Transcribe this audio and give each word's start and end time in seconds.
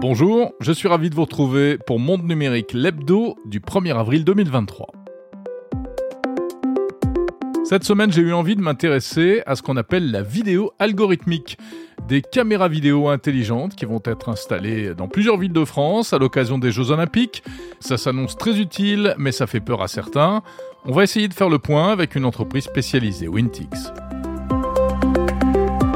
Bonjour, 0.00 0.52
je 0.60 0.70
suis 0.70 0.86
ravi 0.86 1.10
de 1.10 1.16
vous 1.16 1.22
retrouver 1.22 1.76
pour 1.76 1.98
Monde 1.98 2.22
Numérique, 2.22 2.72
l'hebdo 2.72 3.34
du 3.46 3.58
1er 3.58 3.96
avril 3.96 4.22
2023. 4.22 4.86
Cette 7.64 7.82
semaine, 7.82 8.12
j'ai 8.12 8.22
eu 8.22 8.32
envie 8.32 8.54
de 8.54 8.60
m'intéresser 8.60 9.42
à 9.44 9.56
ce 9.56 9.62
qu'on 9.62 9.76
appelle 9.76 10.12
la 10.12 10.22
vidéo 10.22 10.70
algorithmique. 10.78 11.58
Des 12.06 12.22
caméras 12.22 12.68
vidéo 12.68 13.08
intelligentes 13.08 13.74
qui 13.74 13.86
vont 13.86 14.00
être 14.04 14.28
installées 14.28 14.94
dans 14.94 15.08
plusieurs 15.08 15.36
villes 15.36 15.52
de 15.52 15.64
France 15.64 16.12
à 16.12 16.18
l'occasion 16.18 16.58
des 16.58 16.70
Jeux 16.70 16.92
Olympiques. 16.92 17.42
Ça 17.80 17.98
s'annonce 17.98 18.36
très 18.36 18.60
utile, 18.60 19.16
mais 19.18 19.32
ça 19.32 19.48
fait 19.48 19.58
peur 19.58 19.82
à 19.82 19.88
certains. 19.88 20.42
On 20.84 20.92
va 20.92 21.02
essayer 21.02 21.26
de 21.26 21.34
faire 21.34 21.50
le 21.50 21.58
point 21.58 21.90
avec 21.90 22.14
une 22.14 22.24
entreprise 22.24 22.64
spécialisée, 22.64 23.26
Wintix. 23.26 23.92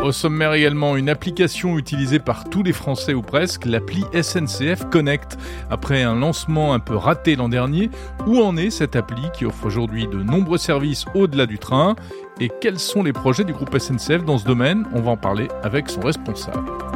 Au 0.03 0.11
sommaire 0.11 0.53
également, 0.53 0.97
une 0.97 1.09
application 1.09 1.79
utilisée 1.79 2.19
par 2.19 2.51
tous 2.51 2.65
les 2.65 2.73
Français 2.73 3.15
ou 3.15 3.23
presque, 3.23 3.67
l'appli 3.67 4.03
SNCF 4.21 4.91
Connect. 4.91 5.39
Après 5.71 6.03
un 6.03 6.17
lancement 6.17 6.75
un 6.75 6.81
peu 6.81 6.97
raté 6.97 7.37
l'an 7.37 7.49
dernier, 7.49 7.89
où 8.27 8.41
en 8.41 8.57
est 8.57 8.71
cette 8.71 8.97
appli 8.97 9.23
qui 9.33 9.45
offre 9.45 9.65
aujourd'hui 9.65 10.09
de 10.09 10.21
nombreux 10.21 10.59
services 10.59 11.05
au-delà 11.15 11.47
du 11.47 11.59
train? 11.59 11.95
Et 12.41 12.51
quels 12.61 12.81
sont 12.81 13.05
les 13.05 13.13
projets 13.13 13.45
du 13.45 13.53
groupe 13.53 13.79
SNCF 13.79 14.25
dans 14.25 14.39
ce 14.39 14.45
domaine? 14.45 14.87
On 14.93 15.03
va 15.03 15.13
en 15.13 15.17
parler 15.17 15.47
avec 15.63 15.89
son 15.89 16.01
responsable. 16.01 16.92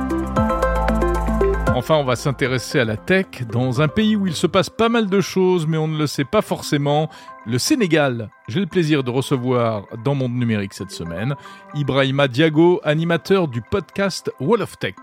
Enfin, 1.77 1.97
on 1.97 2.05
va 2.05 2.17
s'intéresser 2.17 2.81
à 2.81 2.87
la 2.87 2.97
tech 2.97 3.27
dans 3.53 3.83
un 3.83 3.89
pays 3.89 4.17
où 4.17 4.27
il 4.27 4.35
se 4.35 4.47
passe 4.47 4.71
pas 4.71 4.89
mal 4.89 5.11
de 5.11 5.21
choses, 5.21 5.67
mais 5.67 5.77
on 5.77 5.87
ne 5.87 5.99
le 5.99 6.07
sait 6.07 6.25
pas 6.25 6.41
forcément. 6.41 7.11
Le 7.45 7.59
Sénégal. 7.59 8.31
J'ai 8.49 8.61
le 8.61 8.67
plaisir 8.67 9.05
de 9.05 9.11
recevoir 9.11 9.85
dans 10.03 10.15
Monde 10.15 10.33
Numérique 10.33 10.73
cette 10.73 10.91
semaine 10.91 11.37
Ibrahima 11.75 12.29
Diago, 12.29 12.81
animateur 12.83 13.47
du 13.47 13.61
podcast 13.61 14.33
Wall 14.41 14.63
of 14.63 14.79
Tech. 14.79 14.95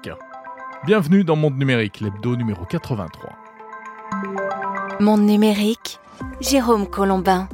Bienvenue 0.83 1.23
dans 1.23 1.35
Monde 1.35 1.59
Numérique, 1.59 1.99
l'hebdo 1.99 2.35
numéro 2.35 2.65
83. 2.65 3.29
Monde 4.99 5.21
Numérique, 5.21 5.99
Jérôme 6.41 6.87
Colombin. 6.87 7.47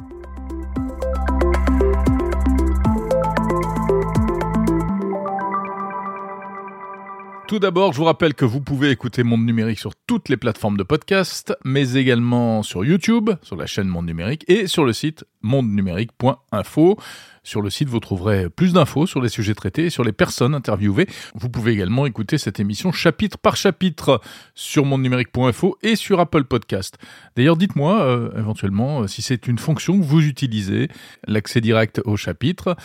Tout 7.50 7.58
d'abord, 7.58 7.92
je 7.92 7.98
vous 7.98 8.04
rappelle 8.04 8.34
que 8.34 8.44
vous 8.44 8.60
pouvez 8.60 8.90
écouter 8.90 9.24
Monde 9.24 9.44
Numérique 9.44 9.80
sur 9.80 9.96
toutes 10.06 10.28
les 10.28 10.36
plateformes 10.36 10.76
de 10.76 10.84
podcast, 10.84 11.52
mais 11.64 11.94
également 11.94 12.62
sur 12.62 12.84
YouTube, 12.84 13.30
sur 13.42 13.56
la 13.56 13.66
chaîne 13.66 13.88
Monde 13.88 14.06
Numérique 14.06 14.44
et 14.46 14.68
sur 14.68 14.84
le 14.84 14.92
site 14.92 15.24
mondenumérique.info. 15.42 16.96
Sur 17.42 17.62
le 17.62 17.70
site, 17.70 17.88
vous 17.88 18.00
trouverez 18.00 18.50
plus 18.50 18.74
d'infos 18.74 19.06
sur 19.06 19.22
les 19.22 19.28
sujets 19.28 19.54
traités 19.54 19.86
et 19.86 19.90
sur 19.90 20.04
les 20.04 20.12
personnes 20.12 20.54
interviewées. 20.54 21.06
Vous 21.34 21.48
pouvez 21.48 21.72
également 21.72 22.06
écouter 22.06 22.38
cette 22.38 22.60
émission 22.60 22.92
chapitre 22.92 23.38
par 23.38 23.56
chapitre 23.56 24.20
sur 24.54 24.84
mondenumérique.info 24.84 25.78
et 25.82 25.96
sur 25.96 26.20
Apple 26.20 26.44
Podcast. 26.44 26.98
D'ailleurs, 27.36 27.56
dites-moi 27.56 28.02
euh, 28.02 28.38
éventuellement 28.38 29.02
euh, 29.02 29.06
si 29.06 29.22
c'est 29.22 29.46
une 29.46 29.58
fonction 29.58 29.98
que 29.98 30.04
vous 30.04 30.20
utilisez, 30.20 30.88
l'accès 31.26 31.60
direct 31.60 32.00
au 32.04 32.16
chapitre. 32.16 32.76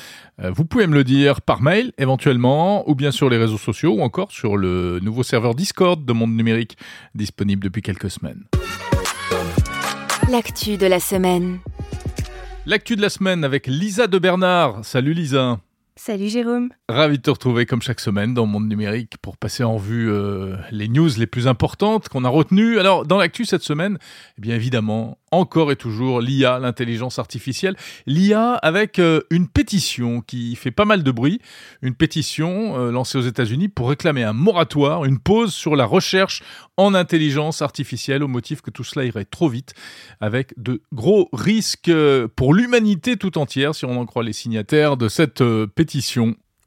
Euh, 0.42 0.52
vous 0.52 0.66
pouvez 0.66 0.88
me 0.88 0.94
le 0.94 1.04
dire 1.04 1.42
par 1.42 1.62
mail 1.62 1.92
éventuellement, 1.98 2.90
ou 2.90 2.96
bien 2.96 3.12
sur 3.12 3.30
les 3.30 3.38
réseaux 3.38 3.58
sociaux, 3.58 3.96
ou 3.96 4.02
encore 4.02 4.32
sur 4.32 4.58
le 4.58 5.00
nouveau 5.02 5.24
serveur 5.24 5.56
Discord 5.56 6.06
de 6.06 6.14
Monde 6.14 6.36
Numérique, 6.36 6.78
disponible 7.14 7.64
depuis 7.64 7.82
quelques 7.82 8.10
semaines. 8.10 8.44
L'actu 10.30 10.78
de 10.78 10.88
la 10.88 11.00
semaine. 11.00 11.60
L'actu 12.68 12.96
de 12.96 13.02
la 13.02 13.10
semaine 13.10 13.44
avec 13.44 13.68
Lisa 13.68 14.08
de 14.08 14.18
Bernard. 14.18 14.84
Salut 14.84 15.14
Lisa. 15.14 15.60
Salut 15.98 16.28
Jérôme. 16.28 16.72
Ravi 16.90 17.18
de 17.18 17.22
te 17.22 17.30
retrouver 17.30 17.66
comme 17.66 17.82
chaque 17.82 18.02
semaine 18.02 18.34
dans 18.34 18.46
Monde 18.46 18.68
Numérique 18.68 19.14
pour 19.22 19.38
passer 19.38 19.64
en 19.64 19.78
vue 19.78 20.12
euh, 20.12 20.58
les 20.70 20.90
news 20.90 21.10
les 21.18 21.26
plus 21.26 21.48
importantes 21.48 22.10
qu'on 22.10 22.26
a 22.26 22.30
retenues. 22.30 22.80
Alors 22.80 23.06
dans 23.06 23.18
l'actu 23.18 23.46
cette 23.46 23.64
semaine, 23.64 23.98
eh 24.38 24.42
bien 24.42 24.56
évidemment, 24.56 25.18
encore 25.32 25.72
et 25.72 25.78
toujours 25.78 26.20
l'IA, 26.20 26.60
l'intelligence 26.60 27.18
artificielle. 27.18 27.78
L'IA 28.08 28.56
avec 28.56 29.00
euh, 29.00 29.22
une 29.30 29.48
pétition 29.48 30.20
qui 30.20 30.58
fait 30.58 30.70
pas 30.70 30.84
mal 30.84 31.02
de 31.02 31.12
bruit, 31.12 31.40
une 31.82 31.96
pétition 31.96 32.78
euh, 32.78 32.92
lancée 32.92 33.18
aux 33.18 33.22
États-Unis 33.22 33.70
pour 33.70 33.88
réclamer 33.88 34.24
un 34.24 34.34
moratoire, 34.34 35.06
une 35.06 35.20
pause 35.20 35.54
sur 35.54 35.78
la 35.78 35.86
recherche 35.86 36.44
en 36.76 36.94
intelligence 36.94 37.62
artificielle 37.62 38.22
au 38.22 38.28
motif 38.28 38.62
que 38.62 38.70
tout 38.70 38.84
cela 38.84 39.06
irait 39.06 39.24
trop 39.24 39.48
vite, 39.48 39.74
avec 40.20 40.54
de 40.58 40.82
gros 40.92 41.30
risques 41.32 41.92
pour 42.36 42.54
l'humanité 42.54 43.16
tout 43.16 43.38
entière, 43.38 43.74
si 43.74 43.86
on 43.86 43.98
en 43.98 44.06
croit 44.06 44.24
les 44.24 44.34
signataires 44.34 44.98
de 44.98 45.08
cette 45.08 45.42
pétition. 45.74 45.85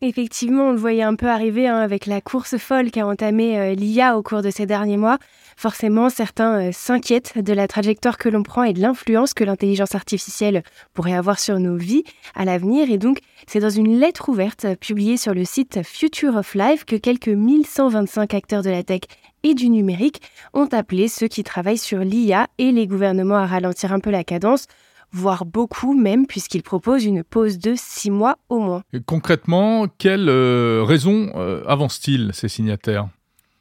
Effectivement, 0.01 0.69
on 0.69 0.73
le 0.73 0.79
voyait 0.79 1.03
un 1.03 1.17
peu 1.17 1.27
arriver 1.27 1.67
hein, 1.67 1.79
avec 1.79 2.07
la 2.07 2.21
course 2.21 2.57
folle 2.57 2.93
qu'a 2.93 3.05
entamée 3.05 3.75
l'IA 3.75 4.17
au 4.17 4.23
cours 4.23 4.43
de 4.43 4.51
ces 4.51 4.65
derniers 4.65 4.97
mois 4.97 5.19
forcément 5.59 6.09
certains 6.09 6.69
euh, 6.69 6.73
s'inquiètent 6.73 7.37
de 7.37 7.53
la 7.53 7.67
trajectoire 7.67 8.17
que 8.17 8.29
l'on 8.29 8.45
prend 8.45 8.63
et 8.63 8.73
de 8.73 8.81
l'influence 8.81 9.35
que 9.35 9.43
l'intelligence 9.43 9.97
artificielle 9.97 10.63
pourrait 10.95 11.15
avoir 11.15 11.41
sur 11.41 11.59
nos 11.59 11.77
vies 11.77 12.05
à 12.37 12.45
l'avenir. 12.45 12.93
Et 12.93 12.97
donc, 12.97 13.19
c'est 13.49 13.59
dans 13.59 13.69
une 13.69 13.99
lettre 13.99 14.29
ouverte 14.29 14.67
euh, 14.67 14.77
publiée 14.77 15.17
sur 15.17 15.35
le 15.35 15.45
site 15.45 15.81
Future 15.83 16.37
of 16.37 16.55
Life 16.55 16.85
que 16.85 16.95
quelques 16.95 17.27
1125 17.27 18.35
acteurs 18.35 18.63
de 18.63 18.71
la 18.71 18.85
tech 18.85 19.01
et 19.43 19.55
du 19.55 19.69
numérique 19.69 20.23
ont 20.55 20.69
appelé 20.71 21.09
ceux 21.09 21.27
qui 21.27 21.43
travaillent 21.43 21.77
sur 21.77 21.99
l'IA 21.99 22.47
et 22.59 22.71
les 22.71 22.87
gouvernements 22.87 23.37
à 23.37 23.47
ralentir 23.47 23.93
un 23.93 23.99
peu 23.99 24.11
la 24.11 24.23
cadence 24.23 24.67
voire 25.13 25.45
beaucoup 25.45 25.95
même, 25.95 26.27
puisqu'ils 26.27 26.63
proposent 26.63 27.05
une 27.05 27.25
pause 27.25 27.59
de 27.59 27.75
six 27.77 28.11
mois 28.11 28.39
au 28.49 28.59
moins. 28.59 28.83
concrètement, 29.07 29.87
quelles 29.99 30.29
euh, 30.29 30.83
raisons 30.85 31.33
avancent-ils, 31.67 32.31
ces 32.33 32.49
signataires? 32.49 33.09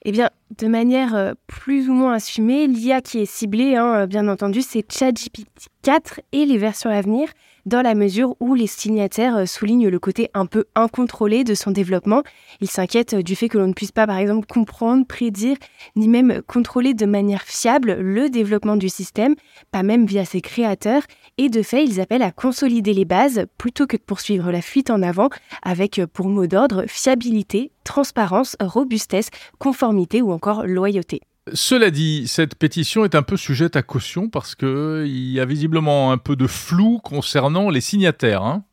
Eh 0.10 0.12
bien, 0.14 0.30
de 0.58 0.68
manière 0.68 1.16
euh, 1.16 1.34
plus 1.48 1.90
ou 1.90 1.94
moins 1.94 2.14
assumée, 2.14 2.68
l'IA 2.68 3.02
qui 3.02 3.20
est 3.20 3.26
ciblée, 3.26 3.76
hein, 3.76 4.04
euh, 4.04 4.06
bien 4.06 4.30
entendu, 4.30 4.62
c'est 4.62 4.90
ChatGPT 4.90 5.68
4 5.82 6.22
et 6.32 6.46
les 6.46 6.58
versions 6.58 6.90
à 6.90 7.02
venir, 7.02 7.28
dans 7.68 7.82
la 7.82 7.96
mesure 7.96 8.36
où 8.40 8.56
les 8.56 8.66
signataires 8.66 9.36
euh, 9.36 9.46
soulignent 9.46 9.90
le 9.90 10.00
côté 10.00 10.30
un 10.34 10.46
peu 10.46 10.66
incontrôlé 10.74 11.44
de 11.44 11.54
son 11.54 11.72
développement. 11.72 12.24
Ils 12.62 12.70
s'inquiètent 12.70 13.16
du 13.16 13.36
fait 13.36 13.50
que 13.50 13.58
l'on 13.58 13.68
ne 13.68 13.74
puisse 13.74 13.92
pas, 13.92 14.08
par 14.08 14.18
exemple, 14.18 14.48
comprendre, 14.48 15.06
prédire, 15.06 15.58
ni 15.98 16.08
même 16.08 16.42
contrôler 16.48 16.94
de 16.94 17.06
manière 17.06 17.42
fiable 17.42 17.98
le 18.00 18.30
développement 18.30 18.78
du 18.78 18.88
système, 18.88 19.36
pas 19.72 19.84
même 19.84 20.06
via 20.06 20.24
ses 20.24 20.40
créateurs, 20.40 21.04
et 21.38 21.50
de 21.50 21.62
fait, 21.62 21.84
ils 21.84 22.00
appellent 22.00 22.24
à 22.24 22.32
consolider 22.32 22.94
les 22.94 23.06
bases 23.06 23.46
plutôt 23.58 23.86
que 23.86 23.98
de 23.98 24.02
poursuivre 24.02 24.50
la 24.50 24.62
fuite 24.62 24.90
en 24.90 25.02
avant, 25.02 25.30
avec 25.62 26.02
pour 26.14 26.30
mot 26.30 26.48
d'ordre 26.48 26.86
fiabilité, 26.88 27.72
transparence, 27.84 28.56
robustesse, 28.62 29.30
conformité 29.60 30.22
ou 30.22 30.32
encore 30.32 30.66
loyauté. 30.66 31.20
Cela 31.54 31.92
dit, 31.92 32.28
cette 32.28 32.56
pétition 32.56 33.06
est 33.06 33.16
un 33.16 33.24
peu 33.24 33.38
sujette 33.38 33.76
à 33.76 33.82
caution 33.82 34.30
parce 34.30 34.56
qu'il 34.56 35.32
y 35.32 35.40
a 35.40 35.46
visiblement 35.46 36.12
un 36.12 36.18
peu 36.18 36.36
de 36.36 36.48
flou 36.48 37.00
concernant 37.04 37.70
les 37.70 37.82
signataires. 37.82 38.44
Hein. 38.44 38.64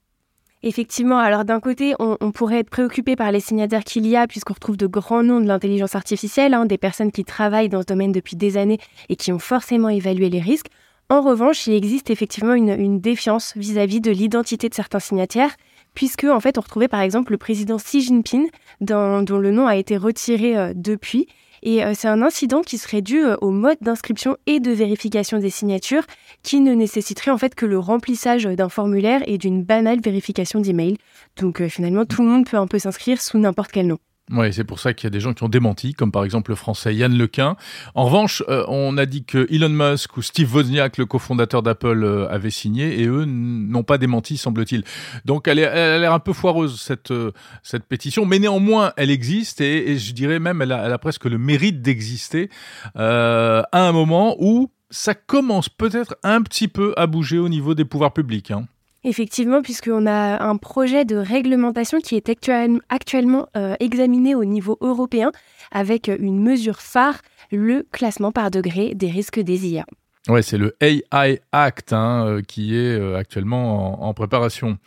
Effectivement, 0.66 1.18
alors 1.18 1.44
d'un 1.44 1.60
côté, 1.60 1.94
on, 1.98 2.16
pourrait 2.32 2.60
être 2.60 2.70
préoccupé 2.70 3.16
par 3.16 3.30
les 3.30 3.40
signataires 3.40 3.84
qu'il 3.84 4.06
y 4.06 4.16
a, 4.16 4.26
puisqu'on 4.26 4.54
retrouve 4.54 4.78
de 4.78 4.86
grands 4.86 5.22
noms 5.22 5.42
de 5.42 5.46
l'intelligence 5.46 5.94
artificielle, 5.94 6.54
hein, 6.54 6.64
des 6.64 6.78
personnes 6.78 7.12
qui 7.12 7.22
travaillent 7.22 7.68
dans 7.68 7.82
ce 7.82 7.86
domaine 7.86 8.12
depuis 8.12 8.34
des 8.34 8.56
années 8.56 8.78
et 9.10 9.16
qui 9.16 9.30
ont 9.30 9.38
forcément 9.38 9.90
évalué 9.90 10.30
les 10.30 10.40
risques. 10.40 10.68
En 11.10 11.20
revanche, 11.20 11.66
il 11.66 11.74
existe 11.74 12.08
effectivement 12.08 12.54
une, 12.54 12.98
défiance 12.98 13.52
vis-à-vis 13.56 14.00
de 14.00 14.10
l'identité 14.10 14.70
de 14.70 14.74
certains 14.74 15.00
signataires, 15.00 15.54
puisque 15.92 16.24
en 16.24 16.40
fait, 16.40 16.56
on 16.56 16.62
retrouvait 16.62 16.88
par 16.88 17.02
exemple 17.02 17.32
le 17.32 17.38
président 17.38 17.76
Xi 17.76 18.00
Jinping, 18.00 18.48
dont 18.80 19.20
le 19.20 19.50
nom 19.50 19.66
a 19.66 19.76
été 19.76 19.98
retiré 19.98 20.56
euh, 20.56 20.72
depuis, 20.74 21.28
et 21.64 21.82
euh, 21.82 21.92
c'est 21.94 22.08
un 22.08 22.22
incident 22.22 22.60
qui 22.60 22.78
serait 22.78 23.02
dû 23.02 23.24
euh, 23.24 23.36
au 23.40 23.50
mode 23.50 23.78
d'inscription 23.80 24.36
et 24.46 24.60
de 24.60 24.70
vérification 24.70 25.38
des 25.38 25.50
signatures 25.50 26.04
qui 26.42 26.60
ne 26.60 26.74
nécessiterait 26.74 27.30
en 27.30 27.38
fait 27.38 27.54
que 27.54 27.66
le 27.66 27.78
remplissage 27.78 28.44
d'un 28.44 28.68
formulaire 28.68 29.22
et 29.26 29.38
d'une 29.38 29.64
banale 29.64 30.00
vérification 30.00 30.60
d'email. 30.60 30.98
Donc 31.36 31.60
euh, 31.60 31.68
finalement, 31.68 32.04
tout 32.04 32.22
le 32.22 32.28
monde 32.28 32.46
peut 32.46 32.58
un 32.58 32.66
peu 32.66 32.78
s'inscrire 32.78 33.20
sous 33.20 33.38
n'importe 33.38 33.72
quel 33.72 33.86
nom. 33.86 33.98
Oui, 34.30 34.54
c'est 34.54 34.64
pour 34.64 34.80
ça 34.80 34.94
qu'il 34.94 35.04
y 35.04 35.08
a 35.08 35.10
des 35.10 35.20
gens 35.20 35.34
qui 35.34 35.42
ont 35.42 35.50
démenti, 35.50 35.92
comme 35.92 36.10
par 36.10 36.24
exemple 36.24 36.50
le 36.50 36.54
français 36.54 36.94
Yann 36.94 37.16
Lequin. 37.16 37.56
En 37.94 38.06
revanche, 38.06 38.42
euh, 38.48 38.64
on 38.68 38.96
a 38.96 39.04
dit 39.04 39.24
que 39.24 39.46
Elon 39.54 39.68
Musk 39.68 40.16
ou 40.16 40.22
Steve 40.22 40.54
Wozniak, 40.54 40.96
le 40.96 41.04
cofondateur 41.04 41.62
d'Apple, 41.62 42.02
euh, 42.02 42.26
avaient 42.30 42.48
signé 42.48 43.02
et 43.02 43.06
eux 43.06 43.26
n'ont 43.26 43.82
pas 43.82 43.98
démenti, 43.98 44.38
semble-t-il. 44.38 44.82
Donc 45.26 45.46
elle, 45.46 45.62
a 45.62 45.98
l'air 45.98 46.14
un 46.14 46.20
peu 46.20 46.32
foireuse 46.32 46.80
cette 46.80 47.10
euh, 47.10 47.32
cette 47.62 47.84
pétition, 47.84 48.24
mais 48.24 48.38
néanmoins 48.38 48.94
elle 48.96 49.10
existe 49.10 49.60
et, 49.60 49.98
je 49.98 50.12
dirais 50.14 50.38
même 50.38 50.62
elle 50.62 50.72
a, 50.72 50.98
presque 50.98 51.26
le 51.26 51.36
mérite 51.36 51.82
d'exister 51.82 52.48
à 52.94 53.66
un 53.72 53.92
moment 53.92 54.36
où 54.38 54.70
ça 54.88 55.14
commence 55.14 55.68
peut-être 55.68 56.16
un 56.22 56.40
petit 56.40 56.68
peu 56.68 56.94
à 56.96 57.06
bouger 57.06 57.38
au 57.38 57.50
niveau 57.50 57.74
des 57.74 57.84
pouvoirs 57.84 58.14
publics. 58.14 58.50
Hein. 58.50 58.66
Effectivement, 59.06 59.60
puisqu'on 59.60 60.06
a 60.06 60.42
un 60.42 60.56
projet 60.56 61.04
de 61.04 61.16
réglementation 61.16 62.00
qui 62.00 62.16
est 62.16 62.30
actuellement 62.30 63.48
euh, 63.54 63.74
examiné 63.78 64.34
au 64.34 64.46
niveau 64.46 64.78
européen 64.80 65.30
avec 65.70 66.08
une 66.08 66.42
mesure 66.42 66.80
phare, 66.80 67.20
le 67.52 67.86
classement 67.92 68.32
par 68.32 68.50
degré 68.50 68.94
des 68.94 69.10
risques 69.10 69.40
des 69.40 69.68
IA. 69.68 69.84
Ouais, 70.28 70.40
c'est 70.40 70.56
le 70.56 70.74
AI 70.80 71.40
Act 71.52 71.92
hein, 71.92 72.24
euh, 72.26 72.40
qui 72.40 72.74
est 72.74 72.98
euh, 72.98 73.16
actuellement 73.16 74.02
en, 74.08 74.14
préparation. 74.14 74.78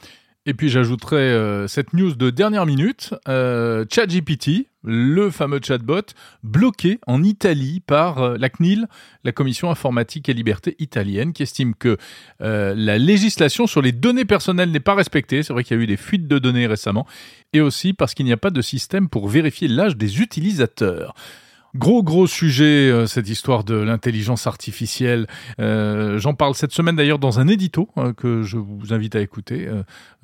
Et 0.49 0.53
puis 0.53 0.69
j'ajouterai 0.69 1.17
euh, 1.17 1.67
cette 1.67 1.91
news 1.91 2.15
de 2.15 2.29
dernière 2.29 2.65
minute, 2.65 3.13
euh, 3.27 3.83
ChatGPT, 3.93 4.69
le 4.81 5.29
fameux 5.29 5.59
chatbot, 5.61 6.13
bloqué 6.41 6.99
en 7.05 7.21
Italie 7.21 7.81
par 7.85 8.19
euh, 8.19 8.37
la 8.39 8.47
CNIL, 8.47 8.87
la 9.25 9.33
Commission 9.33 9.69
informatique 9.69 10.29
et 10.29 10.33
liberté 10.33 10.77
italienne, 10.79 11.33
qui 11.33 11.43
estime 11.43 11.75
que 11.75 11.97
la 12.39 12.97
législation 12.97 13.67
sur 13.67 13.81
les 13.81 13.91
données 13.91 14.23
personnelles 14.23 14.71
n'est 14.71 14.79
pas 14.79 14.95
respectée. 14.95 15.43
C'est 15.43 15.51
vrai 15.51 15.65
qu'il 15.65 15.75
y 15.75 15.79
a 15.81 15.83
eu 15.83 15.87
des 15.87 15.97
fuites 15.97 16.29
de 16.29 16.39
données 16.39 16.65
récemment, 16.65 17.05
et 17.51 17.59
aussi 17.59 17.91
parce 17.91 18.13
qu'il 18.13 18.25
n'y 18.25 18.31
a 18.31 18.37
pas 18.37 18.49
de 18.49 18.61
système 18.61 19.09
pour 19.09 19.27
vérifier 19.27 19.67
l'âge 19.67 19.97
des 19.97 20.21
utilisateurs. 20.21 21.13
Gros 21.75 22.01
gros 22.01 22.27
sujet 22.27 22.89
euh, 22.89 23.05
cette 23.05 23.29
histoire 23.29 23.63
de 23.63 23.75
l'intelligence 23.75 24.47
artificielle. 24.47 25.27
Euh, 25.59 26.17
J'en 26.17 26.33
parle 26.33 26.55
cette 26.55 26.71
semaine 26.71 26.95
d'ailleurs 26.95 27.19
dans 27.19 27.39
un 27.39 27.47
édito 27.47 27.89
euh, 27.97 28.13
que 28.13 28.43
je 28.43 28.57
vous 28.57 28.93
invite 28.93 29.15
à 29.15 29.21
écouter 29.21 29.67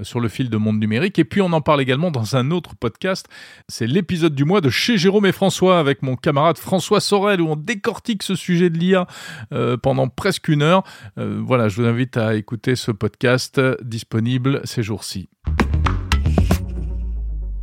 sur 0.01 0.19
le 0.19 0.29
fil 0.29 0.49
de 0.49 0.57
Monde 0.57 0.79
Numérique. 0.79 1.19
Et 1.19 1.25
puis 1.25 1.41
on 1.41 1.51
en 1.53 1.61
parle 1.61 1.81
également 1.81 2.11
dans 2.11 2.35
un 2.35 2.51
autre 2.51 2.75
podcast. 2.75 3.27
C'est 3.67 3.87
l'épisode 3.87 4.35
du 4.35 4.45
mois 4.45 4.61
de 4.61 4.69
chez 4.69 4.97
Jérôme 4.97 5.25
et 5.25 5.31
François 5.31 5.79
avec 5.79 6.01
mon 6.01 6.15
camarade 6.15 6.57
François 6.57 6.99
Sorel 6.99 7.41
où 7.41 7.47
on 7.47 7.55
décortique 7.55 8.23
ce 8.23 8.35
sujet 8.35 8.69
de 8.69 8.77
l'IA 8.77 9.07
pendant 9.81 10.07
presque 10.07 10.47
une 10.47 10.61
heure. 10.61 10.83
Voilà, 11.17 11.67
je 11.67 11.81
vous 11.81 11.87
invite 11.87 12.17
à 12.17 12.35
écouter 12.35 12.75
ce 12.75 12.91
podcast 12.91 13.59
disponible 13.83 14.61
ces 14.63 14.83
jours-ci. 14.83 15.29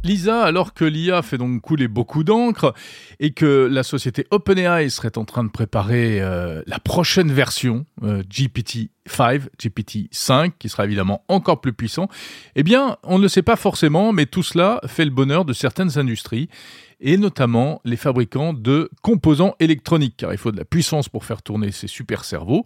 Lisa, 0.02 0.42
alors 0.42 0.72
que 0.72 0.84
l'IA 0.84 1.20
fait 1.22 1.36
donc 1.36 1.60
couler 1.60 1.86
beaucoup 1.86 2.24
d'encre 2.24 2.72
et 3.18 3.32
que 3.32 3.68
la 3.70 3.82
société 3.82 4.26
OpenAI 4.30 4.88
serait 4.88 5.18
en 5.18 5.24
train 5.24 5.44
de 5.44 5.50
préparer 5.50 6.20
euh, 6.20 6.62
la 6.66 6.78
prochaine 6.78 7.30
version 7.30 7.84
euh, 8.02 8.22
GPT-5, 8.22 9.42
GPT-5, 9.60 10.52
qui 10.58 10.68
sera 10.70 10.84
évidemment 10.84 11.22
encore 11.28 11.60
plus 11.60 11.74
puissant, 11.74 12.08
eh 12.56 12.62
bien, 12.62 12.96
on 13.02 13.18
ne 13.18 13.22
le 13.22 13.28
sait 13.28 13.42
pas 13.42 13.56
forcément, 13.56 14.12
mais 14.12 14.24
tout 14.24 14.42
cela 14.42 14.80
fait 14.86 15.04
le 15.04 15.10
bonheur 15.10 15.44
de 15.44 15.52
certaines 15.52 15.98
industries 15.98 16.48
et 17.00 17.16
notamment 17.16 17.80
les 17.84 17.96
fabricants 17.96 18.52
de 18.52 18.90
composants 19.02 19.54
électroniques, 19.58 20.16
car 20.18 20.32
il 20.32 20.38
faut 20.38 20.52
de 20.52 20.58
la 20.58 20.64
puissance 20.64 21.08
pour 21.08 21.24
faire 21.24 21.42
tourner 21.42 21.72
ces 21.72 21.86
super 21.86 22.24
cerveaux. 22.24 22.64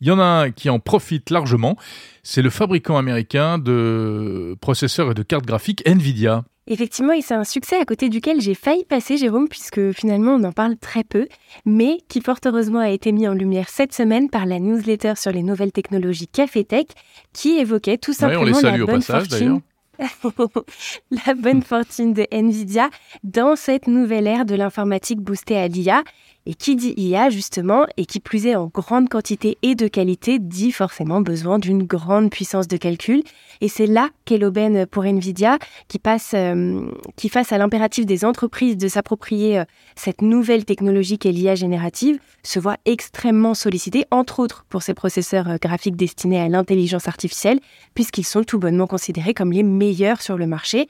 Il 0.00 0.08
y 0.08 0.10
en 0.10 0.18
a 0.18 0.24
un 0.24 0.50
qui 0.50 0.68
en 0.70 0.80
profite 0.80 1.30
largement, 1.30 1.76
c'est 2.22 2.42
le 2.42 2.50
fabricant 2.50 2.96
américain 2.96 3.58
de 3.58 4.56
processeurs 4.60 5.10
et 5.10 5.14
de 5.14 5.22
cartes 5.22 5.46
graphiques 5.46 5.82
Nvidia. 5.86 6.44
Effectivement, 6.66 7.12
et 7.12 7.20
c'est 7.20 7.34
un 7.34 7.44
succès 7.44 7.76
à 7.76 7.84
côté 7.84 8.08
duquel 8.08 8.40
j'ai 8.40 8.54
failli 8.54 8.84
passer, 8.84 9.18
Jérôme, 9.18 9.48
puisque 9.48 9.92
finalement 9.92 10.32
on 10.32 10.44
en 10.44 10.52
parle 10.52 10.76
très 10.78 11.04
peu, 11.04 11.28
mais 11.66 11.98
qui 12.08 12.22
fort 12.22 12.38
heureusement 12.46 12.78
a 12.78 12.88
été 12.88 13.12
mis 13.12 13.28
en 13.28 13.34
lumière 13.34 13.68
cette 13.68 13.92
semaine 13.92 14.30
par 14.30 14.46
la 14.46 14.58
newsletter 14.60 15.14
sur 15.16 15.30
les 15.30 15.42
nouvelles 15.42 15.72
technologies 15.72 16.26
Café 16.26 16.64
Tech, 16.64 16.86
qui 17.34 17.58
évoquait 17.58 17.98
tout 17.98 18.14
simplement 18.14 18.42
on 18.42 18.44
les 18.44 18.54
salue 18.54 18.78
la 18.78 18.84
au 18.84 18.86
bonne 18.86 19.02
passage, 19.04 19.28
fortune. 19.28 19.60
la 21.26 21.34
bonne 21.34 21.62
fortune 21.62 22.14
de 22.14 22.26
Nvidia 22.30 22.88
dans 23.22 23.56
cette 23.56 23.86
nouvelle 23.86 24.26
ère 24.26 24.46
de 24.46 24.54
l'informatique 24.54 25.20
boostée 25.20 25.56
à 25.56 25.68
l'IA. 25.68 26.02
Et 26.46 26.54
qui 26.54 26.76
dit 26.76 26.92
IA, 26.98 27.30
justement, 27.30 27.86
et 27.96 28.04
qui 28.04 28.20
plus 28.20 28.46
est 28.46 28.54
en 28.54 28.66
grande 28.66 29.08
quantité 29.08 29.56
et 29.62 29.74
de 29.74 29.88
qualité, 29.88 30.38
dit 30.38 30.72
forcément 30.72 31.22
besoin 31.22 31.58
d'une 31.58 31.84
grande 31.84 32.30
puissance 32.30 32.68
de 32.68 32.76
calcul. 32.76 33.22
Et 33.62 33.68
c'est 33.68 33.86
là 33.86 34.10
qu'est 34.26 34.36
l'aubaine 34.36 34.84
pour 34.86 35.04
Nvidia, 35.04 35.58
qui, 35.88 35.98
passe, 35.98 36.32
euh, 36.34 36.86
face 37.30 37.52
à 37.52 37.58
l'impératif 37.58 38.04
des 38.04 38.26
entreprises 38.26 38.76
de 38.76 38.88
s'approprier 38.88 39.58
euh, 39.58 39.64
cette 39.96 40.20
nouvelle 40.20 40.66
technologie 40.66 41.18
qu'est 41.18 41.32
l'IA 41.32 41.54
générative, 41.54 42.18
se 42.42 42.58
voit 42.58 42.76
extrêmement 42.84 43.54
sollicité, 43.54 44.04
entre 44.10 44.40
autres 44.40 44.66
pour 44.68 44.82
ses 44.82 44.92
processeurs 44.92 45.48
euh, 45.48 45.56
graphiques 45.60 45.96
destinés 45.96 46.40
à 46.40 46.48
l'intelligence 46.48 47.08
artificielle, 47.08 47.60
puisqu'ils 47.94 48.24
sont 48.24 48.44
tout 48.44 48.58
bonnement 48.58 48.86
considérés 48.86 49.32
comme 49.32 49.52
les 49.52 49.62
meilleurs 49.62 50.20
sur 50.20 50.36
le 50.36 50.46
marché 50.46 50.88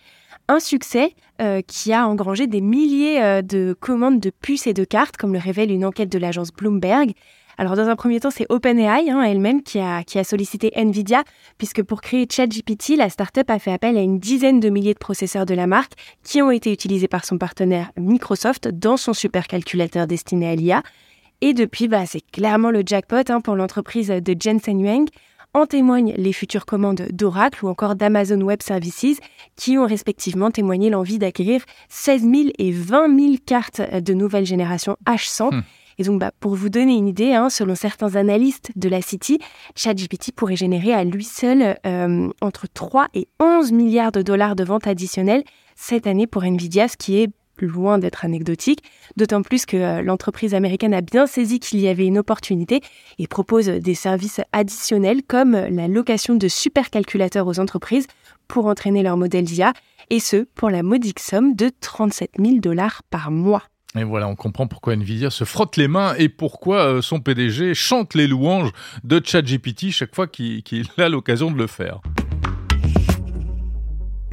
un 0.48 0.60
succès 0.60 1.14
euh, 1.40 1.62
qui 1.66 1.92
a 1.92 2.06
engrangé 2.06 2.46
des 2.46 2.60
milliers 2.60 3.22
euh, 3.22 3.42
de 3.42 3.76
commandes 3.78 4.20
de 4.20 4.30
puces 4.30 4.66
et 4.66 4.74
de 4.74 4.84
cartes, 4.84 5.16
comme 5.16 5.32
le 5.32 5.38
révèle 5.38 5.70
une 5.70 5.84
enquête 5.84 6.10
de 6.10 6.18
l'agence 6.18 6.52
Bloomberg. 6.52 7.12
Alors 7.56 7.76
dans 7.76 7.88
un 7.88 7.96
premier 7.96 8.18
temps, 8.18 8.30
c'est 8.30 8.46
OpenAI 8.48 9.10
hein, 9.10 9.22
elle-même 9.22 9.62
qui 9.62 9.78
a, 9.78 10.02
sollicité 10.24 10.72
Nvidia, 10.74 11.22
puisque 11.56 11.82
pour 11.82 12.00
créer 12.00 12.26
ChatGPT, 12.28 12.96
la 12.96 13.08
startup 13.08 13.48
a 13.48 13.58
fait 13.58 13.72
appel 13.72 13.96
à 13.96 14.00
une 14.00 14.18
dizaine 14.18 14.58
de 14.58 14.68
milliers 14.70 14.94
de 14.94 14.98
processeurs 14.98 15.46
de 15.46 15.54
la 15.54 15.66
marque 15.66 15.92
qui 16.24 16.42
ont 16.42 16.50
été 16.50 16.72
utilisés 16.72 17.08
par 17.08 17.24
son 17.24 17.38
partenaire 17.38 17.92
Microsoft 17.96 18.68
dans 18.68 18.96
son 18.96 19.12
supercalculateur 19.12 20.06
destiné 20.06 20.48
à 20.48 20.56
l'IA. 20.56 20.82
Et 21.40 21.52
depuis, 21.52 21.88
bah, 21.88 22.06
c'est 22.06 22.22
clairement 22.32 22.70
le 22.70 22.82
jackpot 22.84 23.28
hein, 23.28 23.40
pour 23.40 23.54
l'entreprise 23.54 24.08
de 24.08 24.36
Jensen 24.38 24.82
Huang. 24.82 25.08
En 25.56 25.66
témoignent 25.66 26.14
les 26.16 26.32
futures 26.32 26.66
commandes 26.66 27.06
d'Oracle 27.12 27.64
ou 27.64 27.68
encore 27.68 27.94
d'Amazon 27.94 28.40
Web 28.40 28.60
Services 28.60 29.20
qui 29.54 29.78
ont 29.78 29.86
respectivement 29.86 30.50
témoigné 30.50 30.90
l'envie 30.90 31.20
d'acquérir 31.20 31.62
16 31.88 32.22
000 32.22 32.34
et 32.58 32.72
20 32.72 33.16
000 33.16 33.34
cartes 33.46 33.80
de 33.80 34.14
nouvelle 34.14 34.46
génération 34.46 34.96
H100. 35.06 35.54
Hmm. 35.54 35.62
Et 35.98 36.02
donc, 36.02 36.18
bah, 36.18 36.32
pour 36.40 36.56
vous 36.56 36.70
donner 36.70 36.96
une 36.96 37.06
idée, 37.06 37.34
hein, 37.34 37.50
selon 37.50 37.76
certains 37.76 38.16
analystes 38.16 38.72
de 38.74 38.88
la 38.88 39.00
City, 39.00 39.38
ChatGPT 39.76 40.32
pourrait 40.32 40.56
générer 40.56 40.92
à 40.92 41.04
lui 41.04 41.22
seul 41.22 41.78
euh, 41.86 42.28
entre 42.40 42.66
3 42.66 43.06
et 43.14 43.28
11 43.38 43.70
milliards 43.70 44.10
de 44.10 44.22
dollars 44.22 44.56
de 44.56 44.64
ventes 44.64 44.88
additionnelles 44.88 45.44
cette 45.76 46.08
année 46.08 46.26
pour 46.26 46.42
Nvidia, 46.42 46.88
ce 46.88 46.96
qui 46.96 47.18
est 47.18 47.28
loin 47.58 47.98
d'être 47.98 48.24
anecdotique, 48.24 48.82
d'autant 49.16 49.42
plus 49.42 49.66
que 49.66 49.76
euh, 49.76 50.02
l'entreprise 50.02 50.54
américaine 50.54 50.94
a 50.94 51.00
bien 51.00 51.26
saisi 51.26 51.60
qu'il 51.60 51.80
y 51.80 51.88
avait 51.88 52.06
une 52.06 52.18
opportunité 52.18 52.80
et 53.18 53.26
propose 53.26 53.66
des 53.66 53.94
services 53.94 54.40
additionnels 54.52 55.22
comme 55.22 55.52
la 55.52 55.88
location 55.88 56.34
de 56.34 56.48
supercalculateurs 56.48 57.46
aux 57.46 57.60
entreprises 57.60 58.06
pour 58.48 58.66
entraîner 58.66 59.02
leur 59.02 59.16
modèle 59.16 59.44
d'IA, 59.44 59.72
et 60.10 60.20
ce, 60.20 60.46
pour 60.54 60.70
la 60.70 60.82
modique 60.82 61.20
somme 61.20 61.54
de 61.54 61.70
37 61.80 62.32
000 62.38 62.58
dollars 62.58 63.02
par 63.10 63.30
mois. 63.30 63.62
Et 63.96 64.02
voilà, 64.02 64.26
on 64.26 64.34
comprend 64.34 64.66
pourquoi 64.66 64.94
Nvidia 64.94 65.30
se 65.30 65.44
frotte 65.44 65.76
les 65.76 65.86
mains 65.86 66.14
et 66.18 66.28
pourquoi 66.28 66.86
euh, 66.86 67.02
son 67.02 67.20
PDG 67.20 67.74
chante 67.74 68.14
les 68.14 68.26
louanges 68.26 68.70
de 69.04 69.20
ChatGPT 69.24 69.90
chaque 69.92 70.14
fois 70.14 70.26
qu'il 70.26 70.64
qu'il 70.64 70.86
a 70.98 71.08
l'occasion 71.08 71.50
de 71.50 71.56
le 71.56 71.68
faire. 71.68 72.00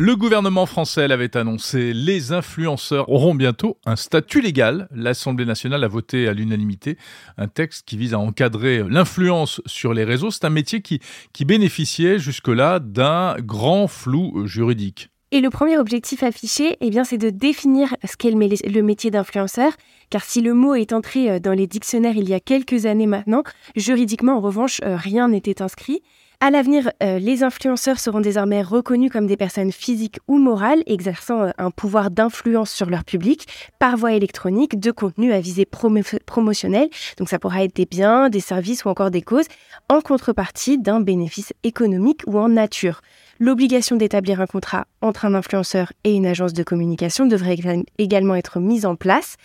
Le 0.04 0.16
gouvernement 0.16 0.66
français 0.66 1.08
l'avait 1.08 1.38
annoncé, 1.38 1.94
les 1.94 2.32
influenceurs 2.32 3.08
auront 3.08 3.36
bientôt 3.36 3.78
un 3.86 3.96
statut 3.96 4.42
légal. 4.42 4.88
L'Assemblée 4.90 5.46
nationale 5.46 5.84
a 5.84 5.88
voté 5.88 6.28
à 6.28 6.34
l'unanimité 6.34 6.98
un 7.38 7.48
texte 7.48 7.88
qui 7.88 7.98
vise 7.98 8.16
à 8.16 8.20
encadrer 8.20 8.84
l'influence 8.90 9.62
sur 9.68 9.94
les 9.94 10.04
réseaux. 10.04 10.32
C'est 10.32 10.46
un 10.46 10.50
métier 10.50 10.82
qui, 10.82 11.02
qui 11.34 11.46
bénéficiait 11.46 12.18
jusque-là 12.18 12.80
d'un 12.80 13.36
grand 13.42 13.88
flou 13.88 14.48
juridique. 14.48 15.10
Et 15.30 15.40
le 15.40 15.52
premier 15.52 15.78
objectif 15.78 16.24
affiché, 16.24 16.78
eh 16.82 16.90
bien, 16.90 17.04
c'est 17.04 17.20
de 17.20 17.30
définir 17.30 17.96
ce 18.04 18.18
qu'est 18.18 18.32
le, 18.32 18.38
mé- 18.38 18.68
le 18.68 18.82
métier 18.82 19.12
d'influenceur, 19.12 19.72
car 20.10 20.24
si 20.24 20.42
le 20.42 20.56
mot 20.56 20.74
est 20.74 20.94
entré 20.94 21.30
euh, 21.30 21.40
dans 21.40 21.54
les 21.54 21.68
dictionnaires 21.68 22.18
il 22.18 22.28
y 22.28 22.34
a 22.34 22.40
quelques 22.40 22.88
années 22.88 23.06
maintenant, 23.06 23.44
juridiquement, 23.76 24.38
en 24.38 24.42
revanche, 24.42 24.82
euh, 24.84 24.98
rien 24.98 25.28
n'était 25.28 25.62
inscrit. 25.62 26.02
À 26.44 26.50
l'avenir, 26.50 26.90
euh, 27.04 27.20
les 27.20 27.44
influenceurs 27.44 28.00
seront 28.00 28.20
désormais 28.20 28.64
reconnus 28.64 29.12
comme 29.12 29.28
des 29.28 29.38
personnes 29.38 29.72
physiques 29.72 30.18
ou 30.28 30.40
morales 30.40 30.82
exerçant 30.88 31.44
euh, 31.44 31.50
un 31.60 31.70
pouvoir 31.70 32.10
d'influence 32.10 32.72
sur 32.72 32.90
leur 32.90 33.04
public 33.04 33.46
par 33.78 33.96
voie 33.96 34.14
électronique 34.14 34.80
de 34.80 34.90
contenu 34.90 35.34
à 35.34 35.40
visée 35.40 35.66
promo- 35.72 36.20
promotionnelle. 36.26 36.90
Donc 37.20 37.30
ça 37.30 37.38
pourra 37.38 37.64
être 37.64 37.76
des 37.76 37.86
biens, 37.86 38.30
des 38.30 38.40
services 38.40 38.86
ou 38.86 38.90
encore 38.90 39.12
des 39.12 39.22
causes 39.22 39.46
en 39.88 40.02
contrepartie 40.02 40.80
d'un 40.80 41.00
bénéfice 41.00 41.54
économique 41.62 42.24
ou 42.26 42.40
en 42.40 42.50
nature. 42.50 43.02
L'obligation 43.40 43.96
d'établir 43.96 44.42
un 44.42 44.48
contrat 44.48 44.88
entre 45.02 45.26
un 45.26 45.36
influenceur 45.36 45.94
et 46.04 46.16
une 46.16 46.26
agence 46.26 46.54
de 46.54 46.64
communication 46.64 47.28
devrait 47.28 47.54
éga- 47.54 47.84
également 48.00 48.34
être 48.34 48.60
mise 48.60 48.88
en 48.88 48.96
place. 48.96 49.36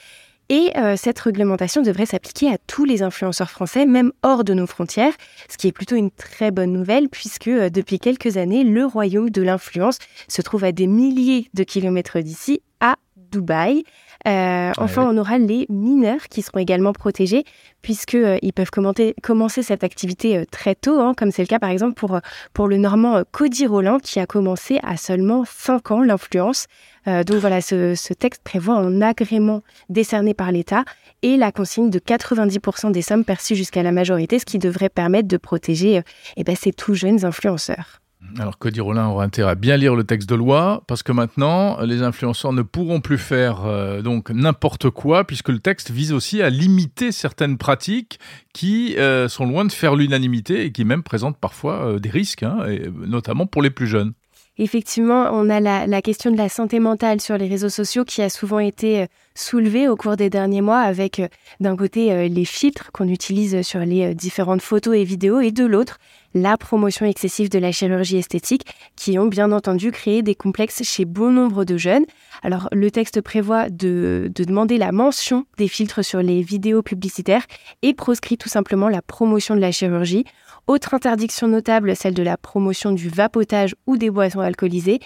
Et 0.49 0.71
euh, 0.77 0.97
cette 0.97 1.19
réglementation 1.19 1.83
devrait 1.83 2.07
s'appliquer 2.07 2.53
à 2.53 2.59
tous 2.59 2.85
les 2.85 3.03
influenceurs 3.03 3.51
français, 3.51 3.85
même 3.85 4.13
hors 4.23 4.45
de 4.45 4.55
nos 4.55 4.67
frontières, 4.67 5.13
ce 5.49 5.57
qui 5.57 5.67
est 5.67 5.73
plutôt 5.73 5.97
une 5.97 6.13
très 6.13 6.53
bonne 6.53 6.73
nouvelle 6.73 7.09
puisque 7.09 7.49
euh, 7.49 7.69
depuis 7.69 7.99
quelques 7.99 8.37
années, 8.37 8.63
le 8.63 8.87
royaume 8.87 9.31
de 9.31 9.43
l'influence 9.43 9.99
se 10.29 10.43
trouve 10.43 10.63
à 10.63 10.71
des 10.71 10.87
milliers 10.87 11.51
de 11.55 11.65
kilomètres 11.65 12.21
d'ici, 12.21 12.63
à 12.81 12.95
Dubaï. 13.17 13.83
Euh, 14.27 14.73
enfin, 14.79 15.09
on 15.09 15.17
aura 15.19 15.39
les 15.39 15.67
mineurs 15.69 16.29
qui 16.29 16.43
seront 16.43 16.59
également 16.59 16.93
protégés 16.93 17.45
puisque 17.83 18.17
euh, 18.17 18.39
ils 18.43 18.53
peuvent 18.53 18.71
commenter- 18.71 19.15
commencer 19.23 19.63
cette 19.63 19.85
activité 19.85 20.37
euh, 20.39 20.45
très 20.51 20.75
tôt, 20.75 20.99
hein, 21.01 21.15
comme 21.17 21.31
c'est 21.31 21.43
le 21.43 21.47
cas 21.47 21.61
par 21.61 21.71
exemple 21.71 21.95
pour, 21.95 22.19
pour 22.53 22.67
le 22.67 22.77
Normand 22.77 23.23
Cody 23.31 23.67
Roland 23.67 23.99
qui 23.99 24.19
a 24.19 24.27
commencé 24.27 24.81
à 24.83 24.97
seulement 24.97 25.45
5 25.47 25.91
ans 25.93 26.03
l'influence. 26.03 26.67
Euh, 27.07 27.23
donc 27.23 27.37
voilà, 27.37 27.61
ce, 27.61 27.95
ce 27.95 28.13
texte 28.15 28.43
prévoit 28.43 28.75
un 28.75 29.01
agrément 29.01 29.63
décerné 29.89 30.35
par 30.35 30.51
l'État 30.51 30.85
et 31.23 31.37
la 31.37 31.53
consigne 31.53 31.91
de 31.91 32.01
90% 32.01 32.91
des 32.91 33.03
sommes 33.03 33.25
perçues 33.25 33.55
jusqu'à 33.55 33.83
la 33.85 33.93
majorité, 33.93 34.39
ce 34.39 34.45
qui 34.45 34.59
devrait 34.59 34.89
permettre 34.89 35.29
de 35.29 35.37
protéger 35.37 35.99
euh, 35.99 36.03
eh 36.37 36.43
ben, 36.43 36.57
ces 36.57 36.73
tout 36.73 36.95
jeunes 36.95 37.25
influenceurs. 37.25 38.01
Alors 38.39 38.59
Cody 38.59 38.81
Rollin 38.81 39.09
aura 39.09 39.25
intérêt 39.25 39.53
à 39.53 39.55
bien 39.55 39.77
lire 39.77 39.95
le 39.95 40.05
texte 40.05 40.29
de 40.29 40.35
loi 40.35 40.83
parce 40.87 41.03
que 41.03 41.13
maintenant 41.13 41.81
les 41.83 42.03
influenceurs 42.03 42.53
ne 42.53 42.63
pourront 42.63 43.01
plus 43.01 43.19
faire 43.19 43.65
euh, 43.65 44.03
donc 44.03 44.31
n'importe 44.31 44.91
quoi 44.91 45.25
puisque 45.25 45.49
le 45.49 45.59
texte 45.59 45.91
vise 45.91 46.13
aussi 46.13 46.43
à 46.43 46.51
limiter 46.51 47.13
certaines 47.13 47.57
pratiques 47.57 48.19
qui 48.53 48.97
euh, 48.99 49.29
sont 49.29 49.47
loin 49.47 49.65
de 49.65 49.73
faire 49.73 49.97
l'unanimité 49.97 50.65
et 50.65 50.73
qui 50.73 50.85
même 50.85 51.03
présentent 51.03 51.39
parfois 51.39 51.87
euh, 51.87 51.99
des 51.99 52.11
risques, 52.11 52.43
hein, 52.43 52.59
notamment 52.95 53.47
pour 53.47 53.63
les 53.63 53.71
plus 53.71 53.87
jeunes. 53.87 54.13
Effectivement, 54.59 55.29
on 55.33 55.51
a 55.51 55.61
la, 55.61 56.01
question 56.03 56.31
de 56.31 56.39
la 56.39 56.49
santé 56.49 56.81
mentale 56.81 57.21
sur 57.21 57.37
les 57.37 57.47
réseaux 57.47 57.69
sociaux 57.69 58.07
qui 58.07 58.23
a 58.23 58.31
souvent 58.31 58.59
été 58.59 59.07
soulevée 59.35 59.87
au 59.87 59.97
cours 59.97 60.17
des 60.17 60.31
derniers 60.31 60.63
mois 60.63 60.81
avec 60.81 61.21
d'un 61.61 61.77
côté 61.77 62.27
les 62.31 62.45
filtres 62.47 62.91
qu'on 62.93 63.07
utilise 63.07 63.61
sur 63.61 63.81
les 63.81 64.15
différentes 64.15 64.63
photos 64.63 64.97
et 64.97 65.05
vidéos 65.05 65.41
et 65.41 65.51
de 65.51 65.67
l'autre 65.67 65.99
la 66.37 66.57
promotion 66.59 67.07
excessive 67.07 67.49
de 67.49 67.59
la 67.59 67.73
chirurgie 67.73 68.19
esthétique 68.19 68.67
qui 68.95 69.19
ont 69.19 69.27
bien 69.27 69.53
entendu 69.53 69.91
créé 69.91 70.23
des 70.23 70.35
complexes 70.35 70.83
chez 70.85 71.07
bon 71.07 71.33
nombre 71.33 71.65
de 71.65 71.79
jeunes. 71.79 72.05
Alors 72.43 72.69
le 72.73 72.91
texte 72.91 73.23
prévoit 73.23 73.71
de, 73.71 74.31
de 74.35 74.45
demander 74.45 74.77
la 74.77 74.93
mention 74.93 75.47
des 75.57 75.67
filtres 75.67 76.05
sur 76.05 76.21
les 76.21 76.43
vidéos 76.43 76.83
publicitaires 76.83 77.47
et 77.83 77.95
proscrit 77.95 78.37
tout 78.37 78.51
simplement 78.51 78.89
la 78.89 79.01
promotion 79.03 79.57
de 79.57 79.61
la 79.61 79.73
chirurgie 79.73 80.25
autre 80.67 80.95
interdiction 80.95 81.47
notable, 81.47 81.95
celle 81.95 82.15
de 82.15 82.25
la 82.25 82.37
promotion 82.37 82.91
du 82.91 83.09
vapotage 83.09 83.77
ou 83.87 83.97
des 83.97 84.11
boissons 84.11 84.41
alcoolisées. 84.41 84.99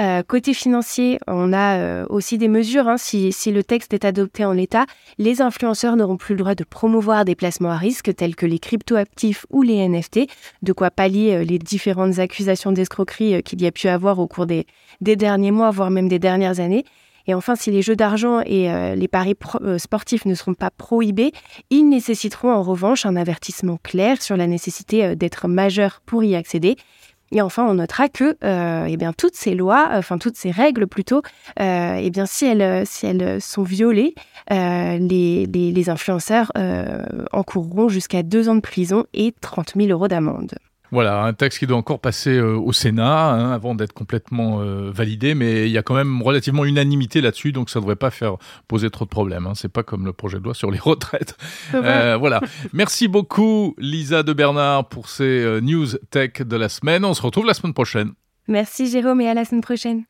Euh, 0.00 0.22
côté 0.22 0.54
financier, 0.54 1.18
on 1.26 1.52
a 1.52 1.78
euh, 1.78 2.06
aussi 2.08 2.38
des 2.38 2.46
mesures. 2.46 2.86
Hein. 2.86 2.98
Si, 2.98 3.32
le 3.50 3.64
texte 3.64 3.92
est 3.92 4.04
adopté 4.04 4.44
en 4.44 4.52
l'état, 4.52 4.86
les 5.18 5.42
influenceurs 5.42 5.96
n'auront 5.96 6.16
plus 6.16 6.34
le 6.34 6.38
droit 6.38 6.54
de 6.54 6.62
promouvoir 6.62 7.24
des 7.24 7.34
placements 7.34 7.70
à 7.70 7.76
risque 7.76 8.14
tels 8.14 8.36
que 8.36 8.46
les 8.46 8.60
cryptoactifs 8.60 9.44
ou 9.50 9.62
les 9.62 9.88
NFT, 9.88 10.20
de 10.62 10.72
quoi 10.72 10.92
pallier 10.92 11.34
euh, 11.34 11.44
les 11.44 11.58
différentes 11.58 12.20
accusations 12.20 12.70
d'escroquerie 12.70 13.42
qu'il 13.42 13.60
y 13.60 13.66
a 13.66 13.72
pu 13.72 13.88
avoir 13.88 14.20
au 14.20 14.28
cours 14.28 14.46
des 14.46 14.66
derniers 15.00 15.50
mois, 15.50 15.70
voire 15.70 15.90
même 15.90 16.08
des 16.08 16.20
dernières 16.20 16.60
années. 16.60 16.84
Et 17.26 17.34
enfin, 17.34 17.56
si 17.56 17.70
les 17.70 17.82
jeux 17.82 17.96
d'argent 17.96 18.40
et 18.46 18.70
les 18.96 19.06
paris 19.06 19.34
sportifs 19.76 20.24
ne 20.24 20.34
seront 20.34 20.54
pas 20.54 20.70
prohibés, 20.70 21.32
ils 21.68 21.86
nécessiteront 21.86 22.50
en 22.50 22.62
revanche 22.62 23.04
un 23.04 23.16
avertissement 23.16 23.78
clair 23.82 24.22
sur 24.22 24.38
la 24.38 24.46
nécessité 24.46 25.14
d'être 25.14 25.46
majeur 25.46 26.00
pour 26.06 26.24
y 26.24 26.34
accéder. 26.34 26.76
Et 27.32 27.42
enfin, 27.42 27.66
on 27.66 27.74
notera 27.74 28.08
que 28.08 28.36
eh 28.42 28.96
bien, 28.96 29.12
toutes 29.12 29.34
ces 29.34 29.54
lois, 29.54 29.90
enfin 29.92 30.18
toutes 30.18 30.36
ces 30.36 30.50
règles 30.50 30.86
plutôt, 30.86 31.22
eh 31.60 32.10
bien, 32.10 32.26
si, 32.26 32.46
elles, 32.46 32.86
si 32.86 33.06
elles 33.06 33.40
sont 33.40 33.62
violées, 33.62 34.14
les, 34.50 35.46
les, 35.46 35.90
influenceurs 35.90 36.50
encourront 37.32 37.88
jusqu'à 37.88 38.22
deux 38.22 38.48
ans 38.48 38.54
de 38.54 38.60
prison 38.60 39.04
et 39.12 39.34
30 39.40 39.74
000 39.76 39.88
euros 39.88 40.08
d'amende. 40.08 40.54
Voilà, 40.90 41.24
un 41.24 41.32
texte 41.34 41.58
qui 41.58 41.66
doit 41.66 41.76
encore 41.76 42.00
passer 42.00 42.36
euh, 42.36 42.56
au 42.56 42.72
Sénat 42.72 43.30
hein, 43.30 43.52
avant 43.52 43.74
d'être 43.74 43.92
complètement 43.92 44.60
euh, 44.60 44.90
validé, 44.90 45.34
mais 45.34 45.66
il 45.66 45.72
y 45.72 45.78
a 45.78 45.82
quand 45.82 45.94
même 45.94 46.22
relativement 46.22 46.64
unanimité 46.64 47.20
là-dessus, 47.20 47.52
donc 47.52 47.68
ça 47.68 47.78
ne 47.78 47.82
devrait 47.82 47.96
pas 47.96 48.10
faire 48.10 48.36
poser 48.68 48.90
trop 48.90 49.04
de 49.04 49.10
problèmes. 49.10 49.46
Hein. 49.46 49.52
C'est 49.54 49.72
pas 49.72 49.82
comme 49.82 50.06
le 50.06 50.12
projet 50.12 50.38
de 50.38 50.44
loi 50.44 50.54
sur 50.54 50.70
les 50.70 50.78
retraites. 50.82 51.36
Euh, 51.74 52.16
voilà. 52.16 52.40
Merci 52.72 53.08
beaucoup 53.08 53.74
Lisa 53.78 54.22
de 54.22 54.32
Bernard 54.32 54.88
pour 54.88 55.08
ces 55.08 55.60
news 55.60 55.86
tech 56.10 56.40
de 56.40 56.56
la 56.56 56.68
semaine. 56.68 57.04
On 57.04 57.14
se 57.14 57.22
retrouve 57.22 57.46
la 57.46 57.54
semaine 57.54 57.74
prochaine. 57.74 58.12
Merci 58.46 58.90
Jérôme 58.90 59.20
et 59.20 59.28
à 59.28 59.34
la 59.34 59.44
semaine 59.44 59.60
prochaine. 59.60 60.04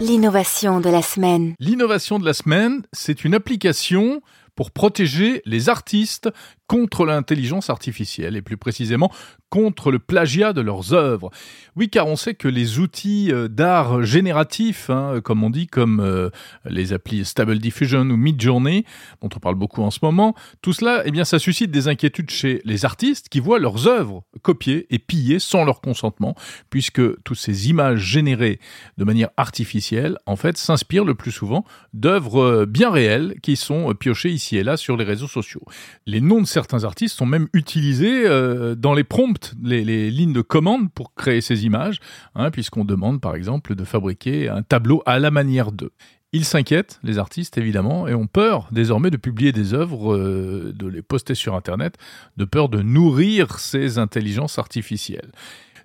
L'innovation 0.00 0.80
de 0.80 0.90
la 0.90 1.02
semaine. 1.02 1.54
L'innovation 1.58 2.18
de 2.18 2.24
la 2.24 2.34
semaine, 2.34 2.82
c'est 2.92 3.24
une 3.24 3.34
application 3.34 4.20
pour 4.56 4.70
protéger 4.70 5.42
les 5.44 5.68
artistes 5.68 6.30
contre 6.66 7.04
l'intelligence 7.06 7.70
artificielle 7.70 8.36
et 8.36 8.42
plus 8.42 8.56
précisément 8.56 9.12
contre 9.50 9.90
le 9.90 9.98
plagiat 9.98 10.52
de 10.52 10.60
leurs 10.60 10.92
œuvres. 10.92 11.30
Oui, 11.76 11.88
car 11.88 12.06
on 12.08 12.16
sait 12.16 12.34
que 12.34 12.48
les 12.48 12.78
outils 12.78 13.30
euh, 13.32 13.48
d'art 13.48 14.02
génératif, 14.02 14.90
hein, 14.90 15.20
comme 15.22 15.44
on 15.44 15.50
dit, 15.50 15.66
comme 15.68 16.00
euh, 16.00 16.30
les 16.64 16.92
applis 16.92 17.24
Stable 17.24 17.58
Diffusion 17.58 18.02
ou 18.02 18.16
Midjourney, 18.16 18.84
dont 19.22 19.28
on 19.34 19.38
parle 19.38 19.54
beaucoup 19.54 19.82
en 19.82 19.90
ce 19.90 20.00
moment, 20.02 20.34
tout 20.62 20.72
cela, 20.72 21.02
eh 21.04 21.10
bien, 21.10 21.24
ça 21.24 21.38
suscite 21.38 21.70
des 21.70 21.86
inquiétudes 21.88 22.30
chez 22.30 22.60
les 22.64 22.84
artistes 22.84 23.28
qui 23.28 23.38
voient 23.38 23.60
leurs 23.60 23.86
œuvres 23.86 24.24
copiées 24.42 24.86
et 24.90 24.98
pillées 24.98 25.38
sans 25.38 25.64
leur 25.64 25.80
consentement, 25.80 26.34
puisque 26.68 27.22
toutes 27.22 27.38
ces 27.38 27.70
images 27.70 28.00
générées 28.00 28.58
de 28.98 29.04
manière 29.04 29.30
artificielle, 29.36 30.18
en 30.26 30.36
fait, 30.36 30.56
s'inspirent 30.56 31.04
le 31.04 31.14
plus 31.14 31.32
souvent 31.32 31.64
d'œuvres 31.92 32.42
euh, 32.42 32.66
bien 32.66 32.90
réelles 32.90 33.36
qui 33.42 33.54
sont 33.56 33.94
piochées 33.94 34.30
ici 34.30 34.56
et 34.56 34.64
là 34.64 34.76
sur 34.76 34.96
les 34.96 35.04
réseaux 35.04 35.28
sociaux. 35.28 35.62
Les 36.06 36.20
noms 36.20 36.40
de 36.40 36.46
certains 36.56 36.84
artistes 36.84 37.14
sont 37.18 37.26
même 37.26 37.48
utilisés 37.52 38.26
euh, 38.26 38.74
dans 38.74 38.94
les 38.94 39.04
prompts, 39.04 39.52
les, 39.62 40.10
lignes 40.10 40.32
de 40.32 40.40
commande 40.40 40.90
pour 40.90 41.14
créer 41.14 41.42
ces 41.42 41.66
images, 41.66 41.98
hein, 42.34 42.50
puisqu'on 42.50 42.86
demande 42.86 43.20
par 43.20 43.34
exemple 43.34 43.74
de 43.74 43.84
fabriquer 43.84 44.48
un 44.48 44.62
tableau 44.62 45.02
à 45.04 45.18
la 45.18 45.30
manière 45.30 45.70
d'eux. 45.70 45.92
Ils 46.32 46.46
s'inquiètent, 46.46 46.98
les 47.02 47.18
artistes 47.18 47.58
évidemment, 47.58 48.08
et 48.08 48.14
ont 48.14 48.26
peur 48.26 48.68
désormais 48.72 49.10
de 49.10 49.18
publier 49.18 49.52
des 49.52 49.74
œuvres, 49.74 50.14
euh, 50.14 50.72
de 50.74 50.86
les 50.86 51.02
poster 51.02 51.34
sur 51.34 51.54
Internet, 51.54 51.96
de 52.38 52.46
peur 52.46 52.70
de 52.70 52.80
nourrir 52.80 53.58
ces 53.58 53.98
intelligences 53.98 54.58
artificielles. 54.58 55.32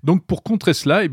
Donc 0.05 0.25
pour 0.25 0.41
contrer 0.41 0.73
cela, 0.73 1.03
eh 1.03 1.11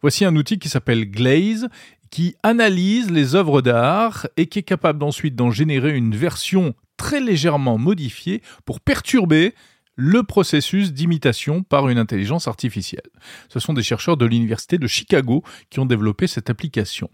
voici 0.00 0.24
un 0.24 0.36
outil 0.36 0.60
qui 0.60 0.68
s'appelle 0.68 1.10
Glaze 1.10 1.66
qui 2.12 2.36
analyse 2.44 3.10
les 3.10 3.34
œuvres 3.34 3.62
d'art 3.62 4.28
et 4.36 4.46
qui 4.46 4.60
est 4.60 4.62
capable 4.62 5.02
ensuite 5.02 5.34
d'en 5.34 5.50
générer 5.50 5.96
une 5.96 6.14
version 6.14 6.74
très 7.02 7.20
légèrement 7.20 7.78
modifié 7.78 8.42
pour 8.64 8.78
perturber 8.78 9.54
le 9.96 10.22
processus 10.22 10.92
d'imitation 10.92 11.62
par 11.62 11.88
une 11.88 11.98
intelligence 11.98 12.48
artificielle. 12.48 13.02
Ce 13.48 13.60
sont 13.60 13.74
des 13.74 13.82
chercheurs 13.82 14.16
de 14.16 14.24
l'Université 14.24 14.78
de 14.78 14.86
Chicago 14.86 15.42
qui 15.70 15.80
ont 15.80 15.86
développé 15.86 16.26
cette 16.26 16.50
application. 16.50 17.10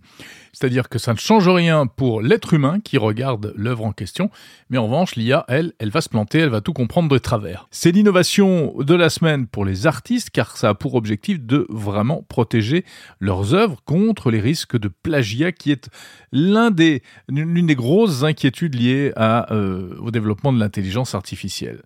C'est-à-dire 0.53 0.89
que 0.89 0.99
ça 0.99 1.13
ne 1.13 1.19
change 1.19 1.49
rien 1.49 1.87
pour 1.87 2.23
l'être 2.23 2.55
humain 2.55 2.81
qui 2.81 2.99
regarde 2.99 3.53
l'œuvre 3.57 3.85
en 3.85 3.93
question, 3.93 4.31
mais 4.71 4.79
en 4.79 4.85
revanche, 4.85 5.17
l'IA, 5.17 5.45
elle, 5.49 5.73
elle 5.79 5.91
va 5.91 6.01
se 6.01 6.09
planter, 6.09 6.39
elle 6.39 6.49
va 6.49 6.61
tout 6.61 6.73
comprendre 6.73 7.09
de 7.09 7.19
travers. 7.19 7.69
C'est 7.71 7.91
l'innovation 7.91 8.75
de 8.79 8.95
la 8.95 9.11
semaine 9.11 9.47
pour 9.47 9.65
les 9.65 9.87
artistes, 9.87 10.31
car 10.31 10.57
ça 10.57 10.71
a 10.71 10.75
pour 10.75 10.95
objectif 10.95 11.41
de 11.41 11.67
vraiment 11.69 12.25
protéger 12.29 12.85
leurs 13.21 13.55
œuvres 13.55 13.83
contre 13.85 14.31
les 14.31 14.41
risques 14.41 14.79
de 14.79 14.89
plagiat, 14.89 15.53
qui 15.53 15.73
est 15.73 15.89
l'une 16.33 17.67
des 17.67 17.75
grosses 17.75 18.23
inquiétudes 18.23 18.75
liées 18.75 19.13
euh, 19.19 19.97
au 20.01 20.11
développement 20.11 20.53
de 20.53 20.59
l'intelligence 20.59 21.15
artificielle. 21.15 21.83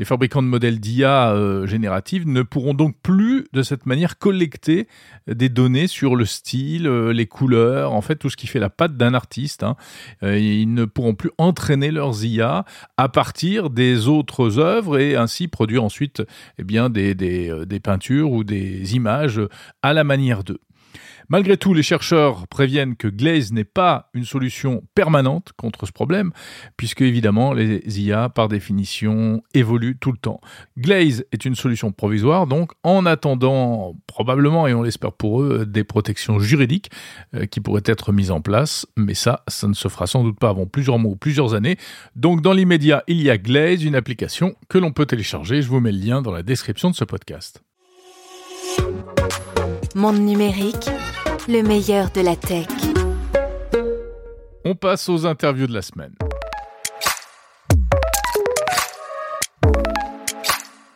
Les 0.00 0.06
fabricants 0.06 0.42
de 0.42 0.48
modèles 0.48 0.80
d'IA 0.80 1.34
euh, 1.34 1.66
génératives 1.66 2.26
ne 2.26 2.40
pourront 2.40 2.72
donc 2.72 2.96
plus 3.02 3.44
de 3.52 3.62
cette 3.62 3.84
manière 3.84 4.16
collecter 4.16 4.88
des 5.26 5.50
données 5.50 5.88
sur 5.88 6.16
le 6.16 6.24
style, 6.24 6.86
euh, 6.86 7.12
les 7.12 7.26
couleurs, 7.26 7.92
en 7.92 8.00
fait 8.00 8.16
tout 8.16 8.30
ce 8.30 8.36
qui 8.38 8.46
fait 8.46 8.60
la 8.60 8.70
patte 8.70 8.96
d'un 8.96 9.12
artiste. 9.12 9.62
Hein. 9.62 9.76
Euh, 10.22 10.38
ils 10.38 10.72
ne 10.72 10.86
pourront 10.86 11.14
plus 11.14 11.32
entraîner 11.36 11.90
leurs 11.90 12.24
IA 12.24 12.64
à 12.96 13.08
partir 13.10 13.68
des 13.68 14.08
autres 14.08 14.58
œuvres 14.58 14.98
et 14.98 15.16
ainsi 15.16 15.48
produire 15.48 15.84
ensuite 15.84 16.22
eh 16.56 16.64
bien, 16.64 16.88
des, 16.88 17.14
des 17.14 17.80
peintures 17.80 18.32
ou 18.32 18.42
des 18.42 18.96
images 18.96 19.42
à 19.82 19.92
la 19.92 20.02
manière 20.02 20.44
d'eux. 20.44 20.60
Malgré 21.30 21.56
tout, 21.56 21.74
les 21.74 21.84
chercheurs 21.84 22.48
préviennent 22.48 22.96
que 22.96 23.06
Glaze 23.06 23.52
n'est 23.52 23.62
pas 23.62 24.10
une 24.14 24.24
solution 24.24 24.82
permanente 24.96 25.52
contre 25.56 25.86
ce 25.86 25.92
problème, 25.92 26.32
puisque 26.76 27.02
évidemment 27.02 27.52
les 27.52 27.80
IA, 28.00 28.28
par 28.28 28.48
définition, 28.48 29.40
évoluent 29.54 29.96
tout 29.96 30.10
le 30.10 30.18
temps. 30.18 30.40
Glaze 30.76 31.24
est 31.30 31.44
une 31.44 31.54
solution 31.54 31.92
provisoire, 31.92 32.48
donc 32.48 32.72
en 32.82 33.06
attendant 33.06 33.94
probablement, 34.08 34.66
et 34.66 34.74
on 34.74 34.82
l'espère 34.82 35.12
pour 35.12 35.42
eux, 35.42 35.66
des 35.66 35.84
protections 35.84 36.40
juridiques 36.40 36.90
euh, 37.34 37.46
qui 37.46 37.60
pourraient 37.60 37.82
être 37.84 38.12
mises 38.12 38.32
en 38.32 38.40
place, 38.40 38.84
mais 38.96 39.14
ça, 39.14 39.44
ça 39.46 39.68
ne 39.68 39.74
se 39.74 39.86
fera 39.86 40.08
sans 40.08 40.24
doute 40.24 40.40
pas 40.40 40.48
avant 40.48 40.66
plusieurs 40.66 40.98
mois 40.98 41.12
ou 41.12 41.16
plusieurs 41.16 41.54
années. 41.54 41.76
Donc 42.16 42.42
dans 42.42 42.52
l'immédiat, 42.52 43.04
il 43.06 43.22
y 43.22 43.30
a 43.30 43.38
Glaze, 43.38 43.84
une 43.84 43.94
application 43.94 44.56
que 44.68 44.78
l'on 44.78 44.90
peut 44.90 45.06
télécharger. 45.06 45.62
Je 45.62 45.68
vous 45.68 45.78
mets 45.78 45.92
le 45.92 46.04
lien 46.04 46.22
dans 46.22 46.32
la 46.32 46.42
description 46.42 46.90
de 46.90 46.96
ce 46.96 47.04
podcast. 47.04 47.62
Monde 49.94 50.18
numérique 50.18 50.90
le 51.50 51.64
meilleur 51.64 52.10
de 52.10 52.20
la 52.20 52.36
tech. 52.36 52.68
On 54.64 54.76
passe 54.76 55.08
aux 55.08 55.26
interviews 55.26 55.66
de 55.66 55.74
la 55.74 55.82
semaine. 55.82 56.14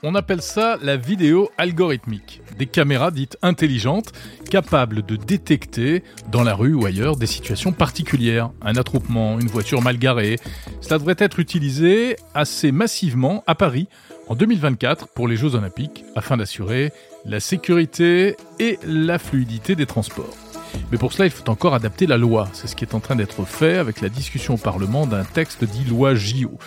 On 0.05 0.15
appelle 0.15 0.43
ça 0.43 0.79
la 0.81 0.97
vidéo 0.97 1.51
algorithmique. 1.59 2.41
Des 2.57 2.67
caméras 2.67 3.11
dites 3.11 3.37
intelligentes, 3.43 4.13
capables 4.49 5.05
de 5.05 5.17
détecter 5.17 6.05
dans 6.31 6.45
la 6.45 6.55
rue 6.55 6.75
ou 6.75 6.87
ailleurs 6.87 7.17
des 7.17 7.27
situations 7.27 7.73
particulières, 7.73 8.51
un 8.63 8.77
attroupement, 8.77 9.41
une 9.41 9.49
voiture 9.49 9.83
mal 9.83 9.99
garée. 9.99 10.39
Cela 10.83 10.99
devrait 10.99 11.17
être 11.19 11.41
utilisé 11.41 12.17
assez 12.33 12.71
massivement 12.71 13.43
à 13.49 13.57
Paris 13.57 13.89
en 14.29 14.37
2024 14.37 15.09
pour 15.09 15.27
les 15.27 15.37
Jeux 15.37 15.57
olympiques 15.57 16.05
afin 16.15 16.37
d'assurer 16.37 16.93
la 17.25 17.41
sécurité 17.41 18.37
et 18.61 18.79
la 18.87 19.19
fluidité 19.19 19.75
des 19.75 19.87
transports. 19.87 20.44
Mais 20.91 20.99
pour 20.99 21.13
cela, 21.13 21.27
il 21.27 21.31
faut 21.31 21.49
encore 21.51 21.75
adapter 21.75 22.07
la 22.07 22.17
loi. 22.17 22.49
C'est 22.53 22.67
ce 22.67 22.77
qui 22.77 22.85
est 22.85 22.95
en 22.95 23.01
train 23.01 23.17
d'être 23.17 23.45
fait 23.45 23.79
avec 23.79 24.01
la 24.01 24.09
discussion 24.09 24.55
au 24.55 24.59
Parlement 24.59 25.07
d'un 25.07 25.25
texte 25.25 25.65
dit 25.65 25.85
loi 25.85 26.15
JO. 26.15 26.59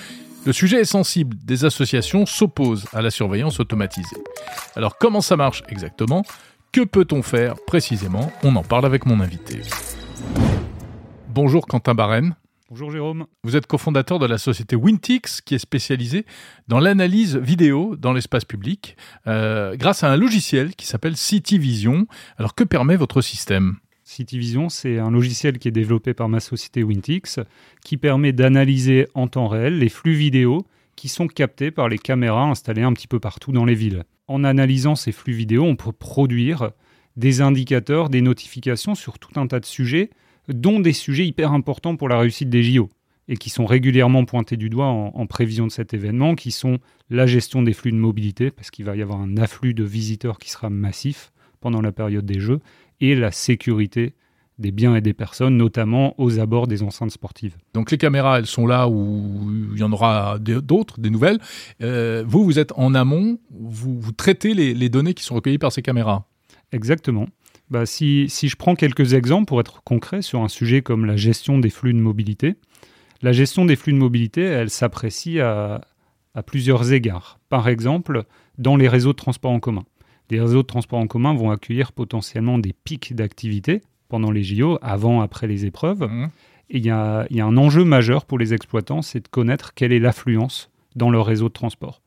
Le 0.46 0.54
sujet 0.54 0.82
est 0.82 0.86
sensible, 0.86 1.36
des 1.44 1.66
associations 1.66 2.26
s'opposent 2.26 2.86
à 2.94 3.02
la 3.02 3.12
surveillance 3.12 3.60
automatisée. 3.60 4.18
Alors 4.76 4.98
comment 4.98 5.22
ça 5.22 5.36
marche 5.36 5.62
exactement? 5.68 6.24
Que 6.72 6.84
peut-on 6.86 7.22
faire 7.22 7.56
précisément? 7.66 8.32
On 8.44 8.56
en 8.56 8.64
parle 8.64 8.86
avec 8.86 9.06
mon 9.06 9.20
invité. 9.20 9.62
Bonjour 11.28 11.68
Quentin 11.68 11.96
Barène. 11.96 12.36
Bonjour 12.70 12.92
Jérôme. 12.92 13.28
Vous 13.44 13.56
êtes 13.56 13.66
cofondateur 13.66 14.20
de 14.20 14.26
la 14.26 14.38
société 14.38 14.76
Wintix 14.76 15.40
qui 15.40 15.56
est 15.56 15.60
spécialisée 15.60 16.26
dans 16.68 16.80
l'analyse 16.80 17.38
vidéo 17.38 17.96
dans 17.96 18.12
l'espace 18.12 18.44
public 18.44 18.98
euh, 19.26 19.78
grâce 19.78 20.04
à 20.04 20.12
un 20.12 20.18
logiciel 20.18 20.76
qui 20.76 20.86
s'appelle 20.86 21.16
CityVision. 21.16 22.08
Alors 22.38 22.56
que 22.56 22.66
permet 22.66 22.98
votre 22.98 23.22
système? 23.22 23.78
CityVision, 24.08 24.70
c'est 24.70 25.00
un 25.00 25.12
logiciel 25.12 25.60
qui 25.60 25.68
est 25.68 25.72
développé 25.72 26.14
par 26.14 26.30
ma 26.30 26.40
société 26.40 26.82
Wintix 26.82 27.40
qui 27.84 27.98
permet 27.98 28.32
d'analyser 28.32 29.08
en 29.14 29.28
temps 29.28 29.50
réel 29.50 29.80
les 29.80 29.90
flux 29.90 30.14
vidéo 30.14 30.66
qui 30.96 31.10
sont 31.10 31.28
captés 31.28 31.72
par 31.72 31.90
les 31.90 31.98
caméras 31.98 32.46
installées 32.46 32.84
un 32.84 32.94
petit 32.94 33.08
peu 33.08 33.20
partout 33.20 33.52
dans 33.52 33.66
les 33.66 33.76
villes. 33.76 34.06
En 34.28 34.46
analysant 34.46 34.96
ces 34.96 35.12
flux 35.12 35.34
vidéo, 35.34 35.66
on 35.66 35.76
peut 35.76 35.92
produire 35.92 36.72
des 37.18 37.42
indicateurs, 37.42 38.10
des 38.10 38.22
notifications 38.22 38.96
sur 38.96 39.20
tout 39.20 39.38
un 39.38 39.46
tas 39.46 39.60
de 39.60 39.66
sujets 39.66 40.10
dont 40.48 40.80
des 40.80 40.94
sujets 40.94 41.28
hyper 41.28 41.52
importants 41.52 41.98
pour 41.98 42.08
la 42.08 42.18
réussite 42.18 42.50
des 42.50 42.64
JO 42.64 42.90
et 43.28 43.36
qui 43.36 43.50
sont 43.50 43.66
régulièrement 43.66 44.24
pointés 44.24 44.56
du 44.56 44.70
doigt 44.70 44.88
en, 44.88 45.26
prévision 45.26 45.68
de 45.68 45.72
cet 45.72 45.94
événement, 45.94 46.36
qui 46.36 46.52
sont 46.52 46.80
la 47.10 47.26
gestion 47.26 47.62
des 47.62 47.74
flux 47.74 47.92
de 47.92 47.98
mobilité, 47.98 48.52
parce 48.52 48.72
qu'il 48.72 48.86
va 48.86 48.96
y 48.96 49.02
avoir 49.02 49.20
un 49.20 49.36
afflux 49.36 49.74
de 49.74 49.84
visiteurs 49.84 50.38
qui 50.38 50.50
sera 50.50 50.70
massif 50.70 51.34
pendant 51.60 51.82
la 51.82 51.92
période 51.92 52.26
des 52.26 52.40
Jeux, 52.40 52.62
et 53.02 53.16
la 53.16 53.32
sécurité 53.32 54.14
des 54.58 54.72
biens 54.72 54.96
et 54.96 55.02
des 55.02 55.14
personnes, 55.14 55.56
notamment 55.56 56.20
aux 56.20 56.40
abords 56.40 56.66
des 56.66 56.82
enceintes 56.82 57.12
sportives. 57.12 57.56
Donc 57.76 57.92
les 57.92 58.00
caméras, 58.00 58.40
elles 58.40 58.48
sont 58.48 58.66
là 58.66 58.90
où 58.90 59.52
il 59.74 59.80
y 59.80 59.84
en 59.84 59.92
aura 59.92 60.40
d'autres, 60.40 61.00
des 61.00 61.12
nouvelles. 61.12 61.40
Euh, 61.84 62.24
vous, 62.26 62.44
vous 62.44 62.58
êtes 62.58 62.74
en 62.76 62.96
amont, 62.96 63.38
vous, 63.52 64.12
traitez 64.14 64.56
les 64.56 64.90
données 64.90 65.14
qui 65.14 65.24
sont 65.24 65.36
recueillies 65.36 65.60
par 65.60 65.72
ces 65.72 65.84
caméras. 65.84 66.26
Exactement 66.72 67.28
bah, 67.70 67.86
si, 67.86 68.28
si, 68.30 68.48
je 68.48 68.56
prends 68.56 68.76
quelques 68.76 69.14
exemples 69.14 69.46
pour 69.46 69.60
être 69.60 69.84
concret 69.84 70.22
sur 70.22 70.42
un 70.42 70.48
sujet 70.48 70.82
comme 70.82 71.06
la 71.06 71.18
gestion 71.18 71.60
des 71.60 71.70
flux 71.70 71.94
de 71.94 72.00
mobilité, 72.00 72.56
la 73.22 73.32
gestion 73.32 73.66
des 73.66 73.76
flux 73.76 73.94
de 73.94 73.98
mobilité, 73.98 74.42
elle 74.42 74.70
s'apprécie 74.70 75.40
à, 75.40 75.82
à, 76.34 76.44
plusieurs 76.44 76.94
égards. 76.94 77.40
Par 77.50 77.68
exemple, 77.68 78.24
dans 78.58 78.76
les 78.76 78.88
réseaux 78.88 79.12
de 79.12 79.18
transport 79.18 79.52
en 79.52 79.60
commun. 79.60 79.84
Les 80.30 80.40
réseaux 80.40 80.62
de 80.62 80.68
transport 80.68 81.00
en 81.00 81.08
commun 81.08 81.34
vont 81.34 81.52
accueillir 81.52 81.92
potentiellement 81.92 82.58
des 82.60 82.74
pics 82.74 83.16
d'activité 83.16 83.82
pendant 84.10 84.32
les 84.32 84.44
JO, 84.44 84.78
avant, 84.82 85.22
après 85.22 85.48
les 85.48 85.66
épreuves. 85.66 86.04
Mmh. 86.04 86.30
Et 86.70 86.78
il 86.78 86.86
y 86.86 86.90
a, 86.90 87.26
y 87.30 87.40
a 87.40 87.46
un 87.46 87.58
enjeu 87.58 87.84
majeur 87.84 88.26
pour 88.26 88.38
les 88.38 88.54
exploitants, 88.54 89.02
c'est 89.02 89.24
de 89.24 89.28
connaître 89.28 89.74
quelle 89.74 89.94
est 89.94 90.00
l'affluence 90.00 90.70
dans 90.96 91.10
leur 91.10 91.26
réseau 91.26 91.48
de 91.48 91.54
transport. 91.54 92.02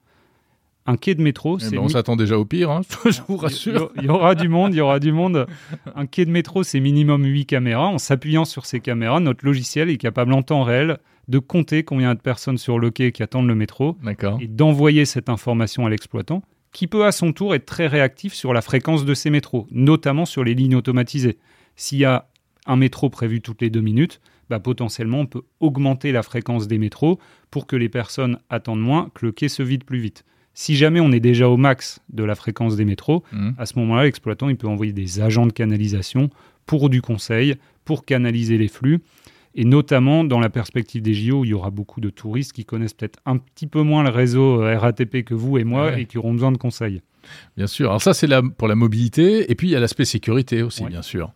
Un 0.87 0.97
quai 0.97 1.15
de 1.15 1.23
métro, 1.23 1.59
eh 1.59 1.65
c'est. 1.65 1.71
Ben, 1.77 1.79
on 1.79 1.89
s'attend 1.89 2.17
déjà 2.17 2.39
au 2.39 2.45
pire, 2.45 2.71
hein, 2.71 2.81
je 3.05 3.21
vous 3.29 3.37
rassure. 3.37 3.93
Il 3.97 4.05
y, 4.05 4.09
aura 4.09 4.35
du 4.35 4.49
monde, 4.49 4.75
il 4.75 4.79
y 4.79 4.81
aura 4.81 4.99
du 4.99 5.13
monde. 5.13 5.47
Un 5.95 6.07
quai 6.07 6.25
de 6.25 6.31
métro, 6.31 6.63
c'est 6.63 6.81
minimum 6.81 7.25
8 7.25 7.47
caméras. 7.47 7.87
En 7.87 7.99
s'appuyant 7.99 8.45
sur 8.45 8.67
ces 8.67 8.81
caméras, 8.81 9.21
notre 9.21 9.45
logiciel 9.45 9.91
est 9.91 9.99
capable 9.99 10.33
en 10.33 10.43
temps 10.43 10.63
réel 10.63 10.99
de 11.29 11.39
compter 11.39 11.85
combien 11.85 12.15
de 12.15 12.21
personnes 12.21 12.59
sur 12.59 12.79
le 12.79 12.91
quai 12.91 13.13
qui 13.13 13.23
attendent 13.23 13.47
le 13.47 13.55
métro 13.55 13.97
et 14.41 14.49
d'envoyer 14.49 15.05
cette 15.05 15.29
information 15.29 15.87
à 15.87 15.91
l'exploitant, 15.91 16.43
qui 16.73 16.87
peut 16.87 17.05
à 17.05 17.13
son 17.13 17.33
tour 17.33 17.55
être 17.55 17.67
très 17.67 17.87
réactif 17.87 18.35
sur 18.35 18.53
la 18.53 18.63
fréquence 18.63 19.05
de 19.05 19.15
ces 19.15 19.31
métros, 19.31 19.67
notamment 19.71 20.25
sur 20.25 20.45
les 20.45 20.55
lignes 20.55 20.77
automatisées. 20.77 21.39
S'il 21.77 21.99
y 21.99 22.05
a 22.05 22.29
un 22.67 22.77
métro 22.77 23.11
prévu 23.11 23.41
toutes 23.41 23.63
les 23.63 23.71
deux 23.71 23.81
minutes, 23.81 24.21
bah, 24.49 24.61
potentiellement 24.61 25.21
on 25.21 25.27
peut 25.27 25.43
augmenter 25.61 26.13
la 26.13 26.23
fréquence 26.23 26.69
des 26.69 26.79
métros 26.79 27.19
pour 27.51 27.67
que 27.67 27.77
les 27.77 27.89
personnes 27.89 28.39
attendent 28.51 28.83
moins, 28.83 29.11
que 29.15 29.27
le 29.27 29.33
quai 29.33 29.49
se 29.49 29.63
vide 29.63 29.85
plus 29.85 30.01
vite. 30.01 30.25
Si 30.55 30.77
jamais 30.77 31.01
on 31.01 31.13
est 31.13 31.21
déjà 31.21 31.49
au 31.49 31.57
max 31.57 32.01
de 32.11 32.25
la 32.25 32.35
fréquence 32.35 32.77
des 32.77 32.85
métros, 32.85 33.25
mmh. 33.33 33.51
à 33.57 33.67
ce 33.67 33.79
moment-là, 33.79 34.05
l'exploitant 34.05 34.49
il 34.49 34.57
peut 34.57 34.67
envoyer 34.67 34.93
des 34.93 35.21
agents 35.21 35.47
de 35.47 35.53
canalisation 35.53 36.29
pour 36.67 36.91
du 36.91 37.01
conseil, 37.01 37.57
pour 37.85 38.05
canaliser 38.05 38.59
les 38.59 38.69
flux. 38.69 39.01
Et 39.55 39.65
notamment 39.65 40.23
dans 40.23 40.39
la 40.39 40.49
perspective 40.49 41.03
des 41.03 41.15
JO, 41.15 41.41
où 41.41 41.45
il 41.45 41.51
y 41.51 41.55
aura 41.55 41.71
beaucoup 41.71 42.01
de 42.01 42.11
touristes 42.11 42.53
qui 42.53 42.65
connaissent 42.65 42.95
peut-être 42.95 43.19
un 43.27 43.37
petit 43.37 43.67
peu 43.67 43.83
moins 43.83 44.05
le 44.05 44.11
réseau 44.11 44.63
euh, 44.63 44.79
RATP 44.79 45.25
que 45.25 45.35
vous 45.35 45.59
et 45.59 45.65
moi 45.65 45.99
et 45.99 46.07
qui 46.07 46.19
auront 46.19 46.33
besoin 46.33 46.53
de 46.53 46.59
conseils. 46.59 47.03
Bien 47.57 47.67
sûr. 47.67 47.89
Alors 47.89 48.03
ça, 48.03 48.15
c'est 48.15 48.29
pour 48.57 48.69
la 48.69 48.75
mobilité. 48.75 49.51
Et 49.51 49.55
puis, 49.55 49.69
il 49.69 49.71
y 49.73 49.77
a 49.77 49.81
l'aspect 49.81 50.05
sécurité 50.05 50.63
aussi, 50.63 50.85
bien 50.85 51.03
sûr. 51.03 51.33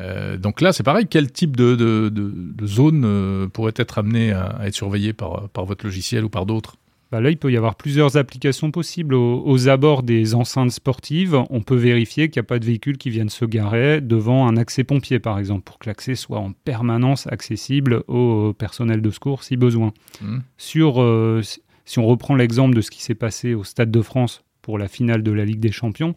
Euh, 0.00 0.36
donc 0.36 0.60
là, 0.60 0.72
c'est 0.72 0.82
pareil. 0.82 1.06
Quel 1.08 1.30
type 1.30 1.56
de, 1.56 1.74
de, 1.76 2.66
zone 2.66 3.04
euh, 3.04 3.48
pourrait 3.48 3.74
être 3.76 3.98
amené 3.98 4.32
à, 4.32 4.44
à 4.44 4.66
être 4.66 4.74
surveillé 4.74 5.12
par, 5.12 5.48
par 5.50 5.64
votre 5.64 5.84
logiciel 5.84 6.24
ou 6.24 6.28
par 6.28 6.46
d'autres? 6.46 6.76
Bah 7.12 7.20
là, 7.20 7.28
il 7.28 7.36
peut 7.36 7.52
y 7.52 7.58
avoir 7.58 7.74
plusieurs 7.74 8.16
applications 8.16 8.70
possibles. 8.70 9.14
Aux, 9.14 9.68
abords 9.68 10.02
des 10.02 10.34
enceintes 10.34 10.70
sportives, 10.70 11.38
on 11.50 11.60
peut 11.60 11.76
vérifier 11.76 12.30
qu'il 12.30 12.40
n'y 12.40 12.46
a 12.46 12.48
pas 12.48 12.58
de 12.58 12.64
véhicules 12.64 12.96
qui 12.96 13.10
viennent 13.10 13.28
se 13.28 13.44
garer 13.44 14.00
devant 14.00 14.48
un 14.48 14.56
accès 14.56 14.82
pompier, 14.82 15.18
par 15.18 15.38
exemple, 15.38 15.62
pour 15.62 15.78
que 15.78 15.90
l'accès 15.90 16.14
soit 16.14 16.38
en 16.38 16.52
permanence 16.52 17.26
accessible 17.26 18.02
au 18.08 18.54
personnel 18.54 19.02
de 19.02 19.10
secours 19.10 19.44
si 19.44 19.58
besoin. 19.58 19.92
Mmh. 20.22 20.38
Sur, 20.56 21.02
euh, 21.02 21.42
si 21.84 21.98
on 21.98 22.06
reprend 22.06 22.34
l'exemple 22.34 22.74
de 22.74 22.80
ce 22.80 22.90
qui 22.90 23.02
s'est 23.02 23.14
passé 23.14 23.52
au 23.52 23.62
Stade 23.62 23.90
de 23.90 24.00
France 24.00 24.42
pour 24.62 24.78
la 24.78 24.88
finale 24.88 25.22
de 25.22 25.32
la 25.32 25.44
Ligue 25.44 25.60
des 25.60 25.70
Champions, 25.70 26.14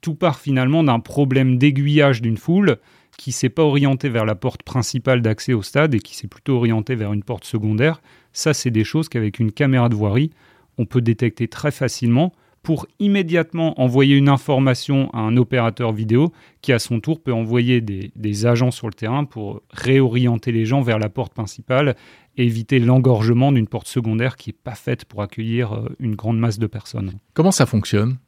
tout 0.00 0.14
part 0.14 0.38
finalement 0.38 0.82
d'un 0.82 1.00
problème 1.00 1.58
d'aiguillage 1.58 2.22
d'une 2.22 2.38
foule 2.38 2.78
qui 3.18 3.32
s'est 3.32 3.50
pas 3.50 3.64
orienté 3.64 4.08
vers 4.08 4.24
la 4.24 4.36
porte 4.36 4.62
principale 4.62 5.20
d'accès 5.20 5.52
au 5.52 5.60
stade 5.60 5.94
et 5.94 5.98
qui 5.98 6.16
s'est 6.16 6.28
plutôt 6.28 6.56
orienté 6.56 6.94
vers 6.94 7.12
une 7.12 7.24
porte 7.24 7.44
secondaire. 7.44 8.00
Ça, 8.32 8.54
c'est 8.54 8.70
des 8.70 8.84
choses 8.84 9.08
qu'avec 9.08 9.40
une 9.40 9.52
caméra 9.52 9.88
de 9.88 9.96
voirie, 9.96 10.30
on 10.78 10.86
peut 10.86 11.00
détecter 11.00 11.48
très 11.48 11.70
facilement 11.70 12.32
pour 12.62 12.86
immédiatement 12.98 13.80
envoyer 13.80 14.16
une 14.16 14.28
information 14.28 15.10
à 15.12 15.20
un 15.20 15.36
opérateur 15.36 15.92
vidéo 15.92 16.32
qui, 16.60 16.72
à 16.72 16.78
son 16.78 17.00
tour, 17.00 17.22
peut 17.22 17.32
envoyer 17.32 17.80
des, 17.80 18.46
agents 18.46 18.70
sur 18.70 18.88
le 18.88 18.94
terrain 18.94 19.24
pour 19.24 19.62
réorienter 19.70 20.52
les 20.52 20.66
gens 20.66 20.82
vers 20.82 20.98
la 20.98 21.08
porte 21.08 21.32
principale 21.32 21.96
et 22.36 22.44
éviter 22.44 22.78
l'engorgement 22.78 23.52
d'une 23.52 23.66
porte 23.66 23.88
secondaire 23.88 24.36
qui 24.36 24.50
n'est 24.50 24.56
pas 24.62 24.74
faite 24.74 25.04
pour 25.04 25.22
accueillir 25.22 25.72
euh, 25.72 25.88
une 25.98 26.14
grande 26.14 26.38
masse 26.38 26.58
de 26.58 26.66
personnes. 26.66 27.12
Comment 27.34 27.50
ça 27.50 27.66
fonctionne? 27.66 28.18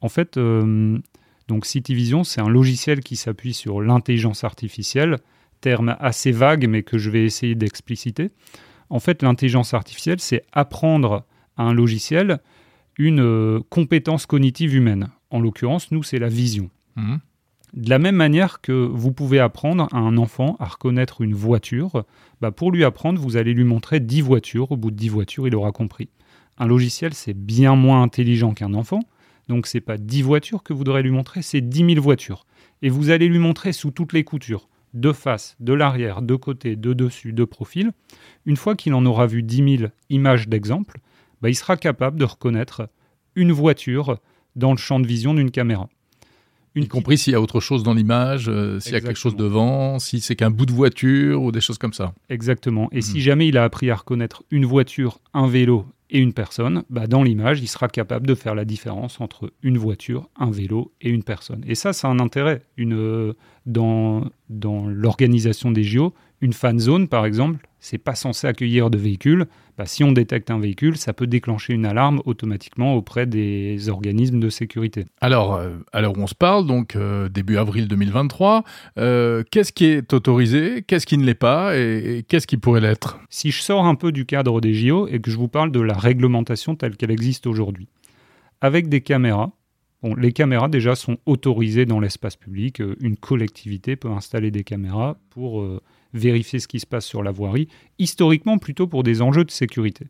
En 0.00 0.08
fait, 0.08 0.36
euh, 0.36 0.98
donc 1.48 1.66
CityVision, 1.66 2.24
c'est 2.24 2.40
un 2.40 2.48
logiciel 2.48 3.00
qui 3.00 3.16
s'appuie 3.16 3.52
sur 3.52 3.80
l'intelligence 3.80 4.44
artificielle, 4.44 5.18
terme 5.60 5.96
assez 5.98 6.30
vague 6.30 6.68
mais 6.68 6.82
que 6.82 6.98
je 6.98 7.10
vais 7.10 7.24
essayer 7.24 7.54
d'expliciter. 7.54 8.30
En 8.88 9.00
fait, 9.00 9.22
l'intelligence 9.22 9.74
artificielle, 9.74 10.20
c'est 10.20 10.44
apprendre 10.52 11.24
à 11.60 11.64
un 11.64 11.74
logiciel 11.74 12.40
une 12.98 13.20
euh, 13.20 13.60
compétence 13.70 14.26
cognitive 14.26 14.74
humaine. 14.74 15.08
En 15.30 15.40
l'occurrence, 15.40 15.90
nous, 15.90 16.02
c'est 16.02 16.18
la 16.18 16.28
vision. 16.28 16.70
Mmh. 16.96 17.16
De 17.74 17.90
la 17.90 17.98
même 17.98 18.16
manière 18.16 18.60
que 18.60 18.72
vous 18.72 19.12
pouvez 19.12 19.38
apprendre 19.38 19.88
à 19.92 19.98
un 19.98 20.16
enfant 20.16 20.56
à 20.58 20.66
reconnaître 20.66 21.20
une 21.20 21.34
voiture, 21.34 22.04
bah 22.40 22.50
pour 22.50 22.72
lui 22.72 22.82
apprendre, 22.84 23.20
vous 23.20 23.36
allez 23.36 23.54
lui 23.54 23.64
montrer 23.64 24.00
10 24.00 24.22
voitures. 24.22 24.72
Au 24.72 24.76
bout 24.76 24.90
de 24.90 24.96
10 24.96 25.08
voitures, 25.08 25.46
il 25.46 25.54
aura 25.54 25.70
compris. 25.70 26.08
Un 26.58 26.66
logiciel, 26.66 27.14
c'est 27.14 27.34
bien 27.34 27.76
moins 27.76 28.02
intelligent 28.02 28.54
qu'un 28.54 28.74
enfant. 28.74 29.00
Donc 29.48 29.66
c'est 29.66 29.80
pas 29.80 29.98
10 29.98 30.22
voitures 30.22 30.62
que 30.62 30.72
vous 30.72 30.84
devrez 30.84 31.02
lui 31.02 31.10
montrer, 31.10 31.42
c'est 31.42 31.60
10 31.60 31.94
000 31.94 32.02
voitures. 32.02 32.44
Et 32.82 32.88
vous 32.88 33.10
allez 33.10 33.28
lui 33.28 33.38
montrer 33.38 33.72
sous 33.72 33.92
toutes 33.92 34.12
les 34.12 34.24
coutures, 34.24 34.68
de 34.94 35.12
face, 35.12 35.56
de 35.60 35.72
l'arrière, 35.72 36.22
de 36.22 36.34
côté, 36.34 36.74
de 36.76 36.92
dessus, 36.92 37.32
de 37.32 37.44
profil. 37.44 37.92
Une 38.46 38.56
fois 38.56 38.74
qu'il 38.74 38.94
en 38.94 39.06
aura 39.06 39.26
vu 39.26 39.42
10 39.42 39.78
000 39.78 39.90
images 40.08 40.48
d'exemple, 40.48 40.98
bah, 41.40 41.48
il 41.48 41.54
sera 41.54 41.76
capable 41.76 42.18
de 42.18 42.24
reconnaître 42.24 42.88
une 43.34 43.52
voiture 43.52 44.18
dans 44.56 44.72
le 44.72 44.78
champ 44.78 45.00
de 45.00 45.06
vision 45.06 45.34
d'une 45.34 45.50
caméra. 45.50 45.88
Une 46.76 46.84
y 46.84 46.88
compris 46.88 47.18
s'il 47.18 47.32
y 47.32 47.36
a 47.36 47.40
autre 47.40 47.58
chose 47.58 47.82
dans 47.82 47.94
l'image, 47.94 48.48
euh, 48.48 48.78
s'il 48.78 48.92
y 48.92 48.96
a 48.96 49.00
quelque 49.00 49.18
chose 49.18 49.34
devant, 49.34 49.98
si 49.98 50.20
c'est 50.20 50.36
qu'un 50.36 50.50
bout 50.50 50.66
de 50.66 50.72
voiture 50.72 51.42
ou 51.42 51.50
des 51.50 51.60
choses 51.60 51.78
comme 51.78 51.92
ça. 51.92 52.14
Exactement. 52.28 52.88
Et 52.92 53.00
si 53.00 53.14
mhm. 53.14 53.20
jamais 53.20 53.48
il 53.48 53.58
a 53.58 53.64
appris 53.64 53.90
à 53.90 53.96
reconnaître 53.96 54.44
une 54.52 54.64
voiture, 54.64 55.18
un 55.34 55.48
vélo 55.48 55.84
et 56.10 56.20
une 56.20 56.32
personne, 56.32 56.84
bah 56.88 57.08
dans 57.08 57.24
l'image, 57.24 57.60
il 57.60 57.66
sera 57.66 57.88
capable 57.88 58.26
de 58.26 58.36
faire 58.36 58.54
la 58.54 58.64
différence 58.64 59.20
entre 59.20 59.52
une 59.62 59.78
voiture, 59.78 60.28
un 60.38 60.50
vélo 60.50 60.92
et 61.00 61.10
une 61.10 61.24
personne. 61.24 61.64
Et 61.66 61.74
ça, 61.74 61.92
c'est 61.92 62.06
un 62.06 62.20
intérêt. 62.20 62.62
Une, 62.76 62.94
euh, 62.94 63.32
dans 63.66 64.24
dans 64.48 64.86
l'organisation 64.86 65.72
des 65.72 65.82
JO, 65.82 66.14
une 66.40 66.52
fan 66.52 66.78
zone, 66.78 67.08
par 67.08 67.26
exemple, 67.26 67.66
c'est 67.80 67.98
pas 67.98 68.14
censé 68.14 68.46
accueillir 68.46 68.90
de 68.90 68.98
véhicules. 68.98 69.46
Bah, 69.76 69.86
si 69.86 70.04
on 70.04 70.12
détecte 70.12 70.50
un 70.50 70.58
véhicule, 70.58 70.96
ça 70.96 71.12
peut 71.12 71.26
déclencher 71.26 71.72
une 71.72 71.86
alarme 71.86 72.20
automatiquement 72.24 72.94
auprès 72.94 73.26
des 73.26 73.88
organismes 73.88 74.40
de 74.40 74.50
sécurité. 74.50 75.06
Alors, 75.20 75.54
euh, 75.54 75.76
alors 75.92 76.14
on 76.18 76.26
se 76.26 76.34
parle, 76.34 76.66
donc 76.66 76.96
euh, 76.96 77.28
début 77.28 77.56
avril 77.56 77.88
2023, 77.88 78.64
euh, 78.98 79.42
qu'est-ce 79.50 79.72
qui 79.72 79.86
est 79.86 80.12
autorisé, 80.12 80.82
qu'est-ce 80.86 81.06
qui 81.06 81.18
ne 81.18 81.24
l'est 81.24 81.34
pas 81.34 81.76
et, 81.76 82.24
qu'est-ce 82.28 82.46
qui 82.46 82.58
pourrait 82.58 82.82
l'être? 82.82 83.18
Si 83.30 83.50
je 83.50 83.62
sors 83.62 83.86
un 83.86 83.94
peu 83.94 84.12
du 84.12 84.26
cadre 84.26 84.60
des 84.60 84.74
JO 84.74 85.08
et 85.08 85.20
que 85.20 85.30
je 85.30 85.36
vous 85.36 85.48
parle 85.48 85.72
de 85.72 85.80
la 85.80 85.94
réglementation 85.94 86.76
telle 86.76 86.96
qu'elle 86.96 87.10
existe 87.10 87.46
aujourd'hui, 87.46 87.88
avec 88.60 88.88
des 88.88 89.00
caméras, 89.00 89.52
Bon, 90.02 90.14
les 90.14 90.32
caméras 90.32 90.70
déjà 90.70 90.94
sont 90.94 91.18
autorisées 91.26 91.84
dans 91.84 92.00
l'espace 92.00 92.34
public. 92.34 92.80
Une 93.00 93.18
collectivité 93.18 93.96
peut 93.96 94.08
installer 94.08 94.50
des 94.50 94.64
caméras 94.64 95.18
pour 95.28 95.62
vérifier 96.12 96.58
ce 96.58 96.68
qui 96.68 96.80
se 96.80 96.86
passe 96.86 97.06
sur 97.06 97.22
la 97.22 97.30
voirie, 97.30 97.68
historiquement 97.98 98.58
plutôt 98.58 98.86
pour 98.86 99.02
des 99.02 99.22
enjeux 99.22 99.44
de 99.44 99.50
sécurité. 99.50 100.06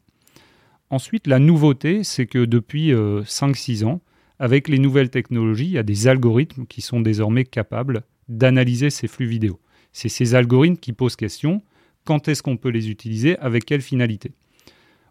Ensuite, 0.91 1.27
la 1.27 1.39
nouveauté, 1.39 2.03
c'est 2.03 2.27
que 2.27 2.45
depuis 2.45 2.93
5-6 2.93 3.83
euh, 3.83 3.87
ans, 3.87 4.01
avec 4.39 4.69
les 4.69 4.79
nouvelles 4.79 5.11
technologies, 5.11 5.67
il 5.67 5.73
y 5.73 5.79
a 5.79 5.83
des 5.83 6.09
algorithmes 6.09 6.67
qui 6.67 6.81
sont 6.81 7.01
désormais 7.01 7.45
capables 7.45 8.03
d'analyser 8.29 8.91
ces 8.91 9.07
flux 9.07 9.27
vidéo. 9.27 9.61
C'est 9.93 10.09
ces 10.09 10.35
algorithmes 10.35 10.79
qui 10.79 10.93
posent 10.93 11.17
question 11.17 11.63
quand 12.05 12.29
est-ce 12.29 12.43
qu'on 12.43 12.57
peut 12.57 12.71
les 12.71 12.91
utiliser, 12.91 13.37
avec 13.39 13.67
quelle 13.67 13.83
finalité? 13.83 14.33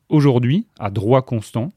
Aujourd'hui, 0.10 0.66
à 0.80 0.90
droit 0.90 1.22
constant, 1.22 1.72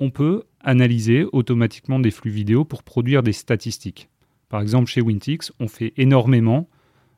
on 0.00 0.10
peut 0.10 0.44
analyser 0.60 1.24
automatiquement 1.32 2.00
des 2.00 2.10
flux 2.10 2.30
vidéo 2.30 2.64
pour 2.64 2.82
produire 2.82 3.22
des 3.22 3.32
statistiques. 3.32 4.08
Par 4.48 4.60
exemple, 4.60 4.90
chez 4.90 5.00
Wintix, 5.00 5.52
on 5.60 5.68
fait 5.68 5.92
énormément 5.96 6.68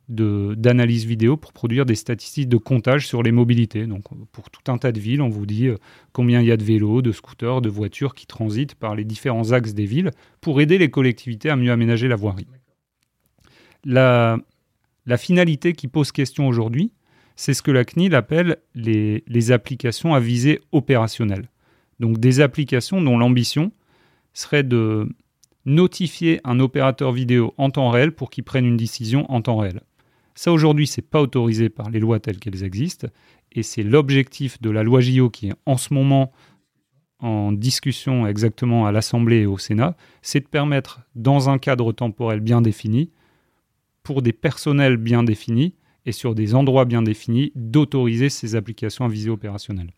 d'analyse 0.09 1.05
vidéo 1.05 1.37
pour 1.37 1.53
produire 1.53 1.85
des 1.85 1.95
statistiques 1.95 2.49
de 2.49 2.57
comptage 2.57 3.07
sur 3.07 3.23
les 3.23 3.33
mobilités. 3.33 3.87
Donc, 3.87 4.05
pour 4.33 4.51
tout 4.51 4.71
un 4.71 4.79
tas 4.79 4.93
de 4.93 5.01
villes, 5.01 5.21
on 5.21 5.29
vous 5.29 5.47
dit 5.47 5.69
euh, 5.69 5.77
combien 6.13 6.41
il 6.41 6.47
y 6.47 6.53
a 6.53 6.57
de 6.57 6.65
vélos, 6.65 7.03
de 7.03 7.13
scooters, 7.13 7.61
de 7.61 7.69
voitures 7.69 8.15
qui 8.15 8.27
transitent 8.27 8.75
par 8.75 8.95
les 8.95 9.05
différents 9.05 9.53
axes 9.53 9.75
des 9.75 9.85
villes 9.85 10.11
pour 10.41 10.61
aider 10.61 10.79
les 10.79 10.91
collectivités 10.91 11.51
à 11.51 11.57
mieux 11.57 11.73
aménager 11.73 12.09
la 12.09 12.17
voirie. 12.17 12.47
La, 13.85 14.39
finalité 15.17 15.73
qui 15.73 15.89
pose 15.89 16.13
question 16.13 16.49
aujourd'hui, 16.49 16.93
c'est 17.37 17.55
ce 17.55 17.63
que 17.63 17.71
la 17.71 17.85
CNIL 17.85 18.15
appelle 18.15 18.57
les 18.75 19.53
applications 19.53 20.15
à 20.15 20.21
visée 20.21 20.61
opérationnelle. 20.73 21.49
Donc 22.01 22.19
des 22.19 22.41
applications 22.41 23.01
dont 23.03 23.19
l'ambition 23.19 23.73
serait 24.33 24.63
de 24.63 25.09
notifier 25.65 26.41
un 26.45 26.61
opérateur 26.61 27.13
vidéo 27.13 27.55
en 27.59 27.71
temps 27.71 27.91
réel 27.91 28.13
pour 28.13 28.31
qu'il 28.31 28.45
prenne 28.45 28.65
une 28.65 28.77
décision 28.77 29.31
en 29.31 29.43
temps 29.43 29.59
réel. 29.59 29.81
Ça 30.39 30.53
aujourd'hui, 30.53 30.87
c'est 30.87 31.03
pas 31.03 31.21
autorisé 31.21 31.69
par 31.69 31.91
les 31.91 31.99
lois 31.99 32.21
telles 32.21 32.39
qu'elles 32.39 32.63
existent 32.63 33.09
et 33.51 33.65
c'est 33.65 33.83
l'objectif 33.83 34.63
de 34.63 34.71
la 34.71 34.85
loi 34.85 35.01
JO 35.01 35.31
qui 35.31 35.49
est 35.49 35.55
en 35.67 35.77
ce 35.77 35.93
moment 35.93 36.31
en 37.19 37.51
discussion 37.51 38.25
exactement 38.25 38.87
à 38.87 38.93
l'Assemblée 38.93 39.39
et 39.39 39.47
au 39.47 39.59
Sénat, 39.59 39.97
c'est 40.23 40.39
de 40.39 40.47
permettre 40.47 41.01
dans 41.17 41.51
un 41.51 41.59
cadre 41.59 41.91
temporel 41.91 42.39
bien 42.39 42.61
défini 42.61 43.11
pour 44.05 44.23
des 44.23 44.33
personnels 44.33 44.97
bien 44.97 45.25
définis 45.25 45.75
et 46.07 46.13
sur 46.13 46.37
des 46.37 46.55
endroits 46.55 46.85
bien 46.85 47.03
définis 47.03 47.51
d'autoriser 47.57 48.29
ces 48.29 48.55
applications 48.55 49.07
à 49.07 49.09
visée 49.09 49.31
opérationnelle. 49.31 49.91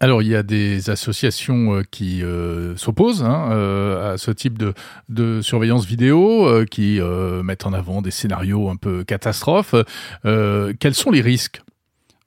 Alors 0.00 0.22
il 0.22 0.28
y 0.28 0.34
a 0.34 0.42
des 0.42 0.90
associations 0.90 1.76
euh, 1.76 1.82
qui 1.88 2.22
euh, 2.22 2.76
s'opposent 2.76 3.22
hein, 3.22 3.48
euh, 3.52 4.14
à 4.14 4.18
ce 4.18 4.30
type 4.32 4.58
de, 4.58 4.74
de 5.08 5.40
surveillance 5.40 5.86
vidéo, 5.86 6.64
qui 6.70 7.00
mettent 7.42 7.66
en 7.66 7.72
avant 7.72 8.02
des 8.02 8.10
scénarios 8.10 8.68
un 8.68 8.76
peu 8.76 9.04
catastrophes. 9.04 9.74
quels 10.22 10.94
sont 10.94 11.10
les 11.10 11.20
risques? 11.20 11.62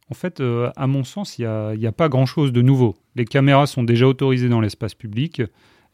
En 0.10 0.14
fait, 0.14 0.42
à 0.76 0.88
mon 0.88 1.04
sens, 1.04 1.38
il 1.38 1.42
n'y 1.42 1.86
a, 1.86 1.90
a, 1.90 1.92
pas 1.92 2.08
grand-chose 2.08 2.54
de 2.54 2.62
nouveau. 2.62 2.96
Les 3.16 3.26
caméras 3.26 3.68
sont 3.68 3.84
déjà 3.84 4.08
autorisées 4.08 4.48
dans 4.48 4.62
l'espace 4.62 4.94
public. 4.94 5.42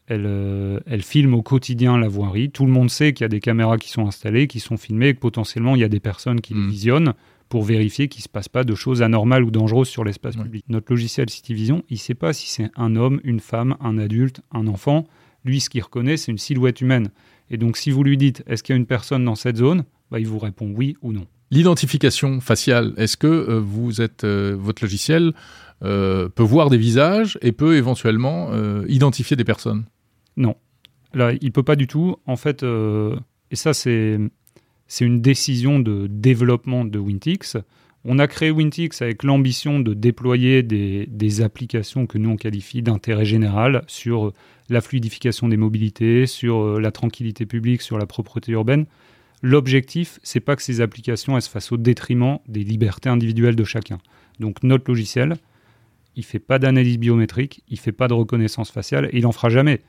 Elles, 0.06 0.82
elles, 0.86 1.02
filment 1.02 1.34
au 1.34 1.42
quotidien 1.42 1.98
la 1.98 2.08
voirie. 2.08 2.50
Tout 2.50 2.66
le 2.66 2.72
monde 2.72 2.90
sait 2.90 3.12
qu'il 3.12 3.24
y 3.24 3.26
a 3.26 3.28
des 3.28 3.40
caméras 3.40 3.78
qui 3.78 3.88
sont 3.88 4.06
installées, 4.06 4.46
qui 4.46 4.60
sont 4.60 4.76
filmées, 4.76 5.08
et 5.08 5.14
que 5.14 5.20
potentiellement 5.20 5.74
il 5.74 5.80
y 5.80 5.84
a 5.84 5.88
des 5.88 6.00
personnes 6.00 6.40
qui 6.40 6.54
les 6.54 6.60
hmm. 6.60 6.70
visionnent 6.70 7.14
pour 7.48 7.64
vérifier 7.64 8.08
qu'il 8.08 8.20
ne 8.20 8.24
se 8.24 8.28
passe 8.28 8.48
pas 8.48 8.64
de 8.64 8.74
choses 8.74 9.02
anormales 9.02 9.44
ou 9.44 9.50
dangereuses 9.50 9.88
sur 9.88 10.04
l'espace 10.04 10.36
public. 10.36 10.64
Notre 10.68 10.92
logiciel 10.92 11.30
CityVision, 11.30 11.84
il 11.90 11.94
ne 11.94 11.98
sait 11.98 12.14
pas 12.14 12.32
si 12.32 12.48
c'est 12.48 12.70
un 12.76 12.96
homme, 12.96 13.20
une 13.24 13.40
femme, 13.40 13.76
un 13.80 13.98
adulte, 13.98 14.40
un 14.52 14.66
enfant. 14.66 15.06
Lui, 15.44 15.60
ce 15.60 15.70
qu'il 15.70 15.82
reconnaît, 15.82 16.16
c'est 16.16 16.32
une 16.32 16.38
silhouette 16.38 16.80
humaine. 16.80 17.10
Et 17.50 17.56
donc, 17.56 17.76
si 17.76 17.90
vous 17.90 18.02
lui 18.02 18.16
dites, 18.16 18.42
est-ce 18.46 18.62
qu'il 18.62 18.74
y 18.74 18.76
a 18.76 18.78
une 18.78 18.86
personne 18.86 19.24
dans 19.24 19.34
cette 19.34 19.56
zone? 19.56 19.84
Bah, 20.10 20.18
Il 20.18 20.26
vous 20.26 20.38
répond 20.38 20.72
oui 20.74 20.96
ou 21.02 21.12
non. 21.12 21.26
L'identification 21.50 22.40
faciale, 22.40 22.94
est-ce 22.96 23.16
que 23.16 23.26
euh, 23.26 23.60
vous 23.60 24.00
êtes, 24.00 24.24
euh, 24.24 24.56
votre 24.58 24.82
logiciel 24.82 25.32
euh, 25.82 26.28
peut 26.28 26.42
voir 26.42 26.70
des 26.70 26.78
visages 26.78 27.38
et 27.42 27.52
peut 27.52 27.76
éventuellement 27.76 28.50
identifier 28.88 29.36
des 29.36 29.44
personnes? 29.44 29.84
Non. 30.36 30.56
Là, 31.12 31.32
il 31.40 31.52
peut 31.52 31.62
pas 31.62 31.76
du 31.76 31.86
tout. 31.86 32.16
En 32.26 32.36
fait, 32.36 32.64
et 32.64 33.56
ça, 33.56 33.74
c'est 33.74 34.18
c'est 34.86 35.04
une 35.04 35.20
décision 35.20 35.78
de 35.78 36.06
développement 36.06 36.84
de 36.84 36.98
Wintix. 36.98 37.56
On 38.04 38.18
a 38.18 38.26
créé 38.26 38.50
Wintix 38.50 39.00
avec 39.00 39.22
l'ambition 39.22 39.80
de 39.80 39.94
déployer 39.94 40.62
des, 40.62 41.40
applications 41.40 42.06
que 42.06 42.18
nous 42.18 42.30
on 42.30 42.36
qualifie 42.36 42.82
d'intérêt 42.82 43.24
général 43.24 43.82
sur 43.86 44.32
la 44.68 44.80
fluidification 44.80 45.48
des 45.48 45.56
mobilités, 45.56 46.26
sur 46.26 46.62
euh, 46.62 46.80
la 46.80 46.90
tranquillité 46.90 47.46
publique, 47.46 47.82
sur 47.82 47.98
la 47.98 48.06
propreté 48.06 48.52
urbaine. 48.52 48.86
L'objectif, 49.42 50.18
c'est 50.22 50.40
pas 50.40 50.56
que 50.56 50.62
ces 50.62 50.80
applications 50.80 51.36
elles 51.36 51.42
se 51.42 51.50
fassent 51.50 51.72
au 51.72 51.76
détriment 51.76 52.38
des 52.48 52.64
libertés 52.64 53.08
individuelles 53.08 53.56
de 53.56 53.64
chacun. 53.64 53.98
Donc 54.40 54.62
notre 54.62 54.90
logiciel, 54.90 55.36
il 56.16 56.24
fait 56.24 56.38
pas 56.38 56.58
d'analyse 56.58 56.98
biométrique, 56.98 57.62
il 57.68 57.78
fait 57.78 57.92
pas 57.92 58.08
de 58.08 58.14
reconnaissance 58.14 58.70
faciale 58.70 59.08
et 59.12 59.18
il 59.18 59.26
en 59.26 59.32
fera 59.32 59.48
jamais. 59.48 59.80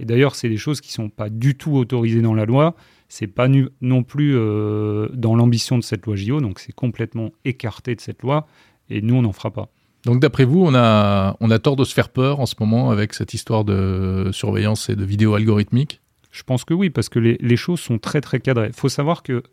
Et 0.00 0.04
d'ailleurs, 0.04 0.34
c'est 0.34 0.48
des 0.48 0.56
choses 0.56 0.80
qui 0.80 0.92
sont 0.92 1.08
pas 1.08 1.28
du 1.28 1.54
tout 1.54 1.72
autorisées 1.76 2.22
dans 2.22 2.34
la 2.34 2.44
loi 2.44 2.74
c'est 3.14 3.28
pas 3.28 3.46
non 3.80 4.02
plus 4.02 4.34
euh, 4.34 5.08
dans 5.14 5.36
l'ambition 5.36 5.78
de 5.78 5.84
cette 5.84 6.04
loi 6.04 6.16
JO, 6.16 6.40
donc 6.40 6.58
c'est 6.58 6.72
complètement 6.72 7.30
écarté 7.44 7.94
de 7.94 8.00
cette 8.00 8.22
loi, 8.22 8.48
et 8.90 9.02
nous, 9.02 9.14
on 9.14 9.22
n'en 9.22 9.32
fera 9.32 9.52
pas. 9.52 9.68
Donc 10.04 10.18
d'après 10.18 10.44
vous, 10.44 10.64
on 10.64 10.74
a, 10.74 11.36
on 11.38 11.48
a 11.52 11.58
tort 11.60 11.76
de 11.76 11.84
se 11.84 11.94
faire 11.94 12.08
peur 12.08 12.40
en 12.40 12.46
ce 12.46 12.56
moment 12.58 12.90
avec 12.90 13.14
cette 13.14 13.32
histoire 13.32 13.64
de 13.64 14.30
surveillance 14.32 14.90
et 14.90 14.96
de 14.96 15.04
vidéo 15.04 15.34
algorithmique? 15.34 16.00
Je 16.32 16.42
pense 16.42 16.64
que 16.64 16.74
oui, 16.74 16.90
parce 16.90 17.08
que 17.08 17.20
les, 17.20 17.38
les 17.40 17.56
choses 17.56 17.78
sont 17.78 17.98
très 17.98 18.20
très 18.20 18.40
cadrées. 18.40 18.66
Il 18.66 18.72
faut 18.72 18.88
savoir 18.88 19.22
que 19.22 19.44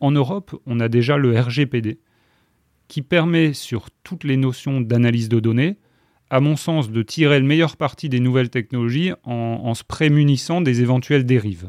en 0.00 0.12
Europe, 0.12 0.58
on 0.64 0.80
a 0.80 0.88
déjà 0.88 1.18
le 1.18 1.38
RGPD, 1.38 1.98
qui 2.88 3.02
permet 3.02 3.52
sur 3.52 3.90
toutes 4.02 4.24
les 4.24 4.38
notions 4.38 4.80
d'analyse 4.80 5.28
de 5.28 5.40
données, 5.40 5.76
à 6.30 6.40
mon 6.40 6.56
sens, 6.56 6.90
de 6.90 7.02
tirer 7.02 7.38
le 7.38 7.44
meilleur 7.44 7.76
parti 7.76 8.08
des 8.08 8.18
nouvelles 8.18 8.48
technologies 8.48 9.12
en, 9.24 9.60
en 9.62 9.74
se 9.74 9.84
prémunissant 9.84 10.62
des 10.62 10.80
éventuelles 10.80 11.26
dérives. 11.26 11.68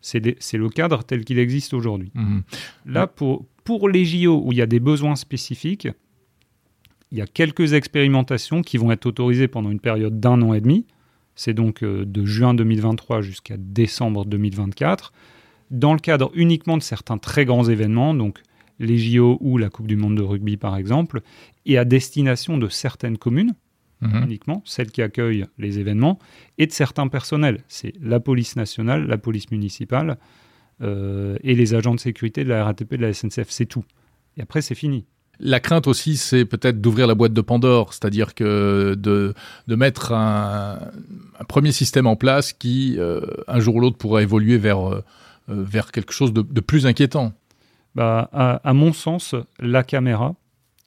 C'est 0.00 0.20
le 0.54 0.68
cadre 0.68 1.02
tel 1.02 1.24
qu'il 1.24 1.38
existe 1.38 1.74
aujourd'hui. 1.74 2.10
Mhm. 2.14 2.42
Là, 2.86 3.06
pour, 3.06 3.46
pour 3.64 3.88
les 3.88 4.04
JO 4.04 4.42
où 4.44 4.52
il 4.52 4.58
y 4.58 4.62
a 4.62 4.66
des 4.66 4.80
besoins 4.80 5.16
spécifiques, 5.16 5.88
il 7.10 7.18
y 7.18 7.22
a 7.22 7.26
quelques 7.26 7.72
expérimentations 7.72 8.62
qui 8.62 8.76
vont 8.76 8.92
être 8.92 9.06
autorisées 9.06 9.48
pendant 9.48 9.70
une 9.70 9.80
période 9.80 10.20
d'un 10.20 10.42
an 10.42 10.52
et 10.52 10.60
demi. 10.60 10.86
C'est 11.34 11.54
donc 11.54 11.82
euh, 11.82 12.04
de 12.04 12.24
juin 12.24 12.52
2023 12.54 13.22
jusqu'à 13.22 13.56
décembre 13.56 14.24
2024, 14.24 15.12
dans 15.70 15.92
le 15.92 16.00
cadre 16.00 16.30
uniquement 16.34 16.76
de 16.76 16.82
certains 16.82 17.18
très 17.18 17.44
grands 17.44 17.68
événements, 17.68 18.12
donc 18.14 18.40
les 18.78 18.98
JO 18.98 19.38
ou 19.40 19.58
la 19.58 19.70
Coupe 19.70 19.86
du 19.86 19.96
Monde 19.96 20.16
de 20.16 20.22
rugby 20.22 20.56
par 20.56 20.76
exemple, 20.76 21.22
et 21.64 21.78
à 21.78 21.84
destination 21.84 22.58
de 22.58 22.68
certaines 22.68 23.18
communes, 23.18 23.54
Mhm. 24.00 24.24
uniquement, 24.24 24.62
celles 24.64 24.90
qui 24.90 25.02
accueillent 25.02 25.46
les 25.58 25.78
événements, 25.78 26.18
et 26.56 26.66
de 26.66 26.72
certains 26.72 27.08
personnels. 27.08 27.64
C'est 27.68 27.94
la 28.00 28.20
police 28.20 28.56
nationale, 28.56 29.06
la 29.06 29.18
police 29.18 29.50
municipale 29.50 30.18
euh, 30.82 31.36
et 31.42 31.54
les 31.54 31.74
agents 31.74 31.94
de 31.94 32.00
sécurité 32.00 32.44
de 32.44 32.48
la 32.48 32.64
RATP, 32.64 32.94
de 32.94 33.02
la 33.02 33.12
SNCF. 33.12 33.50
C'est 33.50 33.66
tout. 33.66 33.84
Et 34.36 34.42
après, 34.42 34.62
c'est 34.62 34.76
fini. 34.76 35.04
La 35.40 35.60
crainte 35.60 35.86
aussi, 35.86 36.16
c'est 36.16 36.44
peut-être 36.44 36.80
d'ouvrir 36.80 37.06
la 37.06 37.14
boîte 37.14 37.32
de 37.32 37.40
Pandore, 37.40 37.92
c'est-à-dire 37.92 38.34
que 38.34 38.94
de, 38.96 39.34
de 39.68 39.74
mettre 39.76 40.12
un, 40.12 40.78
premier 41.48 41.70
système 41.70 42.06
en 42.06 42.16
place 42.16 42.52
qui, 42.52 42.96
euh, 42.98 43.20
un 43.46 43.60
jour 43.60 43.76
ou 43.76 43.80
l'autre, 43.80 43.98
pourra 43.98 44.22
évoluer 44.22 44.58
vers, 44.58 44.88
euh, 44.88 45.04
vers 45.48 45.92
quelque 45.92 46.12
chose 46.12 46.32
de, 46.32 46.60
plus 46.60 46.86
inquiétant. 46.86 47.32
Bah, 47.94 48.28
à, 48.32 48.72
mon 48.74 48.92
sens, 48.92 49.34
la 49.60 49.82
caméra, 49.82 50.34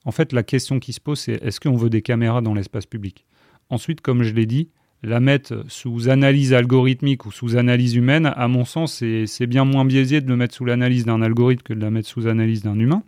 en 0.06 0.12
fait, 0.12 0.34
la 0.34 0.44
question 0.44 0.80
qui 0.80 0.94
se 0.94 1.00
pose, 1.00 1.20
c'est 1.20 1.44
est-ce 1.44 1.60
qu'on 1.60 1.76
veut 1.76 1.90
des 1.90 2.02
caméras 2.02 2.42
dans 2.42 2.54
l'espace 2.54 2.86
public? 2.86 3.26
Ensuite, 3.70 4.02
comme 4.02 4.24
je 4.24 4.34
l'ai 4.34 4.46
dit, 4.46 4.70
la 5.04 5.20
mettre 5.20 5.64
sous 5.68 6.10
analyse 6.10 6.54
algorithmique 6.54 7.26
ou 7.26 7.32
sous 7.32 7.56
analyse 7.56 7.96
humaine, 7.96 8.32
à 8.36 8.48
mon 8.48 8.66
sens, 8.66 9.04
c'est 9.26 9.48
bien 9.48 9.66
moins 9.66 9.86
biaisé 9.86 10.22
de 10.22 10.28
le 10.28 10.36
mettre 10.36 10.56
sous 10.56 10.66
l'analyse 10.66 11.06
d'un 11.06 11.22
algorithme 11.22 11.64
que 11.64 11.74
de 11.74 11.82
la 11.82 11.90
mettre 11.90 12.08
sous 12.08 12.28
analyse 12.28 12.64
d'un 12.64 12.78
humain. 12.78 13.04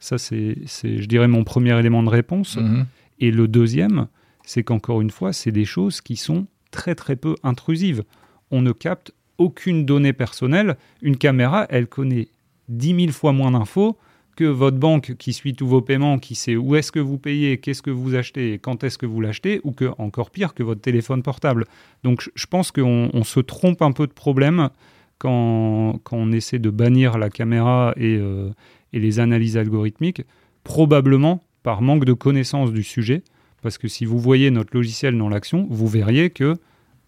Ça, 0.00 0.16
c'est, 0.16 0.56
je 0.66 1.04
dirais, 1.06 1.28
mon 1.28 1.44
premier 1.44 1.78
élément 1.78 2.02
de 2.02 2.08
réponse. 2.08 2.56
Mhm. 2.56 2.86
Et 3.20 3.30
le 3.30 3.48
deuxième, 3.48 4.06
c'est 4.44 4.62
qu'encore 4.62 5.00
une 5.00 5.10
fois, 5.10 5.32
c'est 5.32 5.50
des 5.50 5.64
choses 5.64 6.00
qui 6.00 6.16
sont 6.16 6.46
très 6.70 6.94
très 6.94 7.16
peu 7.16 7.34
intrusives. 7.42 8.04
On 8.50 8.62
ne 8.62 8.72
capte 8.72 9.12
aucune 9.38 9.84
donnée 9.84 10.12
personnelle. 10.12 10.76
Une 11.02 11.16
caméra, 11.16 11.66
elle 11.68 11.88
connaît 11.88 12.28
10 12.68 12.94
000 13.06 13.12
fois 13.12 13.32
moins 13.32 13.50
d'infos 13.50 13.98
que 14.38 14.44
votre 14.44 14.76
banque 14.76 15.16
qui 15.16 15.32
suit 15.32 15.54
tous 15.54 15.66
vos 15.66 15.82
paiements, 15.82 16.20
qui 16.20 16.36
sait 16.36 16.54
où 16.54 16.76
est-ce 16.76 16.92
que 16.92 17.00
vous 17.00 17.18
payez, 17.18 17.58
qu'est-ce 17.58 17.82
que 17.82 17.90
vous 17.90 18.14
achetez, 18.14 18.60
quand 18.60 18.84
est-ce 18.84 18.96
que 18.96 19.04
vous 19.04 19.20
l'achetez, 19.20 19.60
ou 19.64 19.72
que, 19.72 19.90
encore 19.98 20.30
pire, 20.30 20.54
que 20.54 20.62
votre 20.62 20.80
téléphone 20.80 21.24
portable. 21.24 21.64
Donc 22.04 22.30
je 22.36 22.46
pense 22.46 22.70
qu'on 22.70 23.24
se 23.24 23.40
trompe 23.40 23.82
un 23.82 23.90
peu 23.90 24.06
de 24.06 24.12
problème 24.12 24.70
quand, 25.18 26.00
on 26.12 26.30
essaie 26.30 26.60
de 26.60 26.70
bannir 26.70 27.18
la 27.18 27.30
caméra 27.30 27.92
euh, 27.98 28.52
et, 28.92 29.00
les 29.00 29.18
analyses 29.18 29.56
algorithmiques, 29.56 30.22
probablement 30.62 31.42
par 31.64 31.82
manque 31.82 32.04
de 32.04 32.12
connaissance 32.12 32.72
du 32.72 32.84
sujet, 32.84 33.24
parce 33.60 33.76
que 33.76 33.88
si 33.88 34.04
vous 34.04 34.20
voyez 34.20 34.52
notre 34.52 34.70
logiciel 34.72 35.18
dans 35.18 35.28
l'action, 35.28 35.66
vous 35.68 35.88
verriez 35.88 36.30
que 36.30 36.54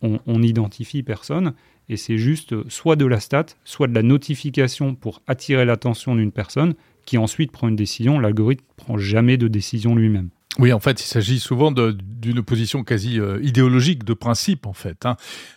on, 0.03 0.19
on 0.27 0.43
identifie 0.43 1.05
personne 1.05 1.55
et 1.89 1.97
c'est 1.97 2.19
juste 2.19 2.69
soit 2.69 2.97
de 2.97 3.07
la 3.07 3.21
stat, 3.21 3.47
soit 3.65 3.87
de 3.87 3.95
la 3.95 4.03
notification 4.03 4.97
pour 4.97 5.23
attirer 5.29 5.65
l'attention 5.65 6.17
d'une 6.17 6.33
personne 6.33 6.75
qui 7.05 7.19
ensuite 7.19 7.53
prend 7.53 7.69
une 7.69 7.77
décision. 7.77 8.19
L'algorithme 8.19 8.65
ne 8.79 8.85
prend 8.85 8.99
jamais 8.99 9.37
de 9.37 9.49
décision 9.49 9.95
lui-même. 9.95 10.31
Oui, 10.59 10.73
en 10.73 10.81
fait, 10.81 11.01
il 11.01 11.07
s'agit 11.07 11.39
souvent 11.39 11.71
d'une 11.73 12.43
position 12.43 12.83
quasi 12.83 13.21
euh, 13.21 13.39
idéologique, 13.43 14.05
de 14.05 14.15
principe, 14.15 14.67
en 14.67 14.73
fait. 14.73 15.07
Hein. 15.07 15.17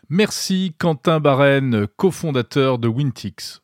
Merci 0.10 0.76
Quentin 0.78 1.20
Barenne, 1.20 1.88
cofondateur 1.98 2.78
de 2.78 2.88
Wintix. 2.88 3.62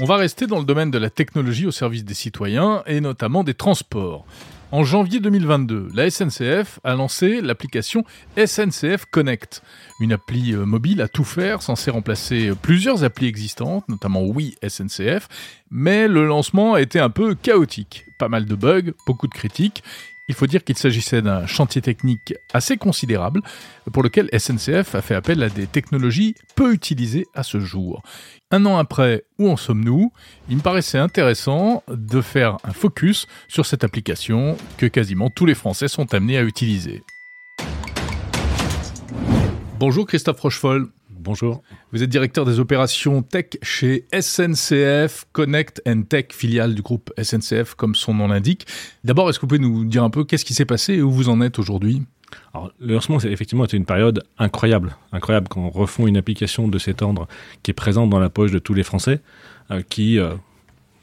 On 0.00 0.06
va 0.06 0.16
rester 0.16 0.48
dans 0.48 0.58
le 0.58 0.64
domaine 0.64 0.90
de 0.90 0.98
la 0.98 1.08
technologie 1.08 1.66
au 1.66 1.70
service 1.70 2.04
des 2.04 2.14
citoyens 2.14 2.82
et 2.86 3.00
notamment 3.00 3.44
des 3.44 3.54
transports. 3.54 4.26
En 4.74 4.82
janvier 4.82 5.20
2022, 5.20 5.90
la 5.94 6.10
SNCF 6.10 6.80
a 6.82 6.96
lancé 6.96 7.40
l'application 7.40 8.02
SNCF 8.36 9.04
Connect, 9.08 9.62
une 10.00 10.12
appli 10.12 10.52
euh, 10.52 10.66
mobile 10.66 11.00
à 11.00 11.06
tout 11.06 11.22
faire 11.22 11.62
censée 11.62 11.92
remplacer 11.92 12.50
plusieurs 12.60 13.04
applis 13.04 13.28
existantes, 13.28 13.88
notamment 13.88 14.24
Oui 14.24 14.56
SNCF, 14.66 15.28
mais 15.70 16.08
le 16.08 16.26
lancement 16.26 16.74
a 16.74 16.80
été 16.80 16.98
un 16.98 17.08
peu 17.08 17.36
chaotique. 17.36 18.04
Pas 18.18 18.28
mal 18.28 18.46
de 18.46 18.54
bugs, 18.56 18.90
beaucoup 19.06 19.28
de 19.28 19.34
critiques 19.34 19.84
il 20.28 20.34
faut 20.34 20.46
dire 20.46 20.64
qu'il 20.64 20.76
s'agissait 20.76 21.22
d'un 21.22 21.46
chantier 21.46 21.82
technique 21.82 22.34
assez 22.52 22.76
considérable 22.76 23.40
pour 23.92 24.02
lequel 24.02 24.28
SNCF 24.32 24.94
a 24.94 25.02
fait 25.02 25.14
appel 25.14 25.42
à 25.42 25.48
des 25.48 25.66
technologies 25.66 26.34
peu 26.54 26.72
utilisées 26.72 27.26
à 27.34 27.42
ce 27.42 27.60
jour. 27.60 28.02
Un 28.50 28.64
an 28.66 28.78
après, 28.78 29.24
où 29.38 29.50
en 29.50 29.56
sommes-nous? 29.56 30.12
Il 30.48 30.56
me 30.56 30.62
paraissait 30.62 30.98
intéressant 30.98 31.82
de 31.88 32.20
faire 32.20 32.56
un 32.64 32.72
focus 32.72 33.26
sur 33.48 33.66
cette 33.66 33.84
application 33.84 34.56
que 34.78 34.86
quasiment 34.86 35.28
tous 35.28 35.46
les 35.46 35.54
Français 35.54 35.88
sont 35.88 36.14
amenés 36.14 36.38
à 36.38 36.42
utiliser. 36.42 37.02
Bonjour 39.78 40.06
Christophe 40.06 40.40
Rochefol. 40.40 40.88
Bonjour. 41.24 41.62
Vous 41.90 42.02
êtes 42.02 42.10
directeur 42.10 42.44
des 42.44 42.60
opérations 42.60 43.22
tech 43.22 43.46
chez 43.62 44.04
SNCF 44.12 45.24
Connect 45.32 45.80
and 45.88 46.02
Tech, 46.02 46.26
filiale 46.32 46.74
du 46.74 46.82
groupe 46.82 47.10
SNCF 47.18 47.72
comme 47.76 47.94
son 47.94 48.12
nom 48.12 48.28
l'indique. 48.28 48.66
D'abord, 49.04 49.30
est-ce 49.30 49.38
que 49.38 49.46
vous 49.46 49.48
pouvez 49.48 49.58
nous 49.58 49.86
dire 49.86 50.04
un 50.04 50.10
peu 50.10 50.24
qu'est-ce 50.24 50.44
qui 50.44 50.52
s'est 50.52 50.66
passé 50.66 50.96
et 50.96 51.02
où 51.02 51.10
vous 51.10 51.30
en 51.30 51.40
êtes 51.40 51.58
aujourd'hui? 51.58 52.02
Alors, 52.52 52.72
le 52.78 52.92
lancement, 52.92 53.18
c'est 53.18 53.32
effectivement 53.32 53.64
été 53.64 53.78
une 53.78 53.86
période 53.86 54.22
incroyable, 54.36 54.96
incroyable 55.12 55.48
quand 55.48 55.62
on 55.62 55.70
refond 55.70 56.06
une 56.06 56.18
application 56.18 56.68
de 56.68 56.78
cet 56.78 57.00
ordre 57.00 57.26
qui 57.62 57.70
est 57.70 57.74
présente 57.74 58.10
dans 58.10 58.20
la 58.20 58.28
poche 58.28 58.50
de 58.50 58.58
tous 58.58 58.74
les 58.74 58.82
Français, 58.82 59.22
euh, 59.70 59.80
qui 59.88 60.18
euh, 60.18 60.34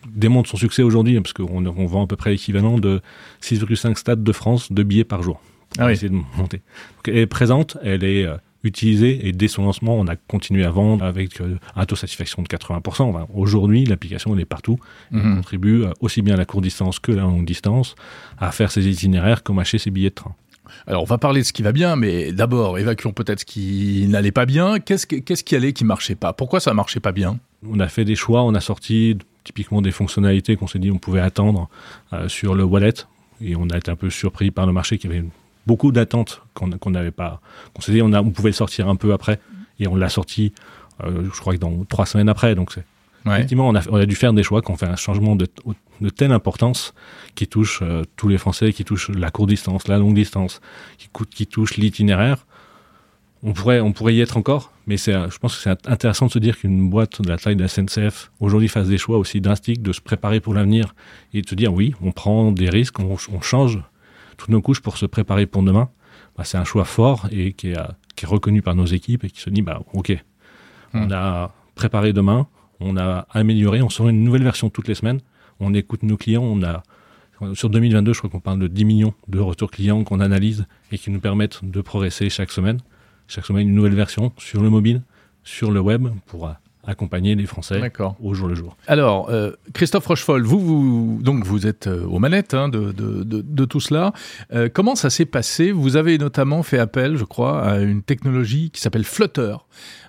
démontre 0.07 0.51
son 0.51 0.57
succès 0.57 0.83
aujourd'hui, 0.83 1.19
parce 1.19 1.33
qu'on 1.33 1.65
on 1.65 1.85
vend 1.87 2.03
à 2.03 2.07
peu 2.07 2.15
près 2.15 2.29
l'équivalent 2.29 2.77
de 2.77 3.01
6,5 3.41 3.97
stades 3.97 4.23
de 4.23 4.31
France 4.31 4.71
de 4.71 4.83
billets 4.83 5.03
par 5.03 5.23
jour. 5.23 5.41
Ah 5.79 5.87
oui. 5.87 5.97
de 5.97 6.09
monter. 6.09 6.57
Donc, 6.57 7.07
elle 7.07 7.17
est 7.17 7.25
présente, 7.25 7.77
elle 7.81 8.03
est 8.03 8.25
euh, 8.25 8.35
utilisée 8.63 9.27
et 9.27 9.31
dès 9.31 9.47
son 9.47 9.63
lancement, 9.63 9.95
on 9.99 10.07
a 10.07 10.15
continué 10.15 10.63
à 10.65 10.71
vendre 10.71 11.03
avec 11.03 11.41
euh, 11.41 11.57
un 11.75 11.85
taux 11.85 11.95
de 11.95 11.99
satisfaction 11.99 12.41
de 12.43 12.47
80%. 12.47 13.01
Enfin, 13.03 13.27
Aujourd'hui, 13.33 13.85
l'application 13.85 14.33
elle 14.33 14.41
est 14.41 14.45
partout. 14.45 14.77
Elle 15.11 15.19
Mhm. 15.19 15.35
contribue 15.37 15.83
euh, 15.83 15.91
aussi 15.99 16.21
bien 16.21 16.35
à 16.35 16.37
la 16.37 16.45
courte 16.45 16.63
distance 16.63 16.99
que 16.99 17.11
la 17.11 17.23
longue 17.23 17.45
distance, 17.45 17.95
à 18.39 18.51
faire 18.51 18.71
ses 18.71 18.87
itinéraires 18.87 19.43
comme 19.43 19.59
acheter 19.59 19.77
ses 19.79 19.91
billets 19.91 20.09
de 20.09 20.15
train. 20.15 20.35
Alors, 20.87 21.01
on 21.01 21.05
va 21.05 21.17
parler 21.17 21.41
de 21.41 21.45
ce 21.45 21.51
qui 21.53 21.63
va 21.63 21.73
bien, 21.73 21.95
mais 21.97 22.31
d'abord, 22.31 22.77
évacuons 22.79 23.11
peut-être 23.11 23.41
ce 23.41 23.45
qui 23.45 24.05
n'allait 24.07 24.31
pas 24.31 24.45
bien. 24.45 24.79
Qu'est-ce, 24.79 25.05
que- 25.05 25.17
qu'est-ce 25.17 25.43
qui 25.43 25.55
allait 25.55 25.73
qui 25.73 25.83
marchait 25.83 26.15
pas? 26.15 26.31
Pourquoi 26.31 26.59
ça 26.61 26.73
marchait 26.73 27.01
pas 27.01 27.11
bien? 27.11 27.39
On 27.67 27.79
a 27.81 27.87
fait 27.89 28.05
des 28.05 28.15
choix, 28.15 28.43
on 28.43 28.53
a 28.55 28.61
sorti 28.61 29.17
typiquement 29.43 29.81
des 29.81 29.91
fonctionnalités 29.91 30.55
qu'on 30.55 30.67
s'est 30.67 30.79
dit 30.79 30.91
on 30.91 30.97
pouvait 30.99 31.19
attendre 31.19 31.67
euh, 32.13 32.27
sur 32.29 32.55
le 32.55 32.63
wallet 32.63 32.93
et 33.41 33.55
on 33.55 33.69
a 33.69 33.77
été 33.77 33.89
un 33.91 33.95
peu 33.95 34.09
surpris 34.11 34.49
par 34.51 34.65
le 34.67 34.71
marché 34.71 34.97
qui 34.99 35.07
avait 35.07 35.23
beaucoup 35.67 35.91
d'attentes 35.91 36.41
qu'on 36.53 36.69
qu'on 36.71 36.91
n'avait 36.91 37.11
pas. 37.11 37.41
On 37.77 37.81
s'est 37.81 37.91
dit 37.91 38.01
on, 38.01 38.13
a, 38.13 38.21
on 38.21 38.31
pouvait 38.31 38.49
le 38.49 38.53
sortir 38.55 38.87
un 38.89 38.95
peu 38.95 39.13
après 39.13 39.39
et 39.79 39.87
on 39.87 39.95
l'a 39.95 40.09
sorti, 40.09 40.53
euh, 41.03 41.25
je 41.33 41.39
crois 41.39 41.53
que 41.53 41.59
dans 41.59 41.83
trois 41.85 42.05
semaines 42.05 42.29
après. 42.29 42.55
Donc 42.55 42.75
Ouais. 43.23 43.35
effectivement 43.35 43.69
on 43.69 43.75
a, 43.75 43.81
on 43.91 43.97
a 43.97 44.07
dû 44.07 44.15
faire 44.15 44.33
des 44.33 44.41
choix 44.41 44.63
qui 44.63 44.71
ont 44.71 44.77
fait 44.77 44.87
un 44.87 44.95
changement 44.95 45.35
de, 45.35 45.47
de 46.01 46.09
telle 46.09 46.31
importance 46.31 46.95
qui 47.35 47.45
touche 47.45 47.81
euh, 47.83 48.01
tous 48.15 48.27
les 48.27 48.39
Français, 48.39 48.73
qui 48.73 48.83
touche 48.83 49.09
la 49.09 49.29
courte 49.29 49.49
distance, 49.49 49.87
la 49.87 49.99
longue 49.99 50.15
distance, 50.15 50.59
qui, 50.97 51.07
coûte- 51.09 51.29
qui 51.29 51.45
touche 51.45 51.77
l'itinéraire. 51.77 52.47
On 53.43 53.53
pourrait, 53.53 53.79
on 53.79 53.91
pourrait 53.91 54.13
y 54.15 54.21
être 54.21 54.37
encore, 54.37 54.71
mais 54.87 54.97
je 54.97 55.37
pense 55.39 55.55
que 55.55 55.61
c'est 55.61 55.87
intéressant 55.87 56.27
de 56.27 56.31
se 56.31 56.39
dire 56.39 56.57
qu'une 56.57 56.89
boîte 56.89 57.21
de 57.21 57.29
la 57.29 57.37
taille 57.37 57.55
de 57.55 57.61
la 57.61 57.67
SNCF 57.67 58.31
aujourd'hui 58.39 58.67
fasse 58.67 58.87
des 58.87 58.97
choix 58.99 59.17
aussi 59.19 59.39
d'instinct, 59.41 59.79
de 59.79 59.93
se 59.93 60.01
préparer 60.01 60.39
pour 60.39 60.53
l'avenir 60.55 60.93
et 61.33 61.41
de 61.43 61.47
se 61.49 61.53
dire 61.55 61.71
oui, 61.73 61.93
on 62.01 62.11
prend 62.11 62.51
des 62.51 62.69
risques, 62.69 62.99
on, 62.99 63.17
on 63.33 63.41
change 63.41 63.79
toutes 64.41 64.49
nos 64.49 64.61
couches 64.61 64.81
pour 64.81 64.97
se 64.97 65.05
préparer 65.05 65.45
pour 65.45 65.61
demain. 65.61 65.89
Bah, 66.35 66.43
c'est 66.43 66.57
un 66.57 66.63
choix 66.63 66.83
fort 66.83 67.27
et 67.31 67.53
qui 67.53 67.69
est, 67.69 67.77
euh, 67.77 67.83
qui 68.15 68.25
est 68.25 68.27
reconnu 68.27 68.63
par 68.63 68.73
nos 68.73 68.85
équipes 68.87 69.23
et 69.23 69.29
qui 69.29 69.39
se 69.39 69.51
dit 69.51 69.61
bah 69.61 69.81
ok, 69.93 70.17
on 70.95 71.11
a 71.11 71.51
préparé 71.75 72.11
demain, 72.11 72.47
on 72.79 72.97
a 72.97 73.27
amélioré, 73.29 73.83
on 73.83 73.89
sort 73.89 74.09
une 74.09 74.23
nouvelle 74.23 74.43
version 74.43 74.71
toutes 74.71 74.87
les 74.87 74.95
semaines, 74.95 75.19
on 75.59 75.75
écoute 75.75 76.01
nos 76.01 76.17
clients, 76.17 76.43
on 76.43 76.63
a 76.63 76.81
sur 77.53 77.69
2022, 77.69 78.13
je 78.13 78.17
crois 78.19 78.29
qu'on 78.31 78.39
parle 78.39 78.59
de 78.59 78.67
10 78.67 78.85
millions 78.85 79.13
de 79.27 79.39
retours 79.39 79.69
clients 79.69 80.03
qu'on 80.03 80.19
analyse 80.19 80.65
et 80.91 80.97
qui 80.97 81.11
nous 81.11 81.19
permettent 81.19 81.63
de 81.63 81.81
progresser 81.81 82.29
chaque 82.29 82.51
semaine. 82.51 82.79
Chaque 83.27 83.45
semaine, 83.45 83.67
une 83.67 83.75
nouvelle 83.75 83.95
version 83.95 84.31
sur 84.37 84.61
le 84.61 84.69
mobile, 84.69 85.01
sur 85.43 85.71
le 85.71 85.79
web, 85.79 86.07
pour 86.25 86.47
euh, 86.47 86.51
accompagner 86.83 87.35
les 87.35 87.45
Français 87.45 87.81
au 88.21 88.33
jour 88.33 88.47
le 88.47 88.55
jour. 88.55 88.75
Alors, 88.87 89.29
euh, 89.29 89.51
Christophe 89.73 90.07
Rochefol, 90.07 90.43
vous, 90.43 90.59
vous, 90.59 91.19
donc 91.21 91.45
vous 91.45 91.67
êtes 91.67 91.87
euh, 91.87 92.05
aux 92.05 92.19
manettes 92.19 92.53
hein, 92.53 92.69
de, 92.69 92.91
de, 92.91 93.23
de, 93.23 93.41
de 93.41 93.65
tout 93.65 93.79
cela. 93.79 94.13
Euh, 94.53 94.69
comment 94.73 94.95
ça 94.95 95.09
s'est 95.09 95.25
passé? 95.25 95.71
Vous 95.71 95.95
avez 95.95 96.17
notamment 96.17 96.63
fait 96.63 96.79
appel, 96.79 97.17
je 97.17 97.23
crois, 97.23 97.63
à 97.63 97.79
une 97.79 98.01
technologie 98.01 98.71
qui 98.71 98.81
s'appelle 98.81 99.03
Flutter. 99.03 99.55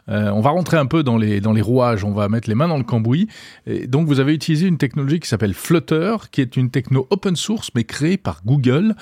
Euh, 0.09 0.31
on 0.31 0.41
va 0.41 0.51
rentrer 0.51 0.79
un 0.79 0.87
peu 0.87 1.03
dans 1.03 1.17
les, 1.17 1.41
dans 1.41 1.53
les 1.53 1.61
rouages, 1.61 2.05
on 2.05 2.13
va 2.13 2.29
mettre 2.29 2.49
les 2.49 2.57
mains 2.57 2.69
dans 2.69 2.79
le 2.79 2.85
cambouis. 2.85 3.29
Et 3.67 3.87
donc, 3.87 4.09
vous 4.09 4.19
avez 4.19 4.35
utilisé 4.35 4.67
une 4.67 4.79
technologie 4.79 5.21
qui 5.21 5.29
s'appelle 5.29 5.55
Flutter, 5.55 6.17
qui 6.33 6.41
est 6.41 6.57
une 6.57 6.71
techno 6.71 7.07
open 7.11 7.37
source, 7.37 7.71
mais 7.75 7.85
créée 7.85 8.17
par 8.17 8.43
Google. 8.45 8.95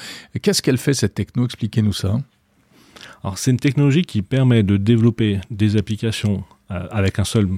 Qu'est-ce 0.43 0.61
qu'elle 0.61 0.77
fait, 0.77 0.93
cette 0.93 1.15
techno? 1.15 1.45
Expliquez-nous 1.47 1.95
ça. 1.95 2.19
Alors, 3.23 3.39
c'est 3.39 3.51
une 3.51 3.59
technologie 3.59 4.03
qui 4.03 4.23
permet 4.23 4.63
de 4.63 4.77
développer 4.77 5.41
des 5.51 5.77
applications 5.77 6.45
avec 6.71 7.19
un 7.19 7.25
seul 7.25 7.49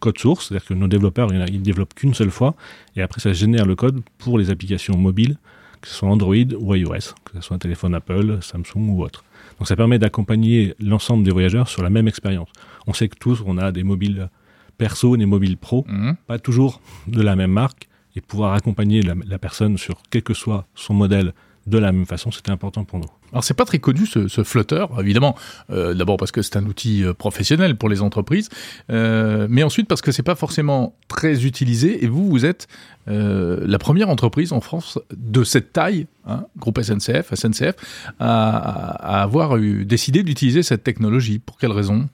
code 0.00 0.18
source, 0.18 0.48
c'est-à-dire 0.48 0.66
que 0.66 0.74
nos 0.74 0.88
développeurs, 0.88 1.32
ils 1.32 1.62
développent 1.62 1.94
qu'une 1.94 2.14
seule 2.14 2.30
fois, 2.30 2.54
et 2.96 3.02
après, 3.02 3.20
ça 3.20 3.32
génère 3.32 3.66
le 3.66 3.76
code 3.76 4.00
pour 4.18 4.38
les 4.38 4.50
applications 4.50 4.96
mobiles, 4.96 5.38
que 5.80 5.88
ce 5.88 5.94
soit 5.94 6.08
Android 6.08 6.34
ou 6.58 6.74
iOS, 6.74 7.14
que 7.24 7.32
ce 7.34 7.40
soit 7.40 7.54
un 7.56 7.58
téléphone 7.60 7.94
Apple, 7.94 8.38
Samsung 8.42 8.88
ou 8.90 9.02
autre. 9.02 9.24
Donc, 9.58 9.68
ça 9.68 9.76
permet 9.76 9.98
d'accompagner 9.98 10.74
l'ensemble 10.80 11.22
des 11.24 11.30
voyageurs 11.30 11.68
sur 11.68 11.82
la 11.82 11.90
même 11.90 12.08
expérience. 12.08 12.48
On 12.86 12.92
sait 12.92 13.08
que 13.08 13.16
tous, 13.16 13.42
on 13.46 13.56
a 13.58 13.70
des 13.72 13.82
mobiles 13.84 14.28
perso, 14.76 15.16
des 15.16 15.26
mobiles 15.26 15.56
pro, 15.56 15.84
Mhm. 15.88 16.16
pas 16.26 16.38
toujours 16.38 16.80
de 17.06 17.22
la 17.22 17.36
même 17.36 17.52
marque, 17.52 17.88
et 18.16 18.20
pouvoir 18.20 18.54
accompagner 18.54 19.02
la, 19.02 19.14
la 19.24 19.38
personne 19.38 19.78
sur 19.78 20.02
quel 20.10 20.22
que 20.22 20.34
soit 20.34 20.66
son 20.74 20.94
modèle 20.94 21.32
de 21.70 21.78
la 21.78 21.92
même 21.92 22.06
façon, 22.06 22.30
c'était 22.30 22.50
important 22.50 22.84
pour 22.84 22.98
nous. 22.98 23.06
Alors 23.32 23.44
c'est 23.44 23.54
pas 23.54 23.64
très 23.64 23.78
connu 23.78 24.06
ce, 24.06 24.28
ce 24.28 24.42
Flutter, 24.44 24.84
évidemment. 24.98 25.36
Euh, 25.70 25.94
D'abord 25.94 26.16
parce 26.16 26.32
que 26.32 26.42
c'est 26.42 26.56
un 26.56 26.66
outil 26.66 27.04
euh, 27.04 27.14
professionnel 27.14 27.76
pour 27.76 27.88
les 27.88 28.02
entreprises, 28.02 28.48
euh, 28.90 29.46
mais 29.48 29.62
ensuite 29.62 29.86
parce 29.88 30.02
que 30.02 30.12
c'est 30.12 30.22
pas 30.22 30.34
forcément 30.34 30.94
très 31.08 31.46
utilisé. 31.46 32.04
Et 32.04 32.08
vous, 32.08 32.28
vous 32.28 32.44
êtes 32.44 32.66
euh, 33.08 33.62
la 33.66 33.78
première 33.78 34.08
entreprise 34.08 34.52
en 34.52 34.60
France 34.60 34.98
de 35.16 35.44
cette 35.44 35.72
taille, 35.72 36.06
hein, 36.26 36.44
groupe 36.58 36.80
SNCF, 36.82 37.34
SNCF, 37.34 37.74
à, 38.18 39.18
à 39.18 39.22
avoir 39.22 39.56
eu, 39.56 39.84
décidé 39.84 40.22
d'utiliser 40.22 40.62
cette 40.62 40.82
technologie. 40.82 41.38
Pour 41.38 41.56
quelle 41.56 41.72
raison? 41.72 42.08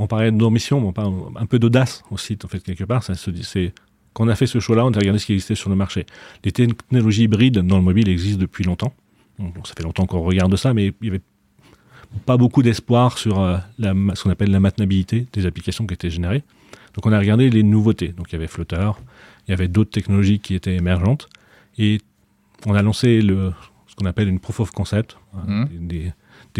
On 0.00 0.06
parlait 0.06 0.30
d'ambition, 0.30 0.80
mais 0.80 0.86
on 0.86 0.92
parle 0.92 1.12
un 1.36 1.46
peu 1.46 1.58
d'audace 1.58 2.04
aussi, 2.12 2.38
en 2.44 2.48
fait, 2.48 2.60
quelque 2.60 2.84
part. 2.84 3.02
Ça 3.02 3.14
se 3.14 3.30
dit, 3.30 3.42
c'est, 3.42 3.72
quand 4.18 4.24
on 4.24 4.28
a 4.28 4.34
fait 4.34 4.48
ce 4.48 4.58
choix-là, 4.58 4.84
on 4.84 4.90
a 4.90 4.98
regardé 4.98 5.20
ce 5.20 5.26
qui 5.26 5.32
existait 5.32 5.54
sur 5.54 5.70
le 5.70 5.76
marché. 5.76 6.04
Les 6.42 6.50
technologies 6.50 7.22
hybrides 7.22 7.60
dans 7.60 7.76
le 7.76 7.84
mobile 7.84 8.08
existent 8.08 8.40
depuis 8.40 8.64
longtemps. 8.64 8.92
Bon, 9.38 9.62
ça 9.62 9.74
fait 9.76 9.84
longtemps 9.84 10.06
qu'on 10.06 10.22
regarde 10.22 10.56
ça, 10.56 10.74
mais 10.74 10.92
il 11.00 11.06
y 11.06 11.08
avait 11.08 11.20
pas 12.26 12.36
beaucoup 12.36 12.64
d'espoir 12.64 13.16
sur 13.16 13.38
euh, 13.38 13.58
la, 13.78 13.94
ce 14.14 14.24
qu'on 14.24 14.30
appelle 14.30 14.50
la 14.50 14.58
maintenabilité 14.58 15.28
des 15.32 15.46
applications 15.46 15.86
qui 15.86 15.94
étaient 15.94 16.10
générées. 16.10 16.42
Donc 16.94 17.06
on 17.06 17.12
a 17.12 17.18
regardé 17.18 17.48
les 17.48 17.62
nouveautés. 17.62 18.08
Donc 18.08 18.32
il 18.32 18.32
y 18.32 18.36
avait 18.36 18.48
Flutter, 18.48 18.90
il 19.46 19.52
y 19.52 19.54
avait 19.54 19.68
d'autres 19.68 19.92
technologies 19.92 20.40
qui 20.40 20.56
étaient 20.56 20.74
émergentes, 20.74 21.28
et 21.78 21.98
on 22.66 22.74
a 22.74 22.82
lancé 22.82 23.22
le, 23.22 23.52
ce 23.86 23.94
qu'on 23.94 24.06
appelle 24.06 24.26
une 24.26 24.40
proof 24.40 24.58
of 24.58 24.72
concept, 24.72 25.16
hein, 25.36 25.66
des, 25.78 26.12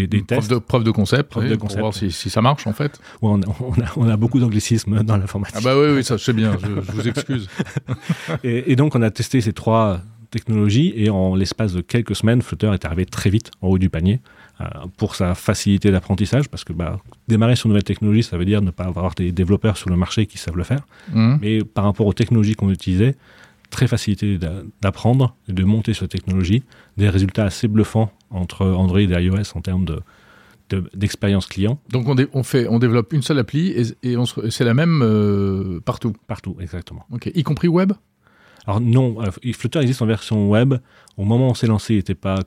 des, 0.07 0.23
tests. 0.23 0.51
de, 0.51 0.59
preuve 0.59 0.85
de 0.85 0.91
concept, 0.91 1.31
Preuve 1.31 1.45
oui, 1.45 1.51
de 1.51 1.55
pour 1.57 1.69
concept. 1.69 1.81
voir 1.81 1.95
si, 1.95 2.11
si 2.11 2.31
ça 2.31 2.41
marche 2.41 2.67
en 2.67 2.73
fait. 2.73 3.01
Ouais, 3.23 3.31
on, 3.31 3.41
a, 3.41 3.47
on, 3.61 3.73
a, 3.83 3.87
on 3.97 4.09
a 4.09 4.17
beaucoup 4.17 4.39
d'anglicismes 4.39 5.03
dans 5.03 5.17
l'informatique. 5.17 5.57
Ah 5.59 5.63
bah 5.65 5.75
oui, 5.79 5.89
oui, 5.97 6.05
ça 6.05 6.17
je 6.17 6.25
sais 6.25 6.33
bien, 6.33 6.53
je, 6.61 6.67
je 6.67 6.93
vous 6.93 7.09
excuse. 7.09 7.49
Et, 8.45 8.73
et 8.73 8.77
donc, 8.77 8.95
on 8.95 9.03
a 9.03 9.11
testé 9.11 9.41
ces 9.41 9.53
trois 9.53 10.01
technologies 10.31 10.93
et 10.97 11.11
en 11.11 11.35
l'espace 11.35 11.73
de 11.73 11.81
quelques 11.81 12.15
semaines, 12.15 12.43
Flutter 12.43 12.71
est 12.73 12.85
arrivé 12.85 13.07
très 13.07 13.31
vite 13.31 13.51
en 13.63 13.69
haut 13.69 13.79
du 13.79 13.89
panier 13.89 14.21
euh, 14.61 14.65
pour 14.97 15.15
sa 15.15 15.35
facilité 15.35 15.91
d'apprentissage 15.91 16.49
parce 16.49 16.65
que 16.65 16.73
bah, 16.73 17.01
démarrer 17.29 17.57
sur 17.57 17.67
une 17.67 17.71
nouvelle 17.73 17.85
technologie, 17.85 18.23
ça 18.23 18.37
veut 18.37 18.45
dire 18.45 18.61
ne 18.61 18.71
pas 18.71 18.85
avoir 18.85 19.15
des 19.15 19.33
développeurs 19.33 19.77
sur 19.77 19.89
le 19.89 19.97
marché 19.97 20.27
qui 20.27 20.39
savent 20.39 20.57
le 20.57 20.65
faire. 20.65 20.81
Mhm. 21.15 21.39
Mais 21.41 21.65
par 21.65 21.85
rapport 21.85 22.07
aux 22.07 22.13
technologies 22.13 22.55
qu'on 22.55 22.71
utilisait, 22.71 23.17
très 23.71 23.87
facilité 23.87 24.39
d'a- 24.39 24.63
d'apprendre 24.81 25.35
et 25.49 25.53
de 25.53 25.65
monter 25.65 25.93
sur 25.95 26.09
technologie, 26.09 26.63
des 26.97 27.09
résultats 27.09 27.45
assez 27.45 27.69
bluffants 27.69 28.11
entre 28.31 28.67
Android 28.67 29.01
et 29.01 29.05
iOS 29.25 29.57
en 29.57 29.61
termes 29.61 29.85
de 29.85 30.01
de- 30.71 30.85
d'expérience 30.95 31.47
client 31.47 31.81
Donc 31.89 32.07
on, 32.09 32.15
dé- 32.15 32.29
on, 32.35 32.43
fait, 32.43 32.67
on 32.69 32.79
développe 32.79 33.15
une 33.15 33.23
seule 33.23 33.39
appli 33.39 33.69
et, 33.71 33.85
c'est 34.51 34.65
la 34.65 34.75
même 34.75 35.01
euh, 35.03 35.81
partout? 35.83 36.13
partout, 36.27 36.57
exactement. 36.61 37.07
Ok, 37.11 37.31
y 37.35 37.43
compris 37.43 37.69
web? 37.69 37.95
Alors 38.67 38.79
non, 38.79 39.17
euh, 39.23 39.31
Flutter 39.55 39.79
existe 39.79 40.03
en 40.03 40.07
version 40.07 40.51
web. 40.51 40.75
Au 41.17 41.25
moment 41.25 41.47
où 41.49 41.51
on 41.53 41.55
s'est 41.55 41.67
lancé, 41.69 41.95
il 41.95 41.97
n'était 41.97 42.15
pas, 42.15 42.41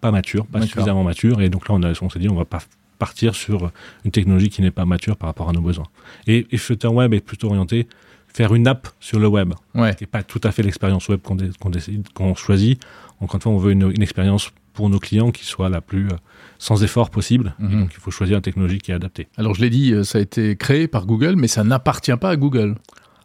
pas 0.00 0.12
mature, 0.12 0.46
pas 0.46 0.60
suffisamment 0.68 1.02
mature. 1.02 1.40
Et 1.42 1.48
donc 1.48 1.68
là, 1.68 1.74
on, 1.74 1.82
a- 1.82 1.92
on 2.00 2.08
s'est 2.10 2.20
dit, 2.20 2.28
on 2.28 2.36
va 2.36 2.44
pas 2.44 2.60
partir 3.00 3.34
sur 3.34 3.72
une 4.04 4.12
technologie 4.12 4.50
qui 4.50 4.62
n'est 4.62 4.70
pas 4.70 4.84
mature 4.84 5.16
par 5.16 5.28
rapport 5.28 5.48
à 5.48 5.52
nos 5.52 5.60
besoins. 5.60 5.86
Et, 6.28 6.46
et 6.52 6.56
Flutter 6.58 6.86
Web 6.86 7.12
est 7.12 7.20
plutôt 7.20 7.48
orienté 7.48 7.88
faire 8.34 8.54
une 8.54 8.66
app 8.68 8.88
sur 9.00 9.18
le 9.18 9.26
web, 9.28 9.54
Ouais. 9.74 9.94
qui 9.94 10.02
n'est 10.02 10.08
pas 10.08 10.22
tout 10.22 10.40
à 10.44 10.50
fait 10.52 10.62
l'expérience 10.62 11.08
web 11.08 11.20
qu'on 11.22 11.36
qu'on 11.60 11.70
qu'on 12.14 12.34
choisit. 12.34 12.82
Encore 13.20 13.36
une 13.36 13.40
fois, 13.42 13.52
on 13.52 13.58
veut 13.58 13.72
une, 13.72 13.90
une 13.90 14.02
expérience 14.02 14.50
pour 14.74 14.90
nos 14.90 14.98
clients 14.98 15.30
qui 15.30 15.44
soit 15.44 15.68
la 15.70 15.80
plus 15.80 16.08
euh, 16.08 16.16
sans 16.58 16.82
effort 16.82 17.08
possible. 17.10 17.54
Et 17.60 17.62
Mhm. 17.62 17.80
donc, 17.82 17.90
il 17.94 18.00
faut 18.00 18.10
choisir 18.10 18.36
une 18.36 18.42
technologie 18.42 18.78
qui 18.78 18.90
est 18.90 18.94
adaptée. 18.94 19.28
Alors 19.36 19.54
je 19.54 19.60
l'ai 19.62 19.70
dit, 19.70 19.92
euh, 19.92 20.02
ça 20.04 20.18
a 20.18 20.20
été 20.20 20.56
créé 20.56 20.88
par 20.88 21.06
Google, 21.06 21.36
mais 21.36 21.46
ça 21.48 21.62
n'appartient 21.64 22.16
pas 22.20 22.30
à 22.30 22.36
Google. 22.36 22.74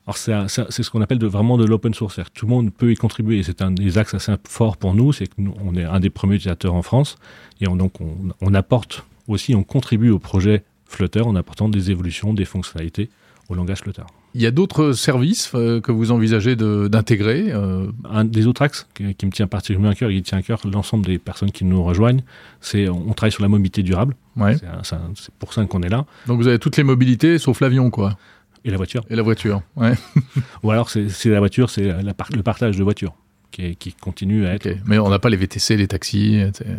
Alors, 0.06 0.18
c'est 0.18 0.82
ce 0.84 0.90
qu'on 0.90 1.02
appelle 1.02 1.20
de, 1.20 1.28
vraiment 1.28 1.56
de 1.58 1.66
l'open 1.66 1.94
source. 1.94 2.16
C'est-à-dire 2.16 2.34
que 2.34 2.40
Tout 2.40 2.46
le 2.48 2.50
monde 2.52 2.74
peut 2.74 2.92
y 2.92 2.96
contribuer. 2.96 3.44
C'est 3.44 3.62
un 3.62 3.70
des 3.70 4.00
axes 4.00 4.16
assez 4.16 4.34
forts 4.48 4.78
pour 4.78 4.96
nous. 4.96 5.14
C'est 5.14 5.28
que 5.28 5.34
nous, 5.38 5.54
on 5.64 5.76
est 5.76 5.84
un 5.84 6.00
des 6.00 6.10
premiers 6.10 6.36
utilisateurs 6.36 6.74
en 6.74 6.82
France. 6.82 7.18
Et 7.62 7.68
on, 7.68 7.76
donc, 7.76 8.02
on, 8.02 8.16
on 8.42 8.54
apporte 8.56 9.04
aussi, 9.28 9.54
on 9.54 9.62
contribue 9.64 10.10
au 10.10 10.18
projet 10.18 10.64
Flutter 10.86 11.22
en 11.22 11.36
apportant 11.36 11.70
des 11.70 11.92
évolutions, 11.92 12.34
des 12.34 12.46
fonctionnalités 12.46 13.10
au 13.50 13.54
langage 13.56 13.80
Flutter. 13.82 14.02
Il 14.36 14.42
y 14.42 14.46
a 14.46 14.52
d'autres 14.52 14.92
services 14.94 15.52
euh, 15.56 15.82
que 15.82 15.92
vous 15.92 16.12
envisagez 16.12 16.56
de- 16.56 16.88
d'intégrer 16.88 17.48
euh, 17.52 17.88
Un 18.10 18.26
des 18.26 18.46
autres 18.46 18.62
axes 18.62 18.88
qui, 18.94 19.16
qui 19.16 19.26
me 19.26 19.32
tient 19.32 19.48
particulièrement 19.48 19.90
à 19.90 19.96
cœur, 19.96 20.10
et 20.12 20.16
qui 20.16 20.22
tient 20.22 20.38
à 20.38 20.42
cœur 20.44 20.60
l'ensemble 20.72 21.06
des 21.06 21.18
personnes 21.18 21.52
qui 21.52 21.66
nous 21.66 21.84
rejoignent, 21.84 22.22
c'est 22.62 22.88
on, 22.90 23.12
travaille 23.14 23.32
sur 23.32 23.42
la 23.42 23.50
mobilité 23.50 23.82
durable. 23.82 24.16
ouais. 24.38 24.56
C'est 24.84 25.34
pour 25.40 25.54
ça 25.54 25.66
qu'on 25.66 25.82
est 25.82 25.90
là. 25.90 26.06
Donc 26.28 26.40
vous 26.40 26.48
avez 26.48 26.60
toutes 26.60 26.78
les 26.78 26.84
mobilités 26.84 27.40
sauf 27.40 27.60
l'avion, 27.60 27.90
quoi. 27.90 28.18
Et 28.66 28.72
la 28.72 28.78
voiture. 28.78 29.04
Et 29.10 29.16
la 29.16 29.24
voiture. 29.24 29.62
Ouais. 29.76 29.94
Ou 30.64 30.72
alors, 30.72 30.90
c'est 30.90 31.08
la 31.30 31.40
voiture, 31.40 31.70
c'est 31.70 31.92
par- 32.14 32.30
le 32.36 32.44
partage 32.44 32.78
de 32.78 32.84
voitures 32.84 33.14
qui, 33.52 33.76
continue 34.00 34.46
à 34.46 34.54
être. 34.54 34.70
Mais 34.86 35.00
on 35.00 35.10
n'a 35.10 35.18
pas 35.20 35.30
les 35.30 35.38
VTC, 35.38 35.76
les 35.78 35.88
taxis. 35.88 36.36
etc. 36.40 36.72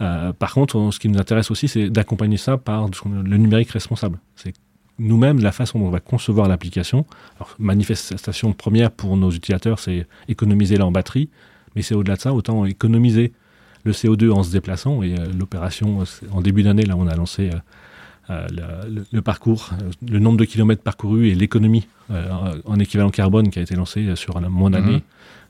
Euh, 0.00 0.32
par 0.32 0.52
contre, 0.52 0.76
on- 0.76 0.90
ce 0.90 0.98
qui 0.98 1.08
nous 1.08 1.18
intéresse 1.18 1.50
aussi, 1.50 1.68
c'est 1.68 1.88
d'accompagner 1.88 2.36
ça 2.36 2.58
par 2.58 2.86
le 2.88 3.36
numérique 3.38 3.70
responsable. 3.70 4.18
C'est 4.34 4.52
nous-mêmes 4.98 5.40
la 5.40 5.52
façon 5.52 5.78
dont 5.78 5.86
on 5.86 5.90
va 5.90 6.00
concevoir 6.00 6.48
l'application. 6.48 7.06
Alors, 7.36 7.54
manifestation 7.58 8.52
première 8.52 8.90
pour 8.90 9.16
nos 9.16 9.30
utilisateurs, 9.30 9.78
c'est 9.78 10.06
économiser 10.28 10.76
leur 10.76 10.90
batterie, 10.90 11.28
mais 11.74 11.82
c'est 11.82 11.94
au-delà 11.94 12.16
de 12.16 12.20
ça, 12.20 12.32
autant 12.32 12.64
économiser 12.64 13.32
le 13.84 13.92
CO2 13.92 14.30
en 14.30 14.42
se 14.42 14.52
déplaçant. 14.52 15.02
Et 15.02 15.18
euh, 15.18 15.26
l'opération, 15.38 16.04
en 16.30 16.40
début 16.40 16.62
d'année, 16.62 16.84
là, 16.84 16.94
on 16.96 17.06
a 17.06 17.14
lancé 17.14 17.50
euh, 17.50 17.58
euh, 18.30 18.46
le, 19.12 19.20
parcours, 19.20 19.70
le 20.06 20.18
nombre 20.18 20.38
de 20.38 20.46
kilomètres 20.46 20.82
parcourus 20.82 21.28
et 21.28 21.34
l'économie 21.34 21.86
euh, 22.10 22.54
en 22.64 22.78
équivalent 22.78 23.10
carbone 23.10 23.50
qui 23.50 23.58
a 23.58 23.62
été 23.62 23.74
lancé 23.74 24.06
euh, 24.06 24.16
sur 24.16 24.38
un 24.38 24.48
mois 24.48 24.70
d'année. 24.70 25.02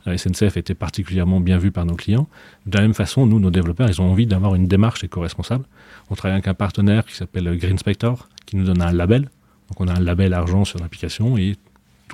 La 0.07 0.19
SNCF 0.19 0.57
était 0.57 0.75
particulièrement 0.75 1.41
bien 1.41 1.57
vu 1.57 1.71
par 1.71 1.87
nos 1.87 1.95
clients. 1.95 2.29
De 2.67 2.77
la 2.77 2.83
même 2.83 2.95
façon, 2.95 3.27
nous, 3.27 3.39
nos 3.39 3.53
développeurs, 3.53 3.89
ils 3.89 4.03
ont 4.03 4.11
envie 4.11 4.27
d'avoir 4.27 4.57
une 4.57 4.67
démarche 4.67 5.05
éco-responsable. 5.05 5.65
On 6.11 6.17
travaille 6.17 6.35
avec 6.35 6.49
un 6.49 6.55
partenaire 6.55 7.07
qui 7.07 7.15
s'appelle 7.15 7.57
Green 7.57 7.79
Spector, 7.79 8.29
qui 8.45 8.57
nous 8.57 8.65
donne 8.65 8.83
un 8.83 8.93
label. 8.93 9.31
Donc, 9.70 9.81
on 9.81 9.88
a 9.88 9.94
un 9.96 10.00
label 10.00 10.35
argent 10.35 10.64
sur 10.64 10.79
l'application 10.79 11.37
et 11.38 11.57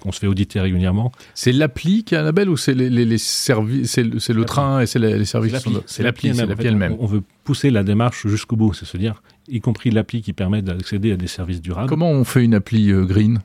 on 0.04 0.12
se 0.12 0.20
fait 0.20 0.26
auditer 0.26 0.60
régulièrement. 0.60 1.12
C'est 1.34 1.52
l'appli 1.52 2.04
qui 2.04 2.14
a 2.14 2.20
un 2.20 2.22
label 2.22 2.48
ou 2.48 2.56
c'est 2.56 2.74
les, 2.74 2.88
les, 2.88 3.04
les 3.04 3.18
services, 3.18 3.90
c'est 3.90 4.32
le, 4.32 4.44
train 4.44 4.80
et 4.80 4.86
c'est 4.86 4.98
les, 4.98 5.18
les 5.18 5.24
services 5.24 5.56
C'est 5.86 6.02
l'appli, 6.02 6.34
c'est 6.34 6.64
elle-même. 6.64 6.92
En 6.92 6.96
fait. 6.96 7.02
On 7.02 7.04
on 7.04 7.06
veut 7.06 7.22
pousser 7.44 7.70
la 7.70 7.82
démarche 7.82 8.26
jusqu'au 8.26 8.56
bout, 8.56 8.72
c'est 8.72 8.86
se 8.86 8.96
dire, 8.96 9.22
y 9.48 9.60
compris 9.60 9.90
l'appli 9.90 10.22
qui 10.22 10.32
permet 10.32 10.62
d'accéder 10.62 11.12
à 11.12 11.16
des 11.16 11.26
services 11.26 11.60
durables. 11.60 11.88
Comment 11.88 12.10
on 12.10 12.24
fait 12.24 12.44
une 12.44 12.54
appli 12.54 12.90
euh, 12.90 13.04
green? 13.04 13.40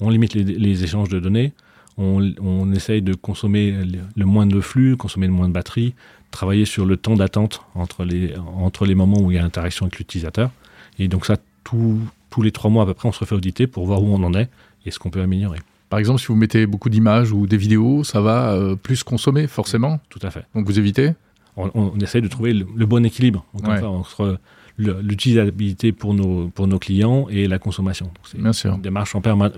On 0.00 0.10
limite 0.10 0.34
les, 0.34 0.84
échanges 0.84 1.08
de 1.08 1.20
données, 1.20 1.52
on, 1.98 2.32
on 2.40 2.72
essaye 2.72 3.00
de 3.02 3.14
consommer 3.14 3.70
le, 3.70 3.98
le 4.14 4.24
moins 4.24 4.46
de 4.46 4.60
flux, 4.60 4.96
consommer 4.96 5.26
le 5.26 5.32
moins 5.32 5.48
de 5.48 5.54
batterie, 5.54 5.94
travailler 6.30 6.64
sur 6.64 6.84
le 6.84 6.96
temps 6.96 7.14
d'attente 7.16 7.62
entre 7.74 8.04
les, 8.04 8.34
entre 8.36 8.84
les 8.86 8.94
moments 8.94 9.20
où 9.20 9.30
il 9.30 9.36
y 9.36 9.38
a 9.38 9.44
interaction 9.44 9.86
avec 9.86 9.98
l'utilisateur. 9.98 10.50
Et 10.98 11.08
donc 11.08 11.26
ça, 11.26 11.36
tout- 11.64 12.00
tous 12.36 12.42
les 12.42 12.52
trois 12.52 12.70
mois 12.70 12.82
à 12.82 12.86
peu 12.86 12.92
près, 12.92 13.08
on 13.08 13.12
se 13.12 13.20
refait 13.20 13.34
auditer 13.34 13.66
pour 13.66 13.86
voir 13.86 14.02
où 14.02 14.08
on 14.14 14.22
en 14.22 14.34
est 14.34 14.50
et 14.84 14.90
ce 14.90 14.98
qu'on 14.98 15.08
peut 15.08 15.22
améliorer. 15.22 15.58
Par 15.88 15.98
exemple, 15.98 16.20
si 16.20 16.26
vous 16.26 16.36
mettez 16.36 16.66
beaucoup 16.66 16.90
d'images 16.90 17.32
ou 17.32 17.46
des 17.46 17.56
vidéos, 17.56 18.04
ça 18.04 18.20
va 18.20 18.52
euh, 18.52 18.76
plus 18.76 19.02
consommer, 19.04 19.46
forcément. 19.46 20.00
Tout 20.10 20.18
à 20.22 20.30
fait. 20.30 20.44
Donc 20.54 20.66
vous 20.66 20.78
évitez? 20.78 21.12
On, 21.56 21.70
on 21.74 21.98
essaye 22.00 22.20
de 22.20 22.28
trouver 22.28 22.52
le, 22.52 22.66
le 22.76 22.84
bon 22.84 23.06
équilibre 23.06 23.46
encore 23.54 23.70
Ouais. 23.70 23.74
une 23.76 23.80
fois, 23.80 23.88
entre 23.88 24.38
l'utilisabilité 24.76 25.92
pour 25.92 26.12
nos, 26.12 26.48
pour 26.48 26.66
nos 26.66 26.78
clients 26.78 27.26
et 27.30 27.48
la 27.48 27.58
consommation. 27.58 28.10
C'est 28.30 28.38
Bien 28.38 28.52
sûr. 28.52 28.74
une 28.74 28.82
démarche 28.82 29.14
en 29.14 29.22
permanence. 29.22 29.54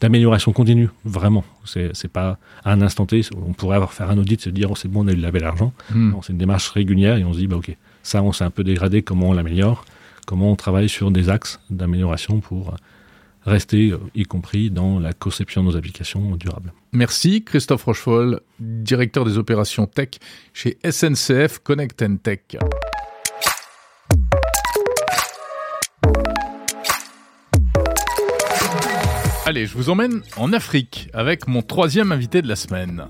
D'amélioration 0.00 0.52
continue, 0.52 0.88
vraiment. 1.04 1.44
C'est 1.64 1.90
c'est 1.94 2.08
pas 2.10 2.38
à 2.64 2.72
un 2.72 2.80
instant 2.82 3.04
T. 3.06 3.20
On 3.48 3.52
pourrait 3.52 3.76
avoir 3.76 3.92
faire 3.92 4.10
un 4.10 4.18
audit, 4.18 4.40
se 4.40 4.50
dire 4.50 4.70
oh, 4.70 4.76
c'est 4.76 4.86
bon, 4.88 5.04
on 5.04 5.08
a 5.08 5.12
eu 5.12 5.16
le 5.16 5.22
label 5.22 5.44
argent. 5.44 5.72
Hmm. 5.92 6.10
Non, 6.10 6.22
c'est 6.22 6.32
une 6.32 6.38
démarche 6.38 6.68
régulière 6.70 7.16
et 7.16 7.24
on 7.24 7.32
se 7.32 7.38
dit 7.38 7.48
bah 7.48 7.56
ok, 7.56 7.76
ça 8.04 8.22
on 8.22 8.32
s'est 8.32 8.44
un 8.44 8.50
peu 8.50 8.62
dégradé. 8.64 9.02
Comment 9.02 9.30
on 9.30 9.32
l'améliore? 9.32 9.84
Comment 10.28 10.52
on 10.52 10.56
travaille 10.56 10.90
sur 10.90 11.10
des 11.10 11.30
axes 11.30 11.58
d'amélioration 11.70 12.40
pour 12.40 12.76
rester, 13.46 13.94
y 14.14 14.24
compris 14.24 14.70
dans 14.70 14.98
la 14.98 15.14
conception 15.14 15.62
de 15.64 15.70
nos 15.70 15.76
applications 15.78 16.36
durables. 16.36 16.74
Merci 16.92 17.44
Christophe 17.44 17.84
Rochefol, 17.84 18.42
directeur 18.60 19.24
des 19.24 19.38
opérations 19.38 19.86
tech 19.86 20.10
chez 20.52 20.76
SNCF 20.84 21.60
Connect 21.60 22.04
Tech. 22.22 22.40
Allez, 29.46 29.64
je 29.64 29.74
vous 29.78 29.88
emmène 29.88 30.20
en 30.36 30.52
Afrique 30.52 31.08
avec 31.14 31.48
mon 31.48 31.62
troisième 31.62 32.12
invité 32.12 32.42
de 32.42 32.48
la 32.48 32.56
semaine. 32.56 33.06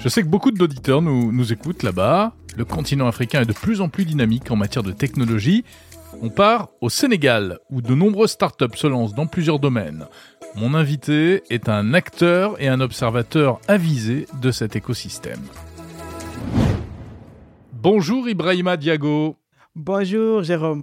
Je 0.00 0.08
sais 0.08 0.20
que 0.20 0.26
beaucoup 0.26 0.50
d'auditeurs 0.50 1.00
nous, 1.00 1.30
nous 1.30 1.52
écoutent 1.52 1.84
là-bas. 1.84 2.34
Le 2.56 2.64
continent 2.64 3.06
africain 3.06 3.42
est 3.42 3.46
de 3.46 3.52
plus 3.52 3.80
en 3.80 3.88
plus 3.88 4.04
dynamique 4.04 4.50
en 4.50 4.56
matière 4.56 4.82
de 4.82 4.90
technologie. 4.90 5.64
On 6.22 6.30
part 6.30 6.70
au 6.80 6.88
Sénégal, 6.88 7.58
où 7.70 7.82
de 7.82 7.94
nombreuses 7.94 8.30
startups 8.32 8.76
se 8.76 8.86
lancent 8.86 9.14
dans 9.14 9.26
plusieurs 9.26 9.58
domaines. 9.58 10.06
Mon 10.54 10.74
invité 10.74 11.42
est 11.50 11.68
un 11.68 11.92
acteur 11.94 12.60
et 12.60 12.68
un 12.68 12.80
observateur 12.80 13.60
avisé 13.68 14.26
de 14.40 14.50
cet 14.50 14.76
écosystème. 14.76 15.42
Bonjour 17.72 18.28
Ibrahima 18.28 18.76
Diago. 18.76 19.36
Bonjour 19.74 20.42
Jérôme. 20.42 20.82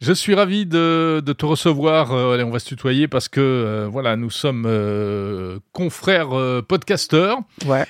Je 0.00 0.12
suis 0.12 0.36
ravi 0.36 0.64
de, 0.64 1.20
de 1.26 1.32
te 1.32 1.44
recevoir. 1.44 2.12
Euh, 2.12 2.34
allez, 2.34 2.44
on 2.44 2.50
va 2.50 2.60
se 2.60 2.68
tutoyer 2.68 3.08
parce 3.08 3.28
que 3.28 3.40
euh, 3.40 3.88
voilà, 3.90 4.14
nous 4.14 4.30
sommes 4.30 4.64
euh, 4.64 5.58
confrères 5.72 6.28
podcasteurs. 6.68 7.38
Ouais. 7.66 7.84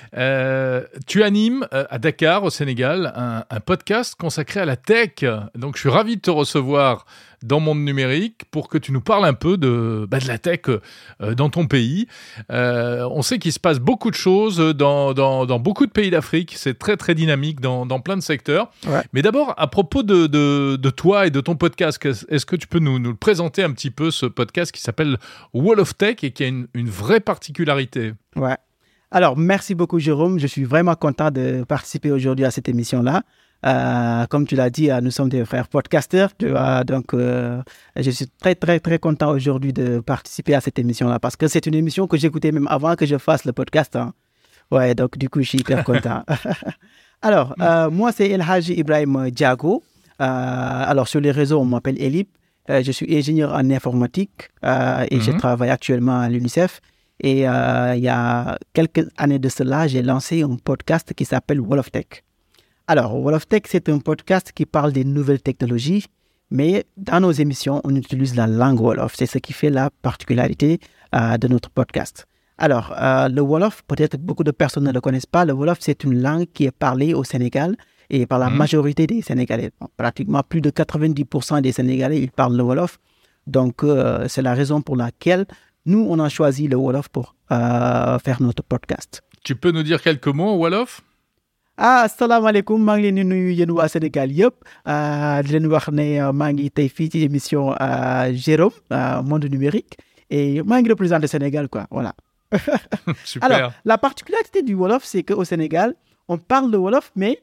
Tu 1.05 1.21
animes 1.21 1.67
à 1.71 1.99
Dakar, 1.99 2.43
au 2.43 2.49
Sénégal, 2.49 3.13
un, 3.15 3.43
un 3.47 3.59
podcast 3.59 4.15
consacré 4.15 4.59
à 4.59 4.65
la 4.65 4.75
tech. 4.75 5.23
Donc, 5.53 5.75
je 5.75 5.81
suis 5.81 5.89
ravi 5.89 6.15
de 6.15 6.21
te 6.21 6.31
recevoir 6.31 7.05
dans 7.43 7.59
Monde 7.59 7.79
Numérique 7.79 8.43
pour 8.51 8.67
que 8.67 8.77
tu 8.77 8.91
nous 8.91 9.01
parles 9.01 9.25
un 9.25 9.33
peu 9.33 9.57
de, 9.57 10.07
bah, 10.09 10.19
de 10.19 10.27
la 10.27 10.37
tech 10.37 10.61
euh, 10.67 11.35
dans 11.35 11.49
ton 11.49 11.67
pays. 11.67 12.07
Euh, 12.51 13.07
on 13.11 13.21
sait 13.21 13.39
qu'il 13.39 13.53
se 13.53 13.59
passe 13.59 13.79
beaucoup 13.79 14.09
de 14.11 14.15
choses 14.15 14.57
dans, 14.57 15.13
dans, 15.13 15.45
dans 15.45 15.59
beaucoup 15.59 15.85
de 15.85 15.91
pays 15.91 16.09
d'Afrique. 16.09 16.53
C'est 16.55 16.77
très, 16.77 16.97
très 16.97 17.15
dynamique 17.15 17.59
dans, 17.61 17.85
dans 17.85 17.99
plein 17.99 18.17
de 18.17 18.21
secteurs. 18.21 18.71
Ouais. 18.87 19.01
Mais 19.13 19.21
d'abord, 19.21 19.53
à 19.57 19.67
propos 19.67 20.03
de, 20.03 20.27
de, 20.27 20.75
de 20.75 20.89
toi 20.89 21.27
et 21.27 21.29
de 21.29 21.41
ton 21.41 21.55
podcast, 21.55 21.99
est-ce 22.05 22.45
que 22.45 22.55
tu 22.55 22.67
peux 22.67 22.79
nous, 22.79 22.99
nous 22.99 23.11
le 23.11 23.15
présenter 23.15 23.63
un 23.63 23.71
petit 23.71 23.91
peu, 23.91 24.11
ce 24.11 24.25
podcast 24.25 24.71
qui 24.71 24.81
s'appelle 24.81 25.17
Wall 25.53 25.79
of 25.79 25.97
Tech 25.97 26.17
et 26.23 26.31
qui 26.31 26.43
a 26.43 26.47
une, 26.47 26.67
une 26.73 26.89
vraie 26.89 27.19
particularité? 27.19 28.13
Ouais. 28.35 28.57
Alors, 29.11 29.37
merci 29.37 29.73
beaucoup 29.73 29.97
Jérôme. 29.97 30.39
Je 30.39 30.45
suis 30.45 30.65
vraiment 30.65 30.95
content 30.95 31.31
de 31.31 31.63
participer 31.63 32.11
aujourd'hui 32.11 32.45
à 32.45 32.51
cette 32.51 32.69
émission-là. 32.69 33.23
Euh, 33.65 34.25
comme 34.27 34.45
tu 34.47 34.55
l'as 34.55 34.69
dit, 34.69 34.89
euh, 34.89 35.01
nous 35.01 35.11
sommes 35.11 35.29
des 35.29 35.43
frères 35.45 35.67
podcasters. 35.67 36.35
Tu 36.37 36.49
vois, 36.49 36.83
donc, 36.85 37.13
euh, 37.13 37.61
je 37.95 38.09
suis 38.09 38.27
très, 38.39 38.55
très, 38.55 38.79
très 38.79 38.99
content 38.99 39.29
aujourd'hui 39.31 39.73
de 39.73 39.99
participer 39.99 40.55
à 40.55 40.61
cette 40.61 40.79
émission-là 40.79 41.19
parce 41.19 41.35
que 41.35 41.47
c'est 41.47 41.65
une 41.65 41.75
émission 41.75 42.07
que 42.07 42.15
j'écoutais 42.17 42.51
même 42.53 42.67
avant 42.69 42.95
que 42.95 43.05
je 43.05 43.17
fasse 43.17 43.43
le 43.45 43.51
podcast. 43.51 43.95
hein. 43.95 44.13
Ouais, 44.71 44.95
donc 44.95 45.17
du 45.17 45.29
coup, 45.29 45.41
je 45.41 45.49
suis 45.49 45.57
hyper 45.59 45.83
content. 45.83 46.23
alors, 47.21 47.53
euh, 47.59 47.89
moi, 47.89 48.11
c'est 48.11 48.29
El 48.29 48.41
Haji 48.47 48.73
Ibrahim 48.79 49.29
Diago. 49.31 49.83
Alors, 50.19 51.07
sur 51.07 51.19
les 51.21 51.31
réseaux, 51.31 51.59
on 51.59 51.65
m'appelle 51.65 52.01
Elip. 52.01 52.29
Je 52.69 52.91
suis 52.91 53.13
ingénieur 53.17 53.51
en 53.53 53.69
informatique 53.71 54.49
et 54.63 55.19
je 55.19 55.31
Mhm. 55.31 55.37
travaille 55.37 55.69
actuellement 55.71 56.19
à 56.19 56.29
l'UNICEF. 56.29 56.81
Et 57.21 57.39
il 57.39 58.01
y 58.03 58.07
a 58.09 58.57
quelques 58.73 59.09
années 59.17 59.39
de 59.39 59.49
cela, 59.49 59.87
j'ai 59.87 60.01
lancé 60.03 60.43
un 60.43 60.55
podcast 60.63 61.13
qui 61.13 61.25
s'appelle 61.25 61.59
Wall 61.61 61.79
of 61.79 61.91
Tech. 61.91 62.05
Alors, 62.91 63.15
Wall 63.15 63.35
of 63.35 63.47
Tech, 63.47 63.61
c'est 63.67 63.87
un 63.87 63.99
podcast 63.99 64.51
qui 64.51 64.65
parle 64.65 64.91
des 64.91 65.03
nouvelles 65.03 65.43
technologies, 65.43 66.05
mais 66.49 66.85
dans 66.97 67.19
nos 67.19 67.31
émissions, 67.31 67.81
on 67.83 67.95
utilise 67.95 68.35
la 68.35 68.47
langue 68.47 68.79
Wolof. 68.81 69.13
C'est 69.15 69.27
ce 69.27 69.37
qui 69.37 69.53
fait 69.53 69.69
la 69.69 69.91
particularité 70.01 70.79
euh, 71.13 71.37
de 71.37 71.47
notre 71.47 71.69
podcast. 71.69 72.25
Alors, 72.57 72.91
euh, 72.99 73.29
le 73.29 73.41
Wolof, 73.41 73.83
peut-être 73.87 74.17
beaucoup 74.17 74.43
de 74.43 74.49
personnes 74.49 74.85
ne 74.85 74.91
le 74.91 75.01
connaissent 75.01 75.27
pas. 75.27 75.45
Le 75.45 75.53
Wolof, 75.53 75.77
c'est 75.81 76.03
une 76.03 76.19
langue 76.19 76.47
qui 76.51 76.65
est 76.65 76.71
parlée 76.71 77.13
au 77.13 77.23
Sénégal 77.23 77.75
et 78.09 78.25
par 78.25 78.39
la 78.39 78.49
Mhm. 78.49 78.57
majorité 78.57 79.05
des 79.05 79.21
Sénégalais. 79.21 79.69
Pratiquement 79.95 80.41
plus 80.41 80.61
de 80.61 80.71
90% 80.71 81.61
des 81.61 81.71
Sénégalais, 81.71 82.19
ils 82.19 82.31
parlent 82.31 82.57
le 82.57 82.63
Wolof. 82.63 82.97
Donc, 83.45 83.83
euh, 83.83 84.25
c'est 84.27 84.41
la 84.41 84.55
raison 84.55 84.81
pour 84.81 84.95
laquelle 84.95 85.45
nous, 85.85 86.07
on 86.09 86.17
a 86.17 86.27
choisi 86.27 86.67
le 86.67 86.75
Wolof 86.75 87.09
pour 87.09 87.35
faire 87.49 88.41
notre 88.41 88.63
podcast. 88.63 89.21
Tu 89.43 89.55
peux 89.55 89.71
nous 89.71 89.83
dire 89.83 90.01
quelques 90.01 90.27
mots, 90.27 90.55
Wolof? 90.57 91.01
Ah 91.79 92.03
asalaamaaleykum 92.07 92.81
maa 92.83 92.97
ngi 92.99 93.03
leen 93.07 93.15
di 93.15 93.23
nuyu 93.23 93.51
yéen 93.59 93.71
waa 93.71 93.87
Sénégal 93.87 94.31
yëpp 94.39 94.55
ah, 94.85 95.39
di 95.43 95.53
leen 95.55 95.67
wax 95.71 95.87
ne 95.95 96.07
ah, 96.19 96.31
maa 96.35 96.51
ngi 96.51 96.67
tey 96.75 96.89
fii 96.91 97.09
ci 97.09 97.23
émission 97.23 97.71
ah, 97.79 98.27
Jérôme 98.33 98.75
monde 99.23 99.45
numérique 99.47 99.95
Et 100.31 100.61
moi, 100.61 100.77
je 100.83 100.89
représente 100.89 101.21
le 101.23 101.27
Sénégal, 101.27 101.67
quoi. 101.69 101.87
Voilà. 101.89 102.13
Super. 103.25 103.49
Alors, 103.51 103.71
la 103.83 103.97
particularité 103.97 104.61
du 104.61 104.75
Wolof, 104.75 105.03
c'est 105.03 105.23
qu'au 105.23 105.43
Sénégal, 105.43 105.95
on 106.27 106.37
parle 106.37 106.69
le 106.71 106.77
Wolof, 106.77 107.11
mais 107.15 107.39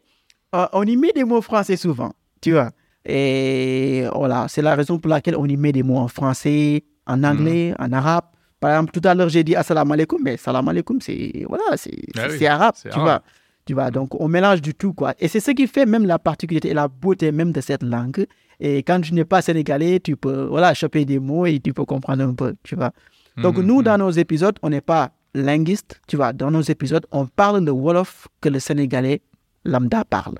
euh, 0.54 0.66
on 0.72 0.84
y 0.84 0.96
met 0.96 1.10
des 1.12 1.24
mots 1.24 1.40
français 1.42 1.76
souvent, 1.76 2.12
tu 2.40 2.52
vois. 2.52 2.70
Et 3.04 4.04
voilà, 4.14 4.46
c'est 4.48 4.62
la 4.62 4.76
raison 4.76 4.98
pour 5.00 5.10
laquelle 5.10 5.34
on 5.36 5.46
y 5.46 5.56
met 5.56 5.72
des 5.72 5.82
mots 5.82 5.98
en 5.98 6.06
français, 6.08 6.84
en 7.08 7.24
anglais, 7.24 7.74
en 7.78 7.92
arabe. 7.92 8.24
Par 8.60 8.70
exemple, 8.70 8.92
tout 8.92 9.02
à 9.08 9.14
l'heure, 9.16 9.28
j'ai 9.28 9.42
dit 9.42 9.56
assalamu 9.56 9.92
alaikum, 9.94 10.20
mais 10.22 10.36
salam 10.36 10.68
alaikum, 10.68 11.00
c'est 11.00 11.44
voilà, 11.48 11.76
c'est 11.76 11.90
Ah 12.16 12.26
oui, 12.30 12.46
arabe, 12.46 12.74
tu 12.80 12.88
arabe. 12.88 13.02
vois. 13.02 13.22
Tu 13.66 13.74
vois, 13.74 13.90
donc 13.90 14.18
on 14.20 14.28
mélange 14.28 14.62
du 14.62 14.74
tout, 14.74 14.92
quoi. 14.94 15.14
Et 15.18 15.26
c'est 15.28 15.40
ce 15.40 15.50
qui 15.50 15.66
fait 15.66 15.86
même 15.86 16.06
la 16.06 16.18
particularité 16.20 16.68
et 16.70 16.74
la 16.74 16.86
beauté 16.88 17.32
même 17.32 17.50
de 17.52 17.60
cette 17.60 17.82
langue. 17.82 18.26
Et 18.60 18.78
quand 18.84 19.00
tu 19.00 19.12
n'es 19.12 19.24
pas 19.24 19.42
sénégalais, 19.42 19.98
tu 20.00 20.16
peux, 20.16 20.44
voilà, 20.44 20.72
choper 20.72 21.04
des 21.04 21.18
mots 21.18 21.46
et 21.46 21.58
tu 21.58 21.74
peux 21.74 21.84
comprendre 21.84 22.22
un 22.22 22.32
peu, 22.32 22.54
tu 22.62 22.76
vois. 22.76 22.92
Donc 23.36 23.58
Mhm, 23.58 23.66
nous, 23.66 23.78
mhm. 23.78 23.82
dans 23.82 23.98
nos 23.98 24.10
épisodes, 24.10 24.56
on 24.62 24.70
n'est 24.70 24.80
pas 24.80 25.10
linguiste, 25.34 26.00
tu 26.06 26.16
vois. 26.16 26.32
Dans 26.32 26.50
nos 26.50 26.62
épisodes, 26.62 27.04
on 27.10 27.26
parle 27.26 27.64
le 27.64 27.72
Wolof 27.72 28.28
que 28.40 28.48
le 28.48 28.60
Sénégalais 28.60 29.20
lambda 29.64 30.04
parle. 30.04 30.36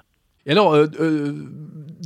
Et 0.47 0.53
alors, 0.53 0.75
euh, 0.75 0.87
euh, 1.01 1.33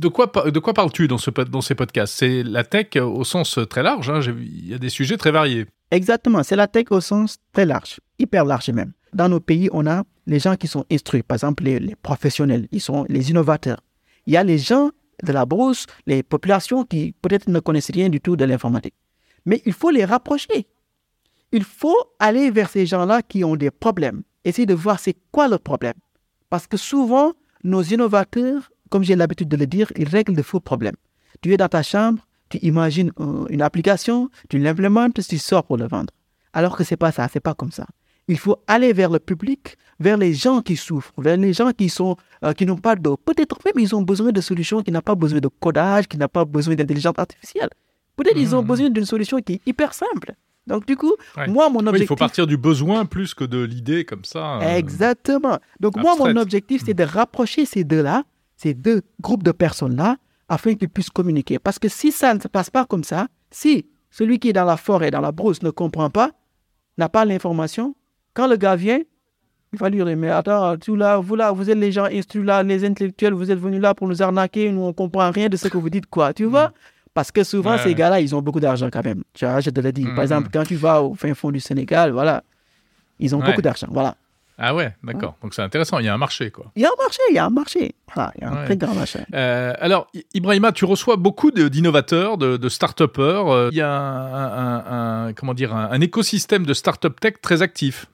de 0.01 0.07
quoi, 0.07 0.25
de 0.49 0.59
quoi 0.59 0.73
parles-tu 0.73 1.07
dans, 1.07 1.19
ce, 1.19 1.29
dans 1.29 1.61
ces 1.61 1.75
podcasts? 1.75 2.15
C'est 2.17 2.41
la 2.41 2.63
tech 2.63 2.95
au 2.99 3.23
sens 3.23 3.59
très 3.69 3.83
large. 3.83 4.09
hein, 4.09 4.19
Il 4.39 4.67
y 4.67 4.73
a 4.73 4.79
des 4.79 4.89
sujets 4.89 5.17
très 5.17 5.29
variés. 5.31 5.67
Exactement, 5.91 6.41
c'est 6.41 6.55
la 6.55 6.67
tech 6.67 6.85
au 6.89 6.99
sens 6.99 7.37
très 7.53 7.67
large, 7.67 7.99
hyper 8.17 8.43
large 8.43 8.71
même. 8.71 8.93
Dans 9.13 9.29
nos 9.29 9.39
pays, 9.39 9.69
on 9.71 9.85
a 9.87 10.03
les 10.27 10.39
gens 10.39 10.55
qui 10.55 10.67
sont 10.67 10.85
instruits, 10.91 11.23
par 11.23 11.35
exemple 11.35 11.63
les, 11.63 11.95
professionnels, 12.01 12.67
ils 12.71 12.81
sont 12.81 13.05
les 13.09 13.29
innovateurs. 13.29 13.81
Il 14.25 14.33
y 14.33 14.37
a 14.37 14.43
les 14.43 14.57
gens 14.57 14.91
de 15.23 15.31
la 15.31 15.45
brousse, 15.45 15.85
les 16.07 16.23
populations 16.23 16.85
qui 16.85 17.13
peut-être 17.21 17.49
ne 17.49 17.59
connaissent 17.59 17.91
rien 17.91 18.09
du 18.09 18.21
tout 18.21 18.35
de 18.35 18.45
l'informatique. 18.45 18.95
Mais 19.45 19.61
il 19.65 19.73
faut 19.73 19.89
les 19.89 20.05
rapprocher. 20.05 20.67
Il 21.51 21.63
faut 21.63 21.97
aller 22.19 22.49
vers 22.51 22.69
ces 22.69 22.85
gens-là 22.85 23.21
qui 23.21 23.43
ont 23.43 23.55
des 23.55 23.71
problèmes, 23.71 24.23
essayer 24.45 24.65
de 24.65 24.73
voir 24.73 24.99
c'est 24.99 25.17
quoi 25.31 25.47
le 25.47 25.57
problème. 25.57 25.93
Parce 26.49 26.67
que 26.67 26.77
souvent, 26.77 27.33
nos 27.63 27.81
innovateurs, 27.81 28.71
comme 28.89 29.03
j'ai 29.03 29.15
l'habitude 29.15 29.49
de 29.49 29.57
le 29.57 29.67
dire, 29.67 29.91
ils 29.97 30.07
règlent 30.07 30.35
de 30.35 30.41
faux 30.41 30.59
problèmes. 30.59 30.95
Tu 31.41 31.53
es 31.53 31.57
dans 31.57 31.67
ta 31.67 31.83
chambre, 31.83 32.25
tu 32.49 32.57
imagines 32.57 33.11
euh, 33.19 33.45
une 33.49 33.61
application, 33.61 34.29
tu 34.49 34.59
l'implémentes, 34.59 35.19
tu 35.27 35.37
sors 35.37 35.63
pour 35.63 35.77
le 35.77 35.87
vendre. 35.87 36.13
Alors 36.53 36.77
que 36.77 36.83
c'est 36.83 36.97
pas 36.97 37.11
ça, 37.11 37.27
c'est 37.31 37.39
pas 37.39 37.53
comme 37.53 37.71
ça. 37.71 37.85
Il 38.33 38.39
faut 38.43 38.57
aller 38.75 38.91
vers 38.93 39.09
le 39.15 39.19
public, 39.19 39.63
vers 39.99 40.17
les 40.23 40.33
gens 40.43 40.59
qui 40.67 40.75
souffrent, 40.85 41.13
vers 41.27 41.37
les 41.45 41.53
gens 41.59 41.71
qui 41.79 41.87
sont 41.89 42.13
euh, 42.45 42.53
qui 42.57 42.65
n'ont 42.65 42.77
pas 42.87 42.95
d'eau. 43.03 43.15
Peut-être 43.29 43.57
même 43.65 43.77
ils 43.83 43.93
ont 43.97 44.01
besoin 44.11 44.31
de 44.31 44.41
solutions 44.49 44.79
qui 44.85 44.91
n'ont 44.93 45.01
pas 45.11 45.15
besoin 45.23 45.39
de 45.47 45.49
codage, 45.63 46.05
qui 46.07 46.17
n'ont 46.17 46.27
pas 46.39 46.45
besoin 46.45 46.73
d'intelligence 46.79 47.17
artificielle. 47.25 47.69
Peut-être 48.17 48.37
ils 48.45 48.53
ont 48.55 48.61
Mhm. 48.61 48.67
besoin 48.71 48.89
d'une 48.95 49.05
solution 49.13 49.37
qui 49.45 49.53
est 49.55 49.61
hyper 49.71 49.93
simple. 50.03 50.29
Donc 50.71 50.81
du 50.91 50.95
coup, 51.01 51.13
Ouais. 51.37 51.47
moi 51.55 51.65
mon 51.69 51.79
Oui, 51.79 51.87
objectif 51.89 52.05
il 52.05 52.07
faut 52.13 52.15
partir 52.27 52.45
du 52.47 52.57
besoin 52.69 53.05
plus 53.15 53.33
que 53.33 53.43
de 53.55 53.59
l'idée 53.71 54.05
comme 54.09 54.25
ça. 54.33 54.59
euh. 54.61 54.77
Exactement. 54.77 55.57
Donc 55.83 55.93
moi, 55.97 56.15
mon 56.21 56.35
objectif, 56.45 56.83
c'est 56.85 56.93
de 56.93 57.03
rapprocher 57.03 57.65
ces 57.73 57.83
deux-là, 57.83 58.23
ces 58.63 58.73
deux 58.87 59.01
groupes 59.25 59.43
de 59.43 59.51
personnes-là, 59.65 60.17
afin 60.47 60.75
qu'ils 60.75 60.89
puissent 60.89 61.09
communiquer. 61.09 61.57
Parce 61.59 61.79
que 61.79 61.89
si 61.89 62.11
ça 62.11 62.33
ne 62.35 62.39
se 62.39 62.47
passe 62.47 62.69
pas 62.69 62.85
comme 62.85 63.03
ça, 63.03 63.27
si 63.49 63.73
celui 64.11 64.37
qui 64.39 64.49
est 64.49 64.53
dans 64.61 64.65
la 64.65 64.77
forêt, 64.77 65.09
dans 65.11 65.21
la 65.21 65.31
brousse, 65.31 65.61
ne 65.63 65.71
comprend 65.71 66.09
pas, 66.11 66.29
n'a 66.99 67.09
pas 67.09 67.25
l'information, 67.25 67.95
quand 68.33 68.47
le 68.47 68.55
gars 68.57 68.75
vient, 68.75 68.99
il 69.73 69.79
va 69.79 69.89
lui 69.89 70.03
dire, 70.03 70.17
mais 70.17 70.29
attends, 70.29 70.77
tu 70.77 70.95
là, 70.95 71.17
vous 71.17 71.35
là, 71.35 71.51
vous 71.51 71.69
êtes 71.69 71.77
les 71.77 71.91
gens 71.91 72.05
instruits 72.05 72.43
là, 72.43 72.61
les 72.63 72.83
intellectuels, 72.85 73.33
vous 73.33 73.49
êtes 73.51 73.59
venus 73.59 73.81
là 73.81 73.93
pour 73.93 74.07
nous 74.07 74.21
arnaquer, 74.21 74.71
nous 74.71 74.81
on 74.81 74.93
comprend 74.93 75.31
rien 75.31 75.47
de 75.49 75.55
ce 75.57 75.67
que 75.69 75.77
vous 75.77 75.89
dites, 75.89 76.07
quoi, 76.07 76.33
tu 76.33 76.43
vois? 76.45 76.73
Parce 77.13 77.31
que 77.31 77.43
souvent, 77.43 77.71
Ouais, 77.71 77.77
ces 77.77 77.89
ouais. 77.89 77.95
gars-là, 77.95 78.19
ils 78.21 78.33
ont 78.35 78.41
beaucoup 78.41 78.59
d'argent 78.61 78.89
quand 78.91 79.03
même. 79.03 79.23
Tu 79.33 79.45
vois, 79.45 79.59
je 79.59 79.69
te 79.69 79.79
le 79.81 79.91
dis. 79.91 80.05
Par 80.05 80.23
exemple, 80.23 80.49
quand 80.51 80.63
tu 80.63 80.75
vas 80.75 81.01
au 81.01 81.13
fin 81.13 81.33
fond 81.33 81.51
du 81.51 81.59
Sénégal, 81.59 82.11
voilà, 82.11 82.43
ils 83.19 83.35
ont 83.35 83.39
Ouais. 83.39 83.45
beaucoup 83.45 83.61
d'argent, 83.61 83.87
voilà. 83.91 84.15
Ah 84.63 84.75
ouais, 84.75 84.93
d'accord. 85.03 85.35
Donc 85.41 85.55
c'est 85.55 85.63
intéressant. 85.63 85.97
Il 85.97 86.05
y 86.05 86.07
a 86.07 86.13
un 86.13 86.17
marché, 86.19 86.51
quoi. 86.51 86.65
Il 86.75 86.83
y 86.83 86.85
a 86.85 86.89
un 86.89 87.03
marché, 87.03 87.19
il 87.31 87.35
y 87.35 87.39
a 87.39 87.45
un 87.45 87.49
marché. 87.49 87.95
Voilà, 88.13 88.31
il 88.37 88.41
y 88.41 88.45
a 88.45 88.49
un 88.51 88.55
Ouais. 88.57 88.65
très 88.65 88.77
grand 88.77 88.93
marché. 88.93 89.19
Euh, 89.33 89.73
alors, 89.79 90.05
Ibrahima, 90.35 90.71
tu 90.71 90.85
reçois 90.85 91.15
beaucoup 91.15 91.49
d'innovateurs, 91.49 92.37
de, 92.37 92.57
de 92.57 92.69
start-upers. 92.69 93.47
Euh, 93.49 93.69
Il 93.71 93.77
y 93.77 93.81
a 93.81 93.89
un, 93.91 94.45
un- 94.45 95.27
un- 95.29 95.33
comment 95.33 95.53
dire, 95.55 95.75
un, 95.75 95.89
un 95.91 95.99
écosystème 96.01 96.65
de 96.65 96.73
start-up 96.75 97.19
tech 97.19 97.33
très 97.41 97.61
actif. 97.63 98.05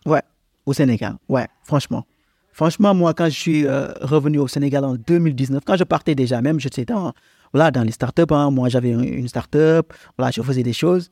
Au 0.65 0.73
Sénégal, 0.73 1.15
ouais, 1.29 1.47
franchement. 1.63 2.05
Franchement, 2.53 2.93
moi, 2.95 3.13
quand 3.13 3.25
je 3.25 3.39
suis 3.39 3.67
euh, 3.67 3.87
revenu 4.01 4.39
au 4.39 4.47
Sénégal 4.47 4.83
en 4.83 4.95
2019, 4.95 5.63
quand 5.65 5.75
je 5.77 5.83
partais 5.83 6.15
déjà, 6.15 6.41
même, 6.41 6.59
j'étais 6.59 6.85
dans, 6.85 7.13
voilà, 7.53 7.71
dans 7.71 7.83
les 7.83 7.91
startups. 7.91 8.23
Hein, 8.31 8.51
moi, 8.51 8.67
j'avais 8.69 8.89
une 8.89 9.03
une 9.03 9.27
startup, 9.27 9.93
voilà, 10.17 10.31
je 10.31 10.41
faisais 10.41 10.63
des 10.63 10.73
choses. 10.73 11.09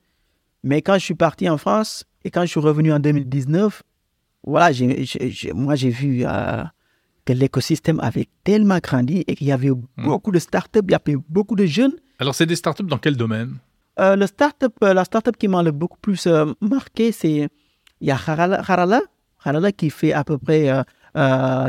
Mais 0.63 0.81
quand 0.81 0.95
je 0.95 1.05
suis 1.05 1.13
parti 1.15 1.47
en 1.49 1.57
France 1.57 2.03
et 2.23 2.31
quand 2.31 2.41
je 2.41 2.47
suis 2.47 2.59
revenu 2.59 2.91
en 2.91 2.99
2019, 2.99 3.83
voilà, 4.45 4.75
moi, 5.53 5.75
j'ai 5.75 5.89
vu 5.89 6.23
euh, 6.25 6.63
que 7.25 7.33
l'écosystème 7.33 7.99
avait 7.99 8.27
tellement 8.43 8.77
grandi 8.79 9.23
et 9.27 9.35
qu'il 9.35 9.47
y 9.47 9.51
avait 9.51 9.71
beaucoup 9.97 10.31
de 10.31 10.39
startups, 10.39 10.79
il 10.83 10.91
y 10.91 10.95
avait 10.95 11.17
beaucoup 11.27 11.55
de 11.55 11.65
jeunes. 11.65 11.93
Alors, 12.19 12.35
c'est 12.35 12.45
des 12.45 12.55
startups 12.55 12.85
dans 12.85 12.99
quel 12.99 13.17
domaine? 13.17 13.57
Euh, 13.99 14.15
le 14.15 14.27
startup, 14.27 14.73
euh, 14.83 14.93
la 14.93 15.05
startup 15.05 15.35
qui 15.37 15.47
m'a 15.47 15.63
le 15.63 15.71
beaucoup 15.71 15.97
plus 15.99 16.27
euh, 16.27 16.45
marqué, 16.61 17.11
c'est 17.11 17.49
il 18.01 18.07
y 18.07 18.11
a 18.11 18.15
Harala, 18.15 18.59
Harala, 18.59 19.01
Harala 19.43 19.71
qui 19.71 19.89
fait 19.89 20.13
à 20.13 20.23
peu 20.23 20.37
près, 20.37 20.69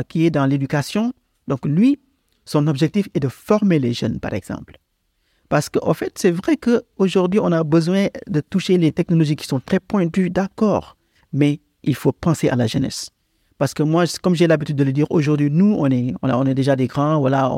qui 0.09 0.25
est 0.25 0.29
dans 0.29 0.45
l'éducation. 0.45 1.13
Donc 1.47 1.65
lui, 1.65 1.99
son 2.43 2.67
objectif 2.67 3.07
est 3.13 3.21
de 3.21 3.29
former 3.29 3.79
les 3.79 3.93
jeunes, 3.93 4.19
par 4.19 4.33
exemple. 4.33 4.77
Parce 5.47 5.69
qu'en 5.69 5.93
fait, 5.93 6.17
c'est 6.17 6.31
vrai 6.31 6.57
qu'aujourd'hui, 6.57 7.39
on 7.39 7.51
a 7.53 7.63
besoin 7.63 8.07
de 8.27 8.41
toucher 8.41 8.77
les 8.77 8.91
technologies 8.91 9.37
qui 9.37 9.47
sont 9.47 9.61
très 9.61 9.79
pointues, 9.79 10.29
d'accord, 10.29 10.97
mais 11.31 11.61
il 11.87 11.95
faut 11.95 12.11
penser 12.11 12.49
à 12.49 12.55
la 12.55 12.67
jeunesse. 12.67 13.09
Parce 13.57 13.73
que 13.73 13.81
moi, 13.81 14.03
comme 14.21 14.35
j'ai 14.35 14.45
l'habitude 14.45 14.75
de 14.75 14.83
le 14.83 14.91
dire, 14.93 15.07
aujourd'hui, 15.09 15.49
nous, 15.49 15.75
on 15.79 15.87
est, 15.89 16.13
on, 16.21 16.29
a- 16.29 16.37
on 16.37 16.45
est 16.45 16.53
déjà 16.53 16.75
des 16.75 16.85
grands, 16.85 17.19
voilà, 17.19 17.51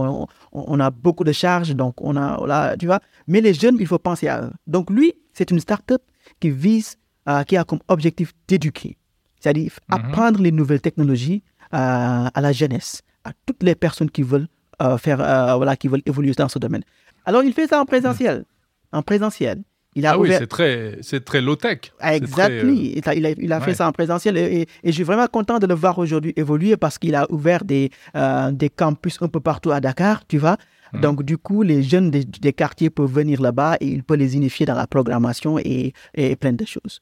on, 0.54 0.80
a 0.80 0.90
beaucoup 0.92 1.26
de 1.26 1.34
charges, 1.34 1.76
donc 1.76 1.96
on 2.02 2.16
a, 2.16 2.38
voilà, 2.38 2.78
tu 2.80 2.86
vois. 2.86 3.02
Mais 3.28 3.42
les 3.42 3.54
jeunes, 3.54 3.76
il 3.82 3.86
faut 3.88 4.00
penser 4.00 4.30
à 4.30 4.44
eux. 4.46 4.52
Donc 4.66 4.90
lui, 4.90 5.12
c'est 5.34 5.52
une 5.52 5.60
start-up 5.60 6.02
qui 6.40 6.52
vise, 6.52 6.96
euh, 7.28 7.44
qui 7.44 7.58
a 7.58 7.66
comme 7.66 7.80
objectif 7.90 8.32
d'éduquer. 8.48 8.98
C'est-à-dire 9.42 9.74
apprendre 9.90 10.42
les 10.42 10.54
nouvelles 10.54 10.80
technologies 10.82 11.44
euh, 11.74 12.30
à 12.34 12.42
la 12.42 12.54
jeunesse, 12.54 13.02
à 13.26 13.32
toutes 13.46 13.62
les 13.64 13.76
personnes 13.76 14.10
qui 14.10 14.22
veulent 14.22 14.48
euh, 14.82 14.98
faire, 14.98 15.18
voilà, 15.58 15.76
qui 15.76 15.90
veulent 15.90 16.04
évoluer 16.06 16.32
dans 16.32 16.48
ce 16.48 16.60
domaine. 16.60 16.84
Alors 17.26 17.44
il 17.44 17.52
fait 17.54 17.68
ça 17.68 17.82
en 17.82 17.86
présentiel, 17.86 18.46
en 18.94 19.02
présentiel. 19.02 19.64
Il 19.96 20.06
a 20.06 20.12
Ah 20.12 20.20
oui, 20.20 20.28
ouvert- 20.28 20.40
c'est 20.40 20.48
très, 20.48 20.98
c'est 21.02 21.26
très 21.26 21.42
low-tech. 21.42 21.80
très, 21.98 22.14
euh, 22.14 22.16
Exactly. 22.18 23.02
Il 23.16 23.26
a, 23.26 23.30
il 23.32 23.50
fait 23.62 23.68
ouais. 23.68 23.74
ça 23.74 23.88
en 23.88 23.92
présentiel 23.92 24.38
et, 24.38 24.62
et- 24.62 24.68
et 24.84 24.90
je 24.90 24.92
suis 24.92 25.04
vraiment 25.04 25.26
content 25.28 25.58
de 25.60 25.66
le 25.66 25.74
voir 25.74 25.98
aujourd'hui 25.98 26.32
évoluer 26.36 26.78
parce 26.78 26.98
qu'il 27.00 27.16
a 27.16 27.26
ouvert 27.32 27.64
des, 27.66 27.90
euh, 28.16 28.52
des 28.52 28.70
campus 28.70 29.18
un 29.22 29.28
peu 29.28 29.40
partout 29.40 29.72
à 29.72 29.80
Dakar, 29.80 30.26
tu 30.28 30.38
vois. 30.38 30.58
Mhm. 30.94 31.02
Donc, 31.02 31.24
du 31.24 31.38
coup, 31.38 31.64
les 31.64 31.82
jeunes 31.84 32.12
des, 32.12 32.24
des 32.24 32.54
quartiers 32.54 32.90
peuvent 32.92 33.12
venir 33.12 33.42
là-bas 33.42 33.78
et 33.82 33.88
il 33.88 34.04
peut 34.04 34.16
les 34.16 34.36
unifier 34.36 34.66
dans 34.68 34.76
la 34.76 34.86
programmation 34.88 35.58
et, 35.60 35.94
et 36.14 36.36
plein 36.36 36.54
de 36.54 36.66
choses. 36.66 37.00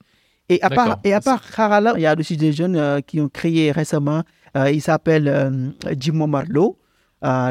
Et 0.49 0.61
à 0.61 0.69
part, 0.69 0.99
et 1.03 1.13
à 1.13 1.19
part 1.19 1.41
Harala, 1.57 1.93
il 1.97 2.01
y 2.03 2.05
a 2.05 2.15
aussi 2.17 2.37
des 2.37 2.53
jeunes 2.53 2.77
euh, 2.77 3.01
qui 3.01 3.19
ont 3.19 3.27
créé 3.27 3.71
récemment, 3.73 4.23
euh, 4.55 4.71
il 4.71 4.81
s'appelle 4.81 5.73
Jimo 5.99 6.25
Marlowe. 6.25 6.77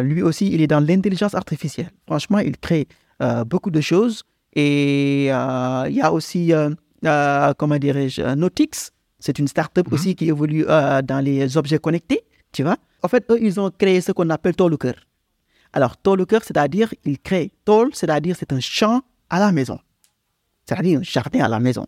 Lui 0.02 0.22
aussi, 0.22 0.50
il 0.50 0.62
est 0.62 0.66
dans 0.66 0.80
l'intelligence 0.80 1.34
artificielle. 1.34 1.90
Franchement, 2.06 2.38
il 2.38 2.56
crée 2.56 2.88
beaucoup 3.46 3.70
de 3.70 3.80
choses. 3.82 4.22
Et 4.58 5.28
euh, 5.30 5.84
il 5.88 5.96
y 5.96 6.00
a 6.00 6.10
aussi, 6.12 6.52
euh, 6.54 6.70
euh, 7.04 7.52
comment 7.58 7.78
dirais-je, 7.78 8.22
Nautix. 8.34 8.90
C'est 9.18 9.38
une 9.38 9.48
start-up 9.48 9.86
aussi 9.92 10.14
qui 10.14 10.28
évolue 10.28 10.64
dans 10.64 11.24
les 11.24 11.56
objets 11.56 11.78
connectés, 11.78 12.22
tu 12.52 12.62
vois. 12.62 12.76
En 13.02 13.08
fait, 13.08 13.24
eux, 13.30 13.38
ils 13.40 13.58
ont 13.60 13.70
créé 13.70 14.00
ce 14.00 14.12
qu'on 14.12 14.28
appelle 14.30 14.54
Toluker. 14.56 14.92
Alors, 15.72 15.96
Toluker, 15.96 16.38
c'est-à-dire, 16.42 16.92
ils 17.04 17.18
créent 17.18 17.50
Tol, 17.64 17.90
c'est-à-dire, 17.92 18.34
c'est 18.38 18.52
un 18.52 18.60
champ 18.60 19.02
à 19.28 19.38
la 19.40 19.52
maison. 19.52 19.78
C'est-à-dire 20.66 21.00
un 21.00 21.02
jardin 21.02 21.40
à 21.44 21.48
la 21.48 21.60
maison. 21.60 21.86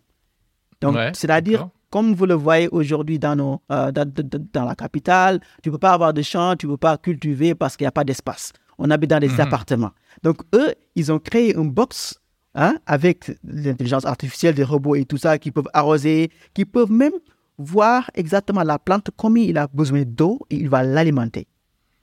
Donc, 0.81 0.95
Ouais, 0.95 1.11
c'est-à-dire, 1.13 1.69
comme 1.89 2.13
vous 2.13 2.25
le 2.25 2.35
voyez 2.35 2.67
aujourd'hui 2.69 3.17
dans, 3.19 3.35
nos, 3.35 3.61
euh, 3.71 3.91
dans, 3.91 4.05
dans- 4.11 4.45
dans 4.53 4.65
la 4.65 4.75
capitale, 4.75 5.39
tu 5.63 5.69
ne 5.69 5.73
peux 5.73 5.79
pas 5.79 5.93
avoir 5.93 6.13
de 6.13 6.21
champ, 6.21 6.55
tu 6.55 6.67
ne 6.67 6.71
peux 6.73 6.77
pas 6.77 6.97
cultiver 6.97 7.55
parce 7.55 7.75
qu'il 7.77 7.85
n'y 7.85 7.89
a 7.89 7.91
pas 7.91 8.03
d'espace. 8.03 8.53
On 8.77 8.89
habite 8.91 9.09
dans 9.09 9.19
des 9.19 9.29
Mhm. 9.29 9.39
appartements. 9.41 9.91
Donc, 10.23 10.37
eux, 10.53 10.73
ils 10.95 11.11
ont 11.11 11.19
créé 11.19 11.55
une 11.55 11.71
box 11.71 12.18
hein, 12.55 12.77
avec 12.85 13.31
l'intelligence 13.43 14.05
artificielle, 14.05 14.55
des 14.55 14.63
robots 14.63 14.95
et 14.95 15.05
tout 15.05 15.17
ça 15.17 15.37
qui 15.37 15.51
peuvent 15.51 15.69
arroser, 15.73 16.29
qui 16.53 16.65
peuvent 16.65 16.91
même 16.91 17.13
voir 17.57 18.09
exactement 18.15 18.63
la 18.63 18.79
plante, 18.79 19.09
combien 19.15 19.43
il 19.43 19.57
a 19.57 19.67
besoin 19.67 20.03
d'eau 20.05 20.39
et 20.49 20.55
il 20.55 20.69
va 20.69 20.83
l'alimenter. 20.83 21.47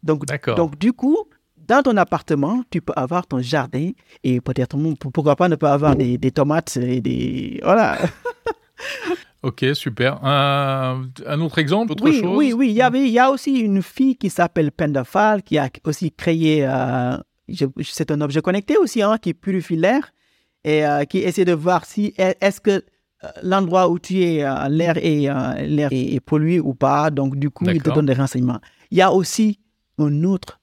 Donc, 0.03 0.25
donc, 0.57 0.79
du 0.79 0.93
coup, 0.93 1.17
dans 1.67 1.83
ton 1.83 1.97
appartement, 1.97 2.63
tu 2.71 2.81
peux 2.81 2.93
avoir 2.95 3.27
ton 3.27 3.41
jardin 3.41 3.91
et 4.23 4.41
peut-être, 4.41 4.77
pourquoi 5.13 5.35
pas 5.35 5.49
ne 5.49 5.57
pas 5.57 5.73
avoir 5.73 5.97
des, 5.97 6.19
des 6.19 6.31
tomates 6.31 6.77
et 6.77 7.01
des... 7.01 7.61
Voilà. 7.63 7.99
Ok, 9.43 9.65
super. 9.75 10.25
Un, 10.25 11.09
un 11.25 11.41
autre 11.41 11.59
exemple, 11.59 11.93
autre 11.93 12.03
oui, 12.03 12.21
chose? 12.21 12.37
oui, 12.37 12.53
oui. 12.53 12.69
Il 12.71 12.75
y, 12.75 12.83
avait, 12.83 13.03
il 13.03 13.13
y 13.13 13.19
a 13.21 13.31
aussi 13.31 13.61
une 13.61 13.81
fille 13.81 14.17
qui 14.17 14.29
s'appelle 14.29 14.73
Pendafal 14.73 15.45
qui 15.45 15.57
a 15.57 15.71
aussi 15.85 16.11
créé, 16.11 16.67
euh, 16.67 17.17
c'est 17.83 18.11
un 18.11 18.21
objet 18.23 18.43
connecté 18.43 18.77
aussi, 18.77 19.03
hein, 19.03 19.19
qui 19.19 19.35
purifie 19.35 19.77
l'air 19.77 20.11
et 20.67 20.85
euh, 20.85 21.05
qui 21.05 21.19
essaie 21.19 21.45
de 21.45 21.53
voir 21.53 21.85
si 21.87 22.13
est-ce 22.19 22.61
que 22.61 22.85
l'endroit 23.43 23.89
où 23.89 23.99
tu 23.99 24.23
es, 24.23 24.45
l'air 24.69 24.97
est, 24.99 25.29
l'air 25.67 25.89
est, 25.93 26.21
pollué 26.21 26.61
ou 26.61 26.75
pas. 26.75 27.11
Donc, 27.11 27.37
du 27.37 27.51
coup, 27.51 27.65
il 27.69 27.81
te 27.83 27.91
donne 27.91 28.07
des 28.07 28.15
renseignements. 28.15 28.61
Il 28.91 28.99
y 28.99 29.03
a 29.03 29.13
aussi 29.13 29.59
un 29.99 30.25
autre, 30.25 30.61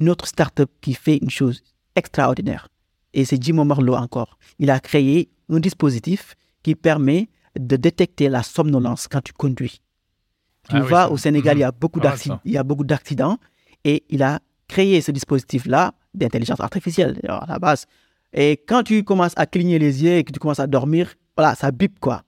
une 0.00 0.08
autre 0.08 0.26
startup 0.26 0.70
qui 0.80 0.94
fait 0.94 1.18
une 1.18 1.30
chose 1.30 1.62
extraordinaire. 1.94 2.68
Et 3.12 3.24
c'est 3.24 3.42
Jim 3.42 3.64
Marlowe 3.64 3.96
encore. 3.96 4.38
Il 4.58 4.70
a 4.70 4.80
créé 4.80 5.30
un 5.48 5.60
dispositif 5.60 6.34
qui 6.62 6.74
permet 6.74 7.28
de 7.58 7.76
détecter 7.76 8.28
la 8.28 8.42
somnolence 8.42 9.08
quand 9.08 9.22
tu 9.22 9.32
conduis. 9.32 9.80
Tu 10.68 10.76
ah 10.76 10.80
vois, 10.80 11.10
au 11.10 11.16
Sénégal, 11.16 11.56
il 11.56 11.60
y 11.60 11.64
a 11.64 11.72
beaucoup 11.72 12.00
d'accidents. 12.00 12.40
Il 12.44 12.52
y 12.52 12.58
a 12.58 12.64
beaucoup 12.64 12.84
d'accidents 12.84 13.38
et 13.84 14.04
il 14.08 14.22
a 14.22 14.40
créé 14.68 15.00
ce 15.00 15.12
dispositif-là 15.12 15.94
d'intelligence 16.12 16.60
artificielle 16.60 17.20
à 17.28 17.44
la 17.48 17.58
base. 17.58 17.86
Et 18.36 18.62
quand 18.68 18.82
tu 18.82 19.02
commences 19.02 19.32
à 19.36 19.46
cligner 19.46 19.78
les 19.78 20.04
yeux 20.04 20.18
et 20.18 20.24
que 20.24 20.30
tu 20.30 20.38
commences 20.38 20.60
à 20.60 20.66
dormir, 20.66 21.14
voilà, 21.36 21.54
ça 21.54 21.70
bip 21.70 21.98
quoi. 21.98 22.22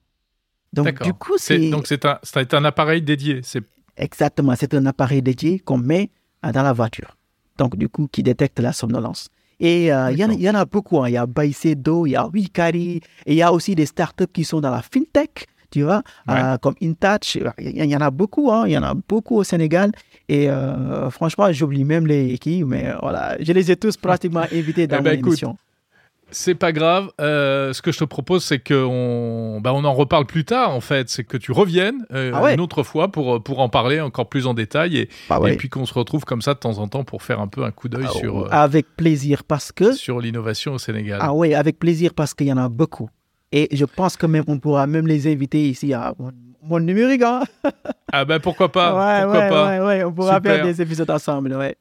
Donc 0.73 1.03
du 1.03 1.13
coup, 1.13 1.35
c'est 1.37 1.71
donc 1.71 1.87
c'est 1.87 2.05
un, 2.05 2.19
un 2.53 2.65
appareil 2.65 3.03
dédié. 3.03 3.41
C'est 3.43 3.63
exactement, 3.97 4.55
c'est 4.57 4.75
un 4.75 4.87
appareil 4.87 5.23
dédié 5.23 5.61
qu'on 5.61 5.79
met 5.79 6.11
dans 6.43 6.63
la 6.63 6.73
voiture. 6.73 7.17
Donc 7.59 7.77
du 7.77 7.89
coup, 7.89 8.09
qui 8.11 8.23
détecte 8.23 8.59
la 8.59 8.73
somnolence. 8.73 9.29
Et 9.61 9.93
euh, 9.93 10.13
il 10.13 10.19
y, 10.19 10.51
en 10.51 10.55
a 10.55 10.65
beaucoup. 10.65 11.03
Hein. 11.03 11.09
Il 11.09 11.15
y 11.15 11.17
a 11.17 11.27
Baicedo, 11.27 12.07
il 12.07 12.11
y 12.11 12.17
a 12.17 12.27
Wikari, 12.29 13.01
et 13.27 13.33
il 13.33 13.35
y 13.35 13.43
a 13.43 13.53
aussi 13.53 13.75
des 13.75 13.87
startups 13.87 14.33
qui 14.33 14.45
sont 14.45 14.61
dans 14.61 14.71
la 14.71 14.83
fintech, 14.83 15.47
tu 15.71 15.83
vois, 15.83 16.03
euh, 16.31 16.57
comme 16.59 16.75
InTouch. 16.81 17.39
Il 17.59 17.85
y, 17.85 17.97
en 17.97 18.01
a 18.01 18.11
beaucoup, 18.13 18.53
hein. 18.53 18.65
il 18.67 18.73
y 18.73 18.79
en 18.79 18.85
a 18.85 18.95
beaucoup 18.95 19.37
au 19.37 19.45
Sénégal. 19.45 19.91
Et 20.29 20.49
euh, 20.49 21.11
franchement, 21.11 21.53
j'oublie 21.53 21.85
même 21.85 22.07
les 22.07 22.39
qui, 22.39 22.63
mais 22.63 22.95
voilà, 23.03 23.37
je 23.41 23.53
les 23.53 23.71
ai 23.73 23.77
tous 23.77 23.97
pratiquement 23.97 24.45
invités 24.53 24.87
dans 24.87 24.99
eh 25.01 25.03
ben, 25.03 25.19
émission. 25.19 25.57
C'est 26.31 26.55
pas 26.55 26.73
grave. 26.73 27.11
Euh, 27.21 27.73
ce 27.73 27.81
que 27.81 27.93
je 27.93 27.99
te 27.99 28.05
propose, 28.05 28.45
c'est 28.45 28.59
qu'on 28.59 29.61
bah, 29.63 29.73
on 29.73 29.85
en 29.85 29.95
reparle 29.95 30.27
plus 30.27 30.45
tard, 30.45 30.75
en 30.75 30.81
fait. 30.81 31.09
C'est 31.09 31.25
que 31.25 31.37
tu 31.37 31.53
reviennes 31.53 32.07
euh, 32.13 32.33
ah 32.35 32.53
une 32.53 32.61
autre 32.61 32.83
fois 32.83 33.09
pour, 33.09 33.43
pour 33.43 33.61
en 33.61 33.69
parler 33.69 34.01
encore 34.01 34.29
plus 34.29 34.47
en 34.47 34.55
détail 34.55 34.99
et, 34.99 35.09
bah 35.29 35.41
et 35.47 35.57
puis 35.57 35.69
qu'on 35.69 35.87
se 35.87 35.95
retrouve 35.95 36.25
comme 36.25 36.43
ça 36.43 36.55
de 36.55 36.59
temps 36.59 36.79
en 36.79 36.89
temps 36.89 37.05
pour 37.05 37.23
faire 37.23 37.41
un 37.41 37.49
peu 37.49 37.65
un 37.65 37.71
coup 37.71 37.89
d'œil 37.89 38.07
ah 38.09 38.13
sur. 38.13 38.41
Euh, 38.41 38.49
avec 38.51 38.87
plaisir, 38.97 39.45
parce 39.45 39.73
que. 39.73 39.93
Sur 39.93 40.21
l'innovation 40.21 40.75
au 40.75 40.79
Sénégal. 40.79 41.19
Ah 41.23 41.33
oui, 41.33 41.55
avec 41.55 41.79
plaisir, 41.79 42.13
parce 42.15 42.35
qu'il 42.35 42.49
y 42.49 42.53
en 42.53 42.59
a 42.59 42.69
beaucoup. 42.69 43.09
Et 43.51 43.69
je 43.75 43.87
pense 43.87 44.17
que 44.17 44.27
même 44.27 44.45
on 44.47 44.59
pourra 44.59 44.87
même 44.87 45.07
les 45.07 45.31
inviter 45.33 45.69
ici 45.69 45.95
à 45.95 46.15
mon 46.63 46.81
numérique. 46.81 47.23
Hein. 47.23 47.45
ah 48.13 48.27
ben 48.27 48.39
pourquoi 48.41 48.71
pas 48.71 48.95
ouais, 48.95 49.23
pourquoi 49.25 49.49
pas. 49.49 50.07
On 50.07 50.13
pourra 50.13 50.41
faire 50.41 50.65
des 50.65 50.83
épisodes 50.83 51.11
ensemble, 51.11 51.55
ouais. 51.55 51.77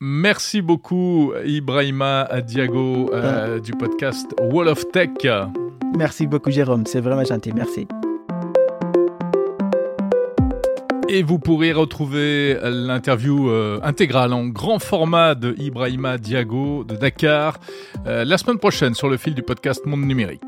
Merci 0.00 0.62
beaucoup 0.62 1.32
Ibrahima 1.44 2.28
Diago 2.46 3.10
euh, 3.12 3.58
du 3.58 3.72
podcast 3.72 4.32
Wall 4.40 4.68
of 4.68 4.88
Tech. 4.92 5.10
Merci 5.96 6.28
beaucoup 6.28 6.52
Jérôme, 6.52 6.86
c'est 6.86 7.00
vraiment 7.00 7.24
gentil, 7.24 7.52
merci. 7.52 7.88
Et 11.08 11.24
vous 11.24 11.40
pourrez 11.40 11.72
retrouver 11.72 12.56
l'interview 12.62 13.50
euh, 13.50 13.80
intégrale 13.82 14.34
en 14.34 14.46
grand 14.46 14.78
format 14.78 15.34
de 15.34 15.56
Ibrahima 15.58 16.16
Diago 16.16 16.84
de 16.84 16.94
Dakar 16.94 17.58
euh, 18.06 18.24
la 18.24 18.38
semaine 18.38 18.58
prochaine 18.58 18.94
sur 18.94 19.08
le 19.08 19.16
fil 19.16 19.34
du 19.34 19.42
podcast 19.42 19.84
Monde 19.84 20.02
Numérique. 20.02 20.42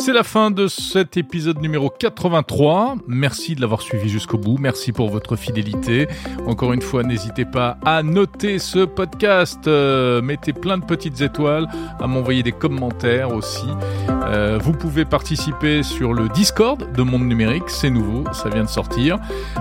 C'est 0.00 0.12
la 0.12 0.24
fin 0.24 0.50
de 0.50 0.66
cet 0.66 1.16
épisode 1.16 1.62
numéro 1.62 1.88
83. 1.88 2.96
Merci 3.06 3.54
de 3.54 3.60
l'avoir 3.60 3.80
suivi 3.80 4.08
jusqu'au 4.08 4.38
bout. 4.38 4.58
Merci 4.58 4.92
pour 4.92 5.08
votre 5.08 5.36
fidélité. 5.36 6.08
Encore 6.46 6.72
une 6.72 6.82
fois, 6.82 7.04
n'hésitez 7.04 7.44
pas 7.44 7.78
à 7.84 8.02
noter 8.02 8.58
ce 8.58 8.84
podcast. 8.84 9.66
Euh, 9.66 10.20
mettez 10.20 10.52
plein 10.52 10.78
de 10.78 10.84
petites 10.84 11.20
étoiles, 11.20 11.68
à 12.00 12.06
m'envoyer 12.06 12.42
des 12.42 12.52
commentaires 12.52 13.32
aussi. 13.32 13.66
Euh, 14.26 14.58
vous 14.60 14.72
pouvez 14.72 15.04
participer 15.04 15.82
sur 15.82 16.12
le 16.12 16.28
Discord 16.28 16.92
de 16.92 17.02
Monde 17.02 17.24
Numérique. 17.24 17.68
C'est 17.68 17.90
nouveau, 17.90 18.24
ça 18.32 18.48
vient 18.48 18.64
de 18.64 18.68
sortir. 18.68 19.18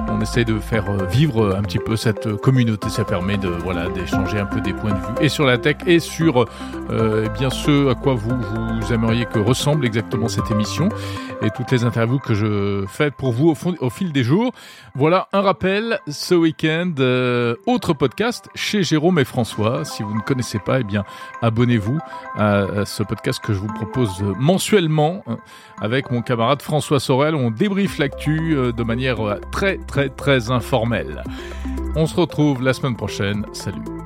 On 0.09 0.19
essaie 0.19 0.45
de 0.45 0.59
faire 0.59 0.89
euh, 0.89 1.05
vivre 1.05 1.55
un 1.55 1.61
petit 1.61 1.79
peu 1.79 1.95
cette 1.95 2.35
communauté. 2.37 2.89
Ça 2.89 3.05
permet 3.05 3.37
de 3.37 3.49
voilà 3.49 3.87
d'échanger 3.89 4.39
un 4.39 4.45
peu 4.45 4.61
des 4.61 4.73
points 4.73 4.91
de 4.91 4.97
vue 4.97 5.25
et 5.25 5.29
sur 5.29 5.45
la 5.45 5.57
tech 5.57 5.77
et 5.85 5.99
sur 5.99 6.45
eh 6.89 7.29
bien 7.29 7.49
ce 7.49 7.89
à 7.89 7.95
quoi 7.95 8.13
vous 8.13 8.35
vous 8.35 8.93
aimeriez 8.93 9.25
que 9.25 9.39
ressemble 9.39 9.85
exactement 9.85 10.22
cette 10.29 10.51
émission 10.51 10.89
et 11.41 11.49
toutes 11.49 11.71
les 11.71 11.83
interviews 11.83 12.19
que 12.19 12.33
je 12.33 12.85
fais 12.87 13.11
pour 13.11 13.31
vous 13.31 13.53
au, 13.79 13.89
fil 13.89 14.11
des 14.11 14.23
jours. 14.23 14.51
Voilà 14.95 15.27
un 15.33 15.41
rappel 15.41 15.99
ce 16.07 16.35
week-end, 16.35 16.91
euh, 16.99 17.55
autre 17.65 17.93
podcast 17.93 18.49
chez 18.55 18.83
Jérôme 18.83 19.19
et 19.19 19.25
François. 19.25 19.85
Si 19.85 20.03
vous 20.03 20.15
ne 20.15 20.21
connaissez 20.21 20.59
pas, 20.59 20.79
eh 20.79 20.83
bien 20.83 21.03
abonnez-vous 21.41 21.99
à, 22.35 22.85
ce 22.85 23.03
podcast 23.03 23.39
que 23.43 23.53
je 23.53 23.59
vous 23.59 23.73
propose 23.73 24.23
mensuellement 24.37 25.23
euh, 25.27 25.35
avec 25.81 26.11
mon 26.11 26.21
camarade 26.21 26.61
François 26.61 26.99
Sorel. 26.99 27.35
On 27.35 27.51
débriefe 27.51 27.97
l'actu 27.97 28.55
euh, 28.55 28.71
de 28.71 28.83
manière 28.83 29.17
très 29.51 29.77
très 29.77 30.09
très 30.09 30.51
informelle. 30.51 31.23
On 31.95 32.07
se 32.07 32.15
retrouve 32.15 32.63
la 32.63 32.73
semaine 32.73 32.95
prochaine. 32.95 33.45
Salut. 33.53 34.02